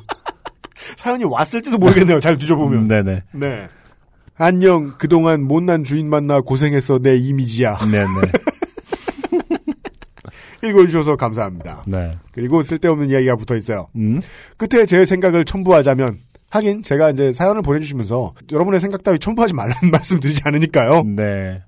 [0.95, 2.19] 사연이 왔을지도 모르겠네요.
[2.19, 2.83] 잘 뒤져보면.
[2.83, 3.23] 음, 네네.
[3.33, 3.67] 네.
[4.39, 4.93] 안녕.
[4.97, 6.99] 그동안 못난 주인 만나 고생했어.
[6.99, 7.77] 내 이미지야.
[7.91, 8.31] 네네.
[10.63, 11.83] 읽어주셔서 감사합니다.
[11.87, 12.17] 네.
[12.31, 13.87] 그리고 쓸데없는 이야기가 붙어 있어요.
[13.95, 14.21] 음.
[14.57, 16.19] 끝에 제 생각을 첨부하자면
[16.49, 21.03] 하긴 제가 이제 사연을 보내주시면서 여러분의 생각 따위 첨부하지 말라는 말씀 드리지 않으니까요.
[21.03, 21.61] 네.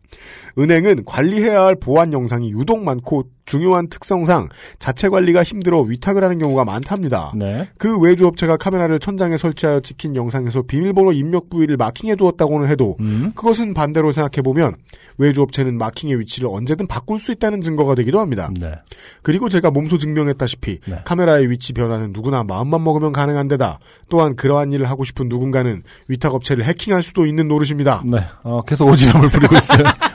[0.58, 4.50] 은행은 관리해야 할 보안 영상이 유독 많고 중요한 특성상
[4.80, 7.34] 자체 관리가 힘들어 위탁을 하는 경우가 많답니다.
[7.36, 7.68] 네.
[7.78, 13.34] 그 외주업체가 카메라를 천장에 설치하여 찍힌 영상에서 비밀번호 입력 부위를 마킹해 두었다고는 해도 음.
[13.36, 14.76] 그것은 반대로 생각해보면
[15.18, 18.50] 외주업체는 마킹의 위치를 언제든 바꿀 수 있다는 증거가 되기도 합니다.
[18.58, 18.74] 네.
[19.22, 21.02] 그리고 제가 몸소 증명했다시피 네.
[21.04, 23.80] 카메라의 위치 변화는 누구나 마음만 먹으면 가능한 데다
[24.10, 28.04] 또한 그러한 일을 하고 싶은 누군가는 위탁업체를 해킹할 수도 있는 노릇입니다.
[28.06, 28.20] 네.
[28.44, 29.84] 어, 계속 오지랖을 부리고 있어요.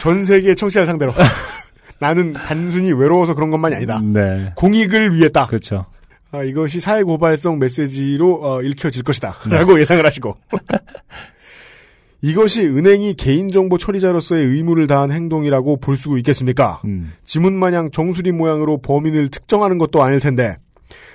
[0.00, 1.12] 전 세계 청취자를 상대로
[2.00, 4.00] 나는 단순히 외로워서 그런 것만이 아니다.
[4.00, 4.52] 네.
[4.56, 5.46] 공익을 위했다.
[5.46, 5.86] 그렇죠.
[6.30, 9.36] 아, 이것이 사회 고발성 메시지로 어, 읽혀질 것이다.
[9.48, 9.56] 네.
[9.56, 10.36] 라고 예상을 하시고.
[12.20, 16.80] 이것이 은행이 개인정보 처리자로서의 의무를 다한 행동이라고 볼 수 있겠습니까?
[16.84, 17.12] 음.
[17.24, 20.56] 지문마냥 정수리 모양으로 범인을 특정하는 것도 아닐 텐데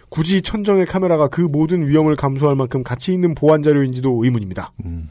[0.09, 4.71] 굳이 천정의 카메라가 그 모든 위험을 감수할 만큼 가치 있는 보안 자료인지도 의문입니다.
[4.85, 5.09] 음.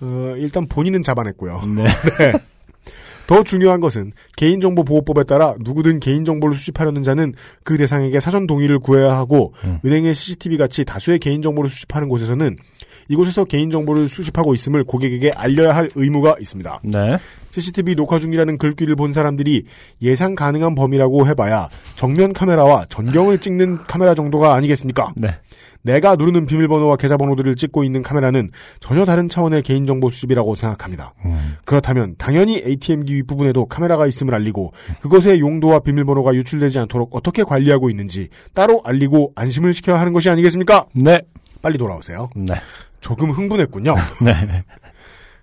[0.00, 1.62] 어, 일단 본인은 잡아냈고요.
[1.76, 2.32] 네.
[3.26, 9.16] 더 중요한 것은 개인정보 보호법에 따라 누구든 개인정보를 수집하려는 자는 그 대상에게 사전 동의를 구해야
[9.16, 9.78] 하고 음.
[9.84, 12.56] 은행의 CCTV 같이 다수의 개인정보를 수집하는 곳에서는
[13.08, 16.80] 이곳에서 개인정보를 수집하고 있음을 고객에게 알려야 할 의무가 있습니다.
[16.84, 17.18] 네.
[17.52, 19.64] CCTV 녹화 중이라는 글귀를 본 사람들이
[20.02, 25.12] 예상 가능한 범위라고 해봐야 정면 카메라와 전경을 찍는 카메라 정도가 아니겠습니까?
[25.16, 25.28] 네.
[25.86, 31.14] 내가 누르는 비밀번호와 계좌번호들을 찍고 있는 카메라는 전혀 다른 차원의 개인정보 수집이라고 생각합니다.
[31.24, 31.56] 음.
[31.64, 38.28] 그렇다면 당연히 ATM기 윗부분에도 카메라가 있음을 알리고 그것의 용도와 비밀번호가 유출되지 않도록 어떻게 관리하고 있는지
[38.52, 40.86] 따로 알리고 안심을 시켜야 하는 것이 아니겠습니까?
[40.92, 41.22] 네.
[41.62, 42.30] 빨리 돌아오세요.
[42.34, 42.54] 네.
[43.00, 43.94] 조금 흥분했군요.
[44.22, 44.64] 네.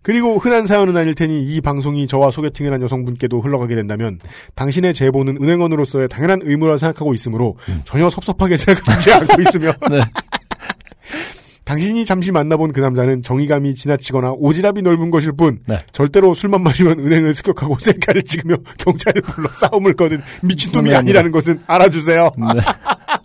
[0.03, 4.19] 그리고 흔한 사연은 아닐 테니 이 방송이 저와 소개팅을 한 여성분께도 흘러가게 된다면
[4.53, 10.01] 당신의 제보는 은행원으로서의 당연한 의무라 생각하고 있으므로 전혀 섭섭하게 생각하지 않고 있으며 네.
[11.65, 15.79] 당신이 잠시 만나본 그 남자는 정의감이 지나치거나 오지랖이 넓은 것일 뿐 네.
[15.93, 20.93] 절대로 술만 마시면 은행을 습격하고 셀카를 찍으며 경찰을 불러 싸움을 거는 미친놈이.
[20.93, 22.31] 아니라는 것은 알아주세요.
[22.37, 22.61] 네.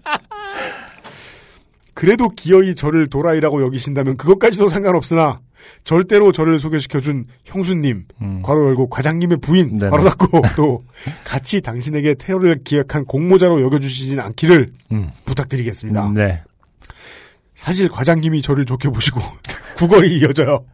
[1.95, 5.41] 그래도 기어이 저를 도라이라고 여기신다면 그것까지도 상관없으나
[5.83, 8.43] 절대로 저를 소개시켜준 형수님 음.
[8.43, 9.91] 괄호 열고 과장님의 부인 네네.
[9.91, 10.85] 괄호 닫고 또
[11.25, 15.11] 같이 당신에게 테러를 기획한 공모자로 여겨주시진 않기를 음.
[15.25, 16.13] 부탁드리겠습니다.
[16.15, 16.43] 네.
[17.59, 19.21] 사실 과장님이 저를 좋게 보시고
[19.77, 20.65] 구걸이 이어져요.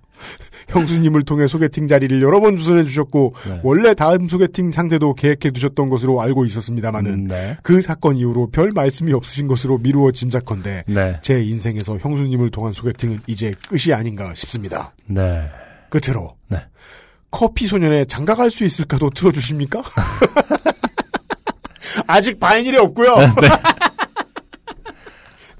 [0.69, 3.61] 형수님을 통해 소개팅 자리를 여러 번 주선해 주셨고 네.
[3.63, 7.57] 원래 다음 소개팅 상대도 계획해 두셨던 것으로 알고 있었습니다마는 음, 네.
[7.63, 11.19] 그 사건 이후로 별 말씀이 없으신 것으로 미루어 짐작컨대 네.
[11.23, 14.93] 제 인생에서 형수님을 통한 소개팅은 이제 끝이 아닌가 싶습니다.
[15.07, 15.49] 네.
[15.91, 16.59] 끝으로 네.
[17.31, 19.83] 커피 소년에 장가갈 수 있을까도 틀어주십니까?
[22.07, 23.17] 아직 바인일이 없고요.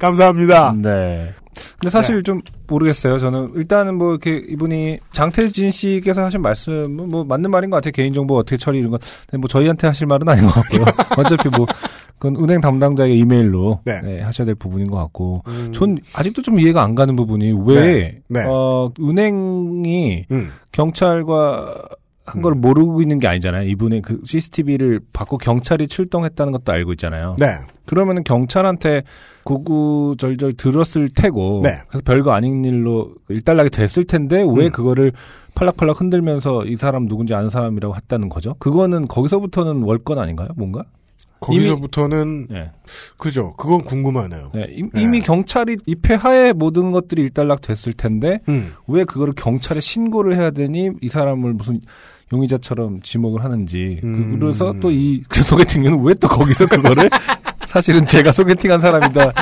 [0.05, 0.75] 감사합니다.
[0.83, 1.31] 네.
[1.79, 3.19] 근데 사실 좀 모르겠어요.
[3.19, 7.93] 저는 일단은 뭐 이렇게 이분이 장태진 씨께서 하신 말씀은 뭐 맞는 말인 것 같아요.
[7.93, 9.01] 개인정보 어떻게 처리 이런 건.
[9.39, 10.85] 뭐 저희한테 하실 말은 아닌 것 같고요.
[11.17, 11.67] 어차피 뭐
[12.19, 14.01] 그건 은행 담당자의 이메일로 네.
[14.03, 15.43] 네, 하셔야 될 부분인 것 같고.
[15.47, 18.21] 음, 전 아직도 좀 이해가 안 가는 부분이 왜 네.
[18.29, 18.45] 네.
[18.49, 21.83] 어, 은행이 음, 경찰과
[22.27, 23.69] 한걸 모르고 있는 게 아니잖아요.
[23.69, 27.37] 이분의 그 CCTV를 받고 경찰이 출동했다는 것도 알고 있잖아요.
[27.39, 27.59] 네.
[27.87, 29.03] 그러면은 경찰한테
[29.45, 31.79] 구구절절 들었을 테고 네.
[31.89, 34.73] 그래서 별거 아닌 일로 일단락이 됐을 텐데 왜 음.
[34.73, 35.13] 그거를
[35.55, 38.55] 팔락팔락 흔들면서 이 사람 누군지 아는 사람이라고 했다는 거죠?
[38.59, 40.49] 그거는 거기서부터는 월권 아닌가요?
[40.57, 40.85] 뭔가?
[41.41, 42.71] 거기서부터는 예.
[43.19, 43.53] 그죠.
[43.59, 44.51] 그건 궁금하네요.
[44.57, 45.03] 예, 이- 네.
[45.03, 48.73] 이미 경찰이 입회하에 모든 것들이 일단락 됐을 텐데 음.
[48.87, 51.81] 왜 그거를 경찰에 신고를 해야 되니 이 사람을 무슨
[52.33, 54.39] 용의자처럼 지목을 하는지 음.
[54.41, 57.11] 그래서 또이 소개팅은 왜또 거기서 그거를
[57.67, 59.33] 사실은 제가 소개팅한 사람이다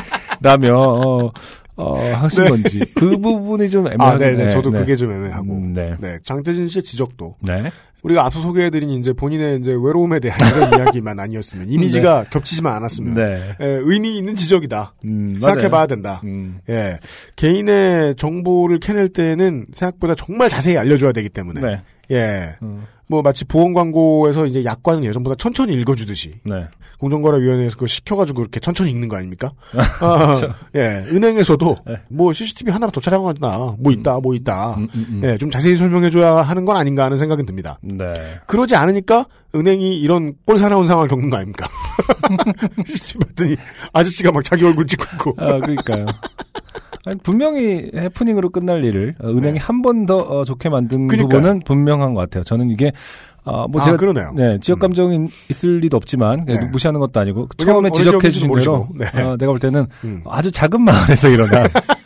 [0.40, 1.32] 라며 어,
[1.76, 2.50] 어, 하신 네.
[2.50, 4.50] 건지 그 부분이 좀 아, 애매하게 네, 네.
[4.50, 4.80] 저도 네.
[4.80, 5.52] 그게 좀 애매하고.
[5.52, 5.94] 음, 네.
[6.00, 6.18] 네.
[6.22, 7.70] 장태진 씨의 지적도 네.
[8.02, 13.56] 우리가 앞서 소개해드린 이제 본인의 이제 외로움에 대한 이런 이야기만 아니었으면 이미지가 겹치지만 않았으면 네.
[13.60, 14.94] 에, 의미 있는 지적이다.
[15.04, 15.86] 음, 생각해봐야.
[15.86, 16.20] 된다.
[16.24, 16.98] 음, 예,
[17.36, 21.82] 개인의 정보를 캐낼 때는 생각보다 정말 자세히 알려줘야 되기 때문에 네.
[22.12, 26.68] 예, 음, 뭐 마치 보험 광고에서 이제 약관은 예전보다 천천히 읽어주듯이 네.
[26.98, 29.52] 공정거래위원회에서 그거 시켜가지고 이렇게 천천히 읽는 거 아닙니까?
[30.01, 30.55] 아, 그렇죠.
[30.76, 31.97] 예, 은행에서도 네.
[32.09, 34.76] 뭐 CCTV 하나로 더 촬영하나 뭐 있다 뭐 있다.
[34.76, 35.20] 음, 음, 음.
[35.24, 37.78] 예, 좀 자세히 설명해줘야 하는 건 아닌가 하는 생각은 듭니다.
[37.82, 38.14] 네.
[38.47, 41.66] 그러지 않으니까 은행이 이런 꼴사나운 상황을 겪는 거 아닙니까?
[42.86, 43.56] CCTV 봤더니
[43.93, 45.34] 아저씨가 막 자기 얼굴 찍고 있고.
[45.39, 46.06] 아, 그러니까요.
[47.05, 49.59] 아니, 분명히 해프닝으로 끝날 일을 어, 은행이 네.
[49.59, 51.41] 한번더 어, 좋게 만든 그러니까요.
[51.41, 52.45] 부분은 분명한 것 같아요.
[52.45, 52.93] 저는 이게
[53.45, 54.33] 어, 뭐 아, 제가 그러네요.
[54.37, 54.81] 네, 지역 음.
[54.81, 56.70] 감정이 있을 리도 없지만 그냥 네.
[56.70, 58.89] 무시하는 것도 아니고 처음에 지적해 주신 대로.
[58.95, 59.07] 네.
[59.20, 60.23] 어, 내가 볼 때는 음.
[60.29, 61.66] 아주 작은 마을에서 일어난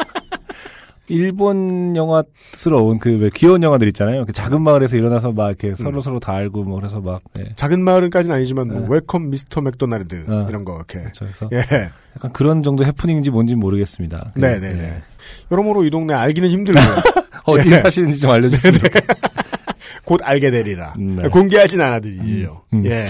[1.08, 4.26] 일본 영화스러운 그 왜 귀여운 영화들 있잖아요.
[4.26, 7.44] 그 작은 마을에서 일어나서 막 이렇게 서로 서로 다 알고 뭐 그래서 막 예.
[7.56, 8.86] 작은 마을은까지는 아니지만 뭐 네.
[8.90, 10.46] 웰컴 미스터 맥도날드 어.
[10.48, 11.48] 이런 거 이렇게 그렇죠.
[11.52, 11.58] 예
[12.16, 14.32] 약간 그런 정도 해프닝인지 뭔지 모르겠습니다.
[14.36, 15.02] 네네네 예.
[15.50, 16.84] 여러모로 이 동네 알기는 힘들고요
[17.46, 17.78] 어디 예.
[17.78, 18.72] 사시는지 좀 알려주세요.
[20.04, 21.28] 곧 알게 되리라 네.
[21.28, 22.86] 공개하진 않아드리죠 음, 음.
[22.86, 23.08] 예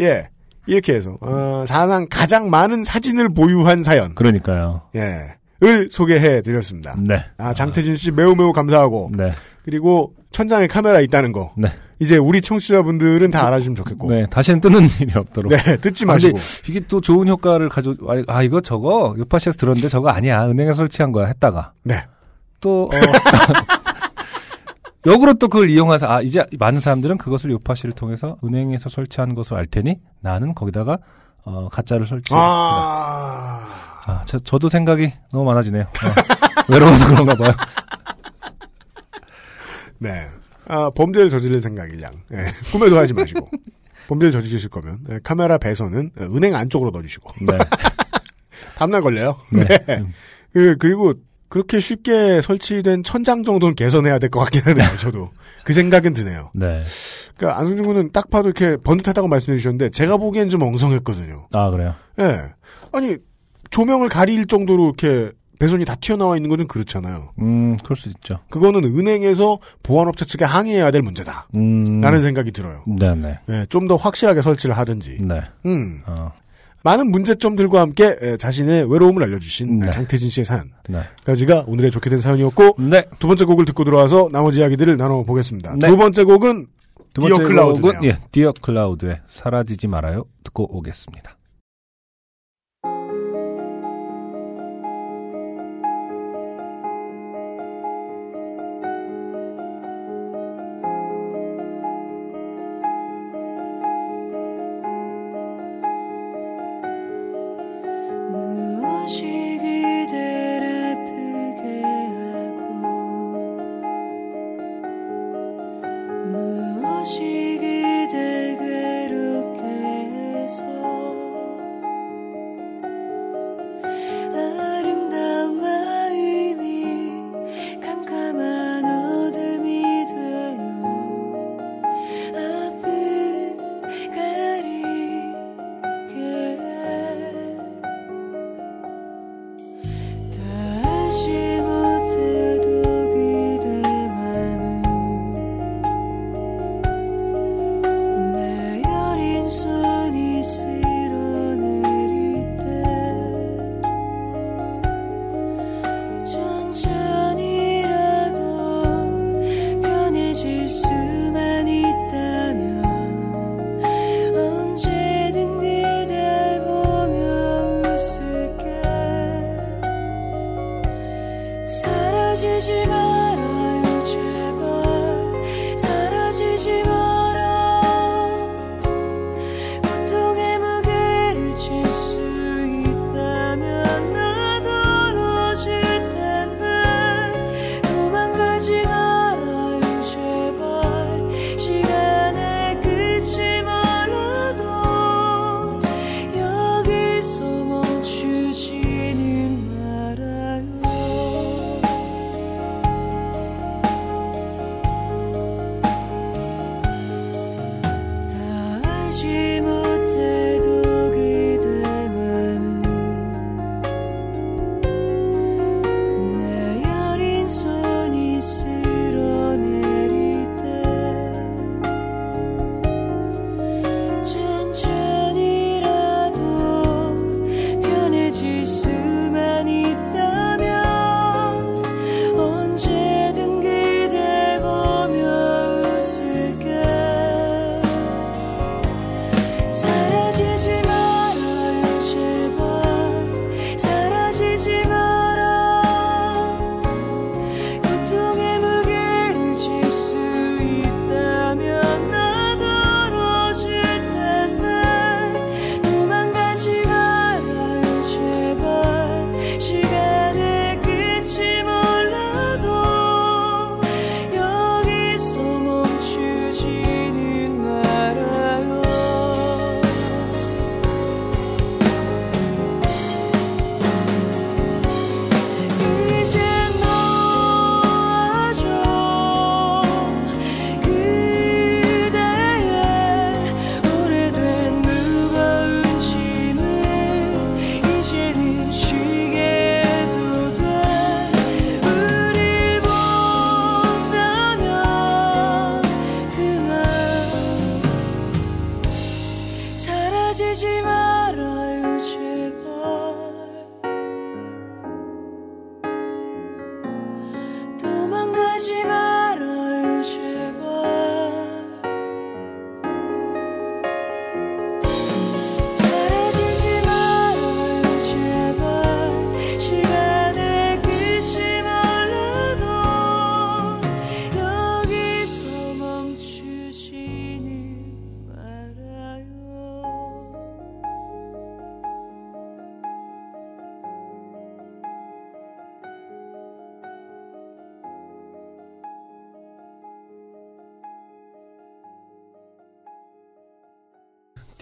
[0.00, 0.28] 예.
[0.66, 4.82] 이렇게 해서 어, 사상 가장 많은 사진을 보유한 사연 그러니까요.
[4.96, 5.37] 예.
[5.64, 6.94] 을 소개해 드렸습니다.
[7.00, 7.24] 네.
[7.36, 9.32] 아, 장태진 씨 매우 매우 감사하고 네.
[9.64, 11.68] 그리고 천장에 카메라 있다는 거 네.
[12.00, 14.26] 이제 우리 청취자분들은 다 알아주시면 좋겠고 네.
[14.26, 15.50] 다시는 뜨는 일이 없도록.
[15.50, 19.88] 네, 듣지 아, 마시고 이게 또 좋은 효과를 가져, 아, 아, 이거 저거, 요파시에서 들었는데
[19.88, 20.46] 저거 아니야.
[20.48, 21.26] 은행에 설치한 거야.
[21.26, 21.72] 했다가.
[21.82, 22.04] 네.
[22.60, 22.90] 또, 어,
[25.06, 29.66] 역으로 또 그걸 이용해서, 아, 이제 많은 사람들은 그것을 요파시를 통해서 은행에서 설치한 것을 알
[29.66, 30.98] 테니 나는 거기다가,
[31.44, 32.38] 어, 가짜를 설치해.
[32.40, 33.66] 아,
[34.08, 35.84] 아, 저, 저도 생각이 너무 많아지네요.
[35.84, 35.88] 어,
[36.72, 37.52] 외로워서 그런가 봐요.
[39.98, 40.28] 네.
[40.66, 43.48] 아, 범죄를 저지를 생각이랑 예, 꿈에도 하지 마시고
[44.08, 47.58] 범죄를 저지르실 거면 예, 카메라 배선은 예, 은행 안쪽으로 넣어주시고 네.
[48.76, 49.36] 다음날 걸려요.
[49.50, 49.64] 네.
[49.64, 49.96] 네.
[49.98, 50.12] 음,
[50.52, 51.14] 그, 그리고
[51.48, 54.96] 그렇게 쉽게 설치된 천장 정도는 개선해야 될 것 같긴 하네요.
[54.98, 55.30] 저도
[55.64, 56.50] 그 생각은 드네요.
[56.54, 56.84] 네.
[57.36, 61.48] 그러니까 안승준 군은 딱 봐도 이렇게 번듯하다고 말씀해 주셨는데 제가 보기엔 좀 엉성했거든요.
[61.54, 61.94] 아, 그래요.
[62.20, 62.52] 예.
[62.92, 63.16] 아니
[63.70, 67.32] 조명을 가릴 정도로 이렇게 배선이 다 튀어나와 있는 거는 그렇잖아요.
[67.40, 68.38] 음, 그럴 수 있죠.
[68.48, 71.48] 그거는 은행에서 보안업체 측에 항의해야 될 문제다.
[71.54, 72.00] 음.
[72.00, 72.84] 라는 생각이 들어요.
[72.86, 73.40] 네네.
[73.48, 75.18] 예, 좀더 확실하게 설치를 하든지.
[75.20, 75.42] 네.
[75.66, 76.02] 음.
[76.06, 76.32] 어,
[76.84, 79.90] 많은 문제점들과 함께 예, 자신의 외로움을 알려주신 네.
[79.90, 80.44] 장태진 씨의
[80.88, 81.00] 네.
[81.24, 83.06] 사연까지가 오늘의 좋게 된 사연이었고 네.
[83.18, 85.76] 두 번째 곡을 듣고 들어와서 나머지 이야기들을 나눠보겠습니다.
[85.80, 85.88] 네.
[85.88, 86.66] 두 번째 곡은
[87.14, 88.00] 두 디어 클라우드네요.
[88.04, 91.37] 예, 디어 클라우드의 사라지지 말아요 듣고 오겠습니다.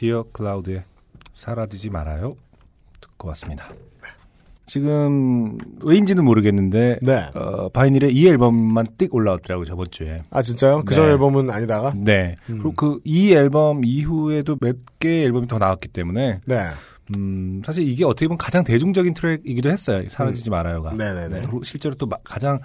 [0.06, 0.84] 디어 클라우드의
[1.34, 2.36] 사라지지 말아요
[3.00, 3.64] 듣고 왔습니다.
[4.64, 7.28] 지금 왜인지는 모르겠는데 네.
[7.34, 10.22] 어, vinyl에 이 앨범만 띡 올라왔더라고요 저번 주에.
[10.30, 10.82] 아 진짜요?
[10.84, 11.10] 그전 네.
[11.12, 11.92] 앨범은 아니다가?
[11.96, 12.36] 네.
[12.50, 12.58] 음.
[12.62, 16.68] 그리고 그 이 앨범 이후에도 몇 개의 앨범이 더 나왔기 때문에 네.
[17.16, 20.06] 음, 사실 이게 어떻게 보면 가장 대중적인 트랙이기도 했어요.
[20.08, 20.90] 사라지지 말아요가.
[20.90, 20.96] 음.
[20.98, 21.40] 네네네.
[21.40, 22.60] 그리고 실제로 또 마- 가장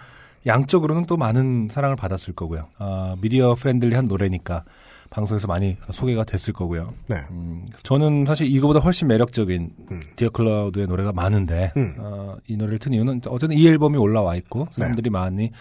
[0.45, 2.67] 양적으로는 또 많은 사랑을 받았을 거고요.
[2.77, 4.63] 아, media friendly한 노래니까
[5.11, 6.93] 방송에서 많이 소개가 됐을 거고요.
[7.07, 7.17] 네.
[7.31, 10.01] 음, 저는 사실 이거보다 훨씬 매력적인 음.
[10.15, 11.95] 디어 클라우드의 노래가 많은데 음.
[11.99, 14.83] 어, 이 노래를 튼 이유는 어쨌든 이 앨범이 올라와 있고 네.
[14.83, 15.51] 사람들이 많이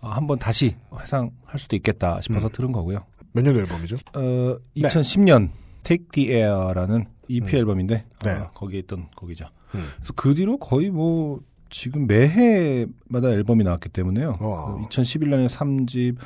[0.00, 2.52] 어, 한번 다시 회상할 수도 있겠다 싶어서 음.
[2.52, 3.04] 들은 거고요.
[3.32, 3.96] 몇 년 앨범이죠?
[4.14, 4.82] 어, 네.
[4.88, 5.50] 2010년
[5.82, 7.58] Take the Air라는 EP 음.
[7.58, 8.30] 앨범인데 네.
[8.30, 9.46] 어, 거기에 있던 곡이죠.
[9.74, 9.88] 음.
[9.96, 14.36] 그래서 그 뒤로 거의 뭐 지금 매해마다 앨범이 나왔기 때문에요.
[14.40, 14.76] 와.
[14.88, 16.16] 2011년에 3집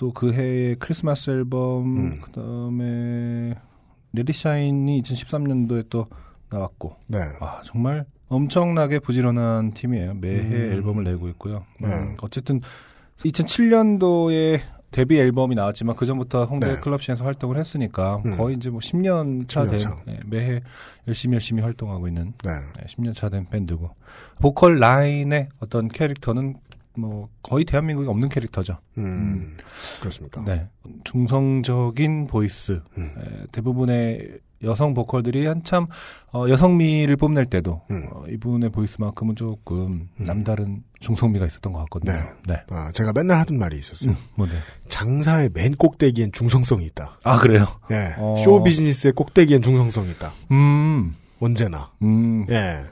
[0.00, 2.20] 또 그 해에 크리스마스 앨범 음.
[2.22, 3.54] 그다음에
[4.14, 6.06] Let It Shine이 2013년도에 또
[6.48, 7.18] 나왔고 네.
[7.38, 10.14] 아 정말 엄청나게 부지런한 팀이에요.
[10.14, 10.72] 매해 음.
[10.72, 11.66] 앨범을 내고 있고요.
[11.84, 12.16] 음, 네.
[12.22, 12.62] 어쨌든
[13.18, 14.60] 2007년도에
[14.90, 16.80] 데뷔 앨범이 나왔지만 그 전부터 홍대 네.
[16.80, 18.36] 클럽 scene에서 활동을 했으니까 음.
[18.38, 19.96] 거의 이제 뭐 10년 차 10년 된 차.
[20.08, 20.60] 예, 매해
[21.06, 22.50] 열심히 열심히 활동하고 있는 네.
[22.76, 23.90] 네, 10년 차 된 밴드고
[24.40, 26.56] 보컬 라인의 어떤 캐릭터는
[26.96, 28.78] 뭐 거의 대한민국에 없는 캐릭터죠.
[28.98, 29.56] 음.
[30.00, 30.42] 그렇습니까?
[30.44, 30.68] 네,
[31.04, 32.82] 중성적인 voice.
[32.98, 33.14] 음.
[33.18, 35.86] 에, 대부분의 여성 보컬들이 한참
[36.32, 38.06] 어, 여성미를 뽐낼 때도 음.
[38.10, 40.24] 어, 이분의 voice만큼은 조금 음.
[40.24, 42.12] 남다른 중성미가 있었던 것 같거든요.
[42.46, 42.62] 네.
[42.68, 44.10] 아, 제가 맨날 하던 말이 있었어요.
[44.10, 44.52] 음, 뭐네.
[44.88, 47.18] 장사의 맨 꼭대기엔 중성성이 있다.
[47.24, 47.66] 아 그래요?
[47.90, 48.14] 예.
[48.18, 48.36] 어.
[48.44, 50.34] 쇼 비즈니스의 꼭대기엔 중성성이 있다.
[50.50, 51.90] 음, 언제나.
[52.02, 52.82] 음, 예.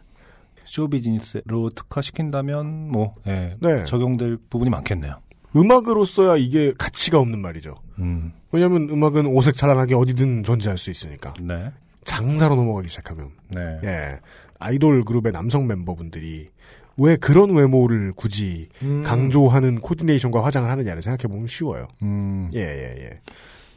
[0.69, 3.85] 쇼 비즈니스로 특화시킨다면 뭐 예, 네.
[3.85, 5.17] 적용될 부분이 많겠네요.
[5.57, 7.75] 음악으로서야 이게 가치가 없는 말이죠.
[7.99, 11.33] 음, 왜냐면 음악은 오색 찬란하게 어디든 존재할 수 있으니까.
[11.41, 11.73] 네,
[12.05, 13.31] 장사로 넘어가기 시작하면.
[13.49, 14.21] 네, 예.
[14.59, 16.51] 아이돌 그룹의 남성 멤버분들이
[16.99, 21.87] 왜 그런 외모를 굳이 음, 강조하는 코디네이션과 화장을 하느냐를 생각해 보면 쉬워요.
[22.03, 23.21] 음, 예, 예, 예.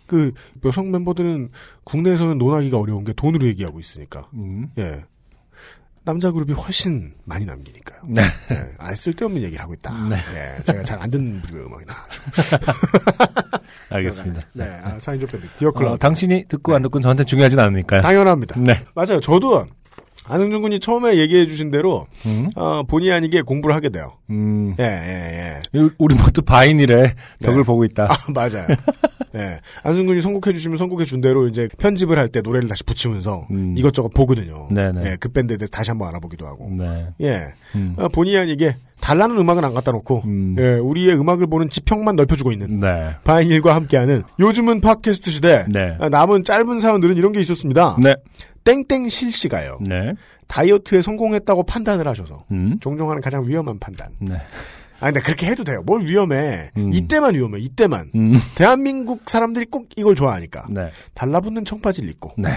[0.08, 0.34] 그,
[0.66, 1.52] 여성 멤버들은
[1.86, 4.28] 국내에서는 논하기가 어려운 게 돈으로 얘기하고 있으니까.
[4.34, 5.06] 음, 예.
[6.04, 8.00] 남자 그룹이 훨씬 많이 남기니까요.
[8.08, 8.66] 네, 예.
[8.80, 9.94] 아, 쓸데없는 얘기를 하고 있다.
[10.10, 10.16] 네.
[10.36, 10.64] 예.
[10.64, 12.26] 제가 잘 안 듣는 그 음악이 나와가지고.
[13.90, 14.42] 알겠습니다.
[14.54, 14.66] 네.
[14.84, 15.48] 아, 사인조 밴드.
[15.58, 15.94] 디어클럽.
[15.94, 18.02] 어, 당신이 듣고 안 듣고는 저한테 중요하진 않으니까요.
[18.02, 18.60] 당연합니다.
[18.60, 18.84] 네.
[18.96, 19.20] 맞아요.
[19.20, 19.68] 저도
[20.32, 24.14] 안승준 군이 처음에 얘기해 주신 대로 음, 어, 본의 아니게 공부를 하게 돼요.
[24.30, 24.76] 음.
[24.80, 25.90] 예, 예, 예.
[25.98, 27.64] 우리 모두 바인이래 덕을 네.
[27.64, 28.08] 보고 있다.
[28.10, 28.68] 아, 맞아요.
[29.36, 29.60] 예.
[29.84, 33.76] 안승준 군이 선곡해 주시면 선곡해 준 대로 이제 편집을 할 때 노래를 다시 붙이면서 음.
[33.78, 34.68] 이것저것 보거든요.
[34.72, 35.02] 네네.
[35.06, 36.70] 예, 그 밴드에 대해서 다시 한번 알아보기도 하고.
[36.72, 37.08] 네.
[37.22, 37.48] 예.
[37.76, 37.96] 음.
[37.98, 40.56] 어, 본의 아니게 달라는 음악은 안 갖다 놓고 음.
[40.60, 43.16] 예, 우리의 음악을 보는 지평만 넓혀주고 있는 네.
[43.24, 45.98] 바인일과 함께하는 요즘은 팟캐스트 시대 네.
[46.00, 47.98] 아, 남은 짧은 사연들은 이런 게 있었습니다.
[48.02, 48.16] 네.
[48.64, 49.80] 땡땡 실씨가요.
[49.82, 50.14] 네.
[50.48, 52.74] 다이어트에 성공했다고 판단을 하셔서 음.
[52.80, 54.12] 종종 하는 가장 위험한 판단.
[54.20, 54.36] 네.
[55.00, 55.82] 아 근데 그렇게 해도 돼요.
[55.84, 56.72] 뭘 위험해.
[56.78, 56.94] 음.
[56.94, 57.60] 이때만 위험해.
[57.60, 58.12] 이때만.
[58.16, 58.34] 음.
[58.56, 60.68] 대한민국 사람들이 꼭 이걸 좋아하니까.
[60.70, 60.92] 네.
[61.14, 62.50] 달라붙는 청바지를 입고 네.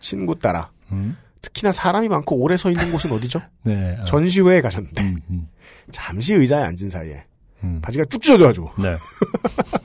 [0.00, 1.16] 친구 따라 음.
[1.42, 3.42] 특히나 사람이 많고 오래 서 있는 곳은 어디죠?
[3.64, 3.96] 네.
[4.00, 4.04] 어.
[4.04, 5.20] 전시회에 가셨는데 음.
[5.30, 5.48] 음.
[5.90, 7.24] 잠시 의자에 앉은 사이에
[7.64, 7.80] 음.
[7.82, 8.96] 바지가 쭉 찢어져가지고 네.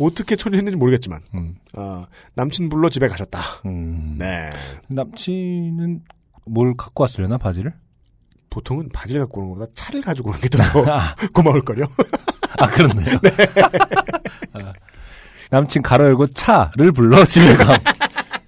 [0.00, 1.54] 어떻게 처리했는지 모르겠지만 음.
[1.76, 3.40] 어, 남친 불러 집에 가셨다.
[3.66, 4.16] 음.
[4.18, 4.50] 네.
[4.88, 6.00] 남친은
[6.46, 7.72] 뭘 갖고 왔으려나 바지를?
[8.50, 10.58] 보통은 바지를 갖고 오는 것보다 차를 가지고 오는 게 더
[11.32, 11.86] 고마울 걸요?
[12.58, 13.18] 아 그렇네요.
[14.54, 14.72] 아,
[15.50, 17.74] 남친 가로 열고 차를 불러 집에 가.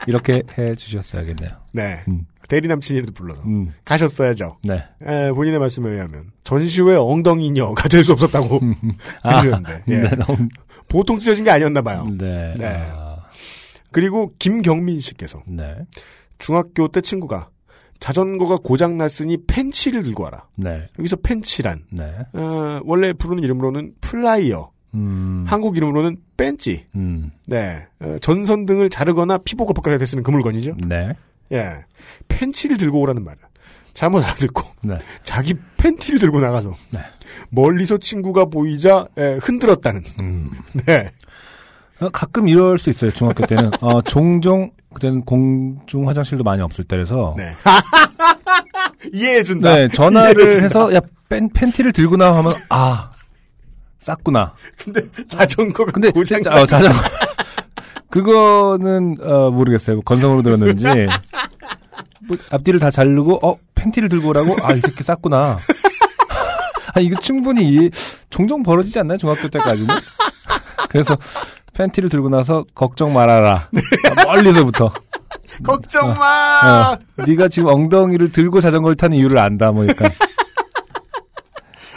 [0.09, 1.51] 이렇게 해 주셨어야겠네요.
[1.74, 2.03] 네.
[2.09, 2.27] 음.
[2.49, 3.73] 대리 남친이라도 불러서 음.
[3.85, 4.59] 가셨어야죠.
[4.65, 4.85] 네.
[5.07, 8.61] 에, 본인의 말씀에 의하면 전시회 엉덩이녀가 될 수 없었다고
[9.23, 9.97] 아, 해주셨는데 예.
[10.01, 10.09] 네.
[10.16, 10.49] 너무-
[10.93, 12.06] 보통 찢어진 게 아니었나 봐요.
[12.19, 12.52] 네.
[12.59, 12.66] 네.
[12.93, 13.16] 아,
[13.93, 15.74] 그리고 김경민 씨께서 네.
[16.39, 17.48] 중학교 때 친구가
[17.98, 20.48] 자전거가 고장 났으니 펜치를 들고 와라.
[20.56, 20.89] 네.
[20.98, 22.12] 여기서 펜치란 네.
[22.35, 25.47] 어, 원래 부르는 이름으로는 플라이어, 음.
[25.48, 27.31] 한국 이름으로는 펜치, 음.
[27.47, 30.77] 네 어, 전선 등을 자르거나 피복을 벗겨낼 때 쓰는 그 물건이죠.
[30.86, 31.14] 네.
[31.52, 31.85] 예,
[32.28, 33.39] 펜치를 들고 오라는 말을
[33.94, 34.98] 잘못 알아듣고 네.
[35.23, 37.01] 자기 팬티를 들고 나가서 네.
[37.51, 40.02] 멀리서 친구가 보이자 예, 흔들었다는.
[40.20, 40.51] 음.
[40.86, 41.10] 네,
[42.01, 43.10] 어, 가끔 이럴 수 있어요.
[43.10, 47.55] 중학교 때는 어, 종종 그때는 공중 화장실도 많이 없을 때라서 네.
[49.12, 49.74] 이해해준다.
[49.77, 50.64] 네, 전화를 이해해준다.
[50.64, 53.10] 해서 야 팬, 팬티를 들고 나 하면 아
[53.98, 54.55] 쌌구나.
[54.77, 56.98] 근데 자전거가 근데 고장 자, 어, 자전거
[58.10, 60.02] 그거는 어, 모르겠어요.
[60.02, 60.86] 건성으로 들었는지
[62.28, 65.59] 뭐, 앞뒤를 다 자르고 어 팬티를 들고 오라고 아 이 새끼 쌌구나.
[66.95, 67.91] 아 이거 충분히 이-
[68.31, 69.95] 종종 벌어지지 않나요 중학교 때까지는?
[70.91, 71.17] 그래서
[71.75, 74.93] 팬티를 들고 나서 걱정 말아라 아, 멀리서부터
[75.65, 76.93] 걱정 마.
[76.93, 79.73] 어, 네가 지금 엉덩이를 들고 자전거를 타는 이유를 안다.
[79.73, 79.87] 뭐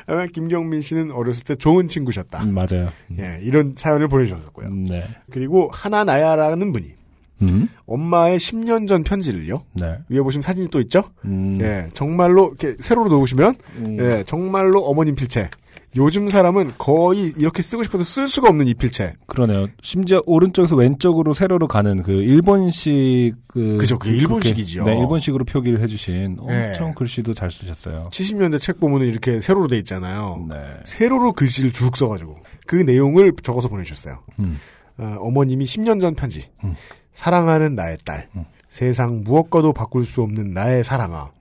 [0.07, 2.44] 아, 김경민 씨는 어렸을 때 좋은 친구셨다.
[2.44, 2.90] 음, 맞아요.
[3.18, 4.68] 예, 이런 사연을 보내주셨었고요.
[4.68, 5.03] 음, 네.
[5.32, 6.94] 그리고 하나나야라는 분이
[7.41, 7.70] 음.
[7.86, 9.64] 엄마의 10년 전 편지를요.
[9.74, 9.98] 네.
[10.10, 11.03] 위에 보시면 사진이 또 있죠?
[11.26, 11.57] 음.
[11.62, 13.98] 예, 정말로 이렇게 세로로 놓으시면 음.
[13.99, 15.49] 예, 정말로 어머님 필체.
[15.98, 19.14] 요즘 사람은 거의 이렇게 쓰고 싶어도 쓸 수가 없는 이 필체.
[19.28, 19.68] 그러네요.
[19.82, 24.84] 심지어 오른쪽에서 왼쪽으로 세로로 가는 그 일본식 그 그죠, 그게 일본식이지요.
[24.84, 26.68] 네, 일본식으로 표기를 해주신 네.
[26.68, 28.10] 엄청 글씨도 잘 쓰셨어요.
[28.12, 30.45] 70년대 책 보면은 이렇게 세로로 돼 있잖아요.
[30.49, 30.57] 네.
[30.84, 34.20] 세로로 글씨를 쭉 써가지고 그 내용을 적어서 보내주셨어요.
[34.40, 34.60] 음.
[34.98, 36.44] 어, 머님이 10년 전 편지.
[37.15, 37.17] 음.
[37.17, 38.27] 사랑하는 나의 딸.
[38.35, 38.45] 음.
[38.69, 41.31] 세상 무엇과도 바꿀 수 없는 나의 사랑아.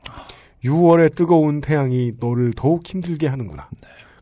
[0.64, 3.68] 6월의 뜨거운 태양이 너를 더욱 힘들게 하는구나.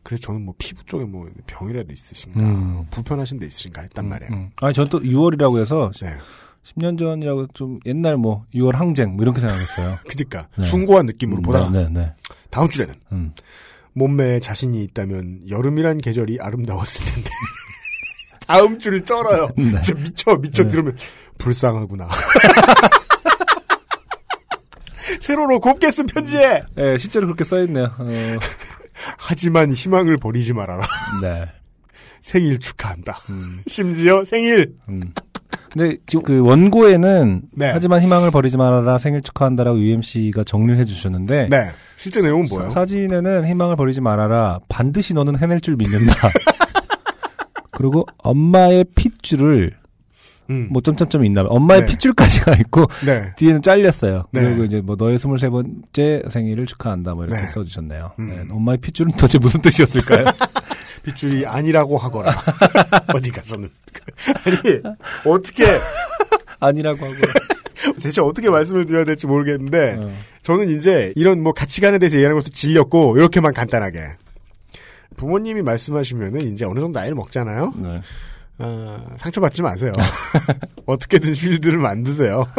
[0.01, 2.85] 그래서 저는 뭐 피부 쪽에 뭐 병이라도 있으신가, 음.
[2.91, 4.33] 불편하신 데 있으신가 했단 말이에요.
[4.33, 4.49] 음.
[4.61, 6.17] 아니, 전 또 6월이라고 해서 네.
[6.65, 9.95] 10년 전이라고 좀 옛날 뭐 6월 항쟁 뭐 이렇게 생각했어요.
[10.09, 10.63] 그니까 네.
[10.63, 12.13] 숭고한 느낌으로 보다가 네, 네, 네.
[12.49, 13.33] 다음 주에는 음.
[13.93, 17.29] 몸매에 자신이 있다면 여름이란 계절이 아름다웠을 텐데.
[18.47, 19.47] 다음 주를 쩔어요.
[19.55, 19.79] 네.
[19.81, 20.69] 진짜 미쳐 미쳐 네.
[20.69, 20.97] 들으면
[21.37, 22.07] 불쌍하구나.
[25.19, 27.85] 세로로 곱게 쓴 편지에 네, 실제로 그렇게 써있네요.
[27.97, 28.07] 어,
[29.17, 30.85] 하지만 희망을 버리지 말아라.
[31.21, 31.45] 네.
[32.21, 33.19] 생일 축하한다.
[33.29, 33.61] 음.
[33.67, 34.75] 심지어 생일.
[34.87, 35.13] 음.
[35.71, 37.71] 근데 지금 그 원고에는 네.
[37.71, 41.71] 하지만 희망을 버리지 말아라 생일 축하한다라고 UMC가 정리를 해주셨는데 네.
[41.95, 42.69] 실제 내용은 뭐예요?
[42.69, 46.29] 사, 진에는 희망을 버리지 말아라 반드시 너는 해낼 줄 믿는다.
[47.71, 49.75] 그리고 엄마의 핏줄을
[50.53, 50.67] 음.
[50.71, 51.49] 뭐 점점점이 있나 봐.
[51.49, 51.87] 엄마의 네.
[51.87, 53.33] 핏줄까지가 있고 네.
[53.35, 54.25] 뒤에는 잘렸어요.
[54.31, 54.41] 네.
[54.41, 57.47] 그리고 이제 뭐 너의 23번째 생일을 축하한다 뭐 이렇게 네.
[57.47, 58.11] 써주셨네요.
[58.19, 58.29] 음.
[58.29, 58.53] 네.
[58.53, 60.25] 엄마의 핏줄은 도대체 무슨 뜻이었을까요?
[61.03, 62.31] 빗줄이 아니라고 하거라.
[63.13, 63.67] 어디 가서는.
[64.45, 64.81] 아니,
[65.25, 65.65] 어떻게,
[66.59, 67.15] 아니라고 하고.
[68.01, 70.11] 대체 어떻게 말씀을 드려야 될지 모르겠는데, 어.
[70.43, 74.13] 저는 이제 이런 뭐 가치관에 대해서 얘기하는 것도 질렸고, 이렇게만 간단하게.
[75.17, 77.73] 부모님이 말씀하시면은 이제 어느 정도 나이를 먹잖아요?
[78.57, 78.65] 네.
[78.65, 79.93] 아, 상처받지 마세요.
[80.85, 82.45] 어떻게든 쉴드를 만드세요.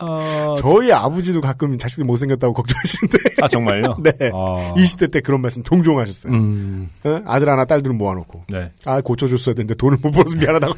[0.00, 3.96] 어, 저희 아버지도 가끔 자식들 못생겼다고 걱정하시는데, 아 정말요?
[4.00, 4.12] 네.
[4.32, 4.72] 아.
[4.76, 6.32] 20대 때 그런 말씀 종종 하셨어요.
[6.32, 6.88] 음.
[7.02, 7.20] 어?
[7.26, 8.44] 아들 하나, 딸둘 모아놓고.
[8.48, 8.70] 네.
[8.84, 10.74] 아, 고쳐줬어야 되는데 돈을 못 벌어서 미안하다고.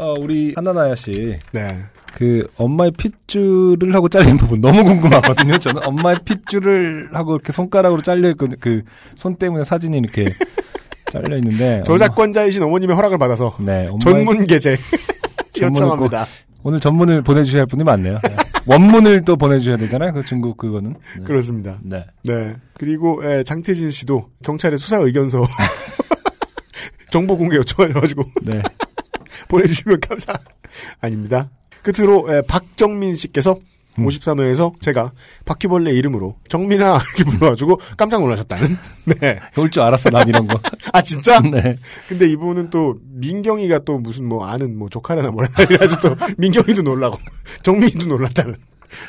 [0.00, 1.38] 어, 우리 하나나야 씨.
[1.52, 1.84] 네.
[2.14, 5.58] 그 엄마의 핏줄을 하고 잘린 부분 너무 궁금하거든요.
[5.58, 8.82] 저는 엄마의 핏줄을 하고 이렇게 손가락으로 잘려 있고 그
[9.14, 10.32] 손 때문에 사진이 이렇게
[11.10, 14.76] 잘려 있는데 저작권자이신 어머님의 허락을 받아서 네, 전문 게재
[15.60, 16.26] 요청합니다.
[16.62, 18.18] 오늘 전문을 보내주셔야 할 분이 많네요.
[18.22, 18.36] 네.
[18.66, 20.12] 원문을 또 보내주셔야 되잖아요.
[20.12, 20.94] 그 중국 그거는.
[21.18, 21.24] 네.
[21.24, 21.78] 그렇습니다.
[21.82, 22.04] 네.
[22.24, 22.54] 네.
[22.74, 25.44] 그리고 예, 장태진 씨도 경찰에 수사 의견서
[27.10, 28.60] 정보 공개 요청하셔가지고 네.
[29.48, 30.34] 보내주시면 감사.
[31.00, 31.48] 아닙니다.
[31.82, 33.56] 끝으로 예, 박정민 씨께서
[33.98, 34.06] 음.
[34.06, 35.12] 53회에서 제가
[35.44, 38.76] 바퀴벌레 이름으로 정민아 이렇게 불러가지고 깜짝 놀라셨다는.
[39.20, 39.40] 네.
[39.56, 40.60] 올 줄 알았어, 난 이런 거.
[40.92, 41.40] 아 진짜?
[41.40, 41.76] 네.
[42.08, 47.18] 근데 이분은 또 민경이가 또 무슨 뭐 아는 뭐 조카라나 뭐라 해가지고 또 민경이도 놀라고
[47.62, 48.54] 정민이도 놀랐다는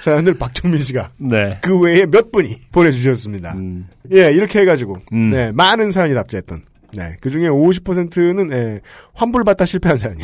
[0.02, 1.58] 사연을 박정민 씨가 네.
[1.62, 3.54] 그 외에 몇 분이 보내주셨습니다.
[3.54, 3.88] 음.
[4.12, 5.30] 예, 이렇게 해가지고 음.
[5.30, 6.64] 네 많은 사연이 답지했던.
[6.98, 8.82] 네, 그 중에 50%는 예,
[9.14, 10.24] 환불받다 실패한 사연이.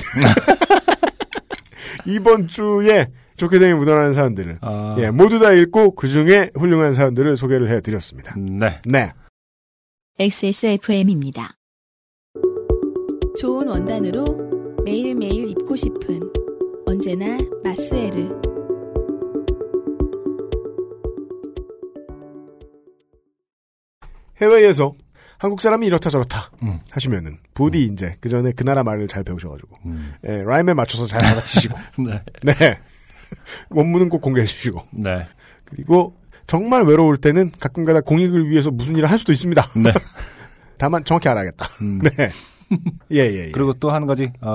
[2.08, 4.96] 이번 주에 좋게 되면 묻어나는 사연들을 아.
[5.00, 8.36] 예 모두 다 읽고 그 중에 훌륭한 사연들을 소개를 해드렸습니다.
[8.38, 8.82] 네.
[8.86, 9.12] 네,
[10.20, 11.58] XSFM입니다.
[13.38, 14.24] 좋은 원단으로
[14.86, 16.22] 매일매일 입고 싶은
[16.86, 18.30] 언제나 마스에르.
[24.42, 24.94] 해외에서
[25.38, 26.80] 한국 사람이 이렇다 저렇다 음.
[26.92, 30.14] 하시면은 부디 이제 그 전에 그 나라 말을 잘 배우셔가지고 음.
[30.28, 32.22] 예, 라임에 맞춰서 잘 알아치시고 네.
[32.44, 32.80] 네
[33.70, 35.26] 원문은 꼭 공개해 주시고 네.
[35.66, 36.16] 그리고
[36.48, 39.68] 정말 외로울 때는 가끔가다 공익을 위해서 무슨 일을 할 수도 있습니다.
[39.78, 39.92] 네.
[40.78, 41.66] 다만 정확히 알아야겠다.
[41.82, 42.00] 음.
[42.18, 42.30] 네.
[43.12, 43.52] 예, 예, 예.
[43.52, 44.50] 그리고 또 한 가지 어,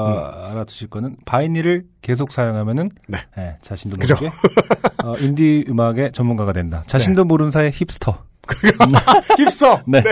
[0.51, 3.19] 알아두실 거는 바이닐을 계속 사용하면은 네.
[3.39, 3.97] 예, 자신도.
[3.99, 4.27] 모르게
[5.05, 6.83] 어, 인디 음악의 전문가가 된다.
[6.87, 8.25] 자신도 모르는 사이에 힙스터.
[9.39, 9.83] 힙스터!
[9.87, 10.03] 네.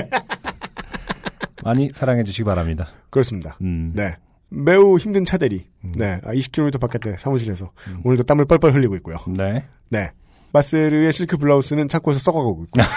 [1.64, 2.86] 많이 사랑해 주시기 바랍니다.
[3.10, 3.56] 그렇습니다.
[3.62, 3.92] 음.
[3.94, 4.14] 네.
[4.50, 5.66] 매우 힘든 차대리.
[5.84, 5.92] 음.
[5.96, 6.20] 네.
[6.24, 7.70] 아, 20km 바깥에 사무실에서
[8.04, 9.16] 오늘도 땀을 뻘뻘 흘리고 있고요.
[9.36, 9.64] 네.
[9.90, 10.10] 네.
[10.52, 12.80] 마세르의 실크 블라우스는 창고에서 썩어가고 있고.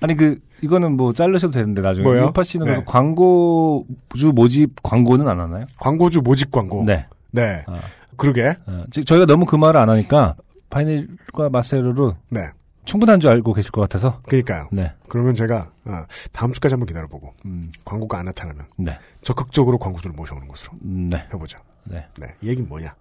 [0.00, 2.26] 아니 그 이거는 뭐 자르셔도 되는데 나중에 뭐요?
[2.26, 2.82] 유파 씨는 네.
[2.86, 5.64] 광고주 모집 광고는 안 하나요?
[5.78, 6.84] 광고주 모집 광고.
[6.84, 7.06] 네.
[7.30, 7.62] 네.
[7.66, 7.78] 아,
[8.16, 8.54] 그러게.
[8.66, 10.36] 어, 지- 저희가 너무 그 말을 안 하니까
[10.70, 12.40] 바이닐과 마세르로 네.
[12.84, 14.20] 충분한 줄 알고 계실 것 같아서.
[14.28, 14.68] 그니까요.
[14.72, 14.92] 네.
[15.08, 18.98] 그러면 제가 아, 다음 주까지 한번 기다려보고 음, 광고가 안 나타나면 네.
[19.22, 21.26] 적극적으로 광고주를 모셔오는 것으로 음, 네.
[21.32, 21.58] 해보죠.
[21.84, 22.06] 네.
[22.18, 22.94] 네, 이 얘기는 뭐냐?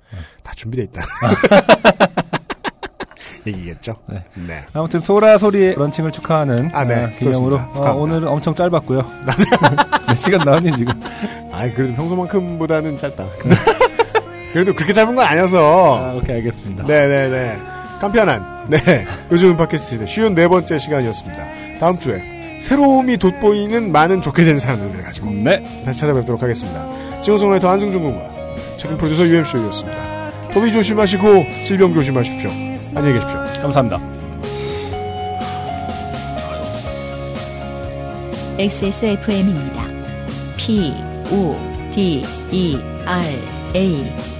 [0.44, 1.02] 다 준비돼 있다.
[3.48, 3.96] 얘기겠죠?
[4.08, 4.24] 네.
[4.36, 4.66] 네.
[4.74, 7.06] 아무튼 소라 소리의 런칭을 축하하는 아, 네.
[7.06, 7.56] 아, 기념으로.
[7.56, 7.94] 어, 축하합니다.
[7.94, 9.00] 오늘 엄청 짧았고요.
[10.08, 10.94] 몇 시간 나왔니 지금?
[11.52, 13.26] 아이 그래도 평소만큼보다는 짧다.
[14.54, 15.98] 그래도 그렇게 짧은 건 아니어서.
[15.98, 16.84] 아, 오케이 알겠습니다.
[16.86, 17.60] 네 네 네.
[18.00, 18.66] 간편한.
[18.70, 19.06] 네.
[19.32, 21.44] 요즘 팟캐스트의 쉬운 네 번째 시간이었습니다.
[21.80, 22.22] 다음 주에
[22.62, 25.64] 새로움이 돋보이는 많은 좋게 된 사연들을 가지고 네.
[25.86, 27.22] 다시 찾아뵙도록 하겠습니다.
[27.22, 30.32] 지원송라이터 안승준 군과 책임 프로듀서 UMC였습니다.
[30.54, 32.50] 도비 조심하시고 질병 조심하십시오.
[32.96, 33.44] 안녕히 계십시오.
[33.62, 34.00] 감사합니다.
[38.58, 39.86] XSFM입니다.
[40.58, 40.94] P,
[41.32, 41.56] O,
[41.94, 43.26] D, E, R,
[43.76, 44.39] A.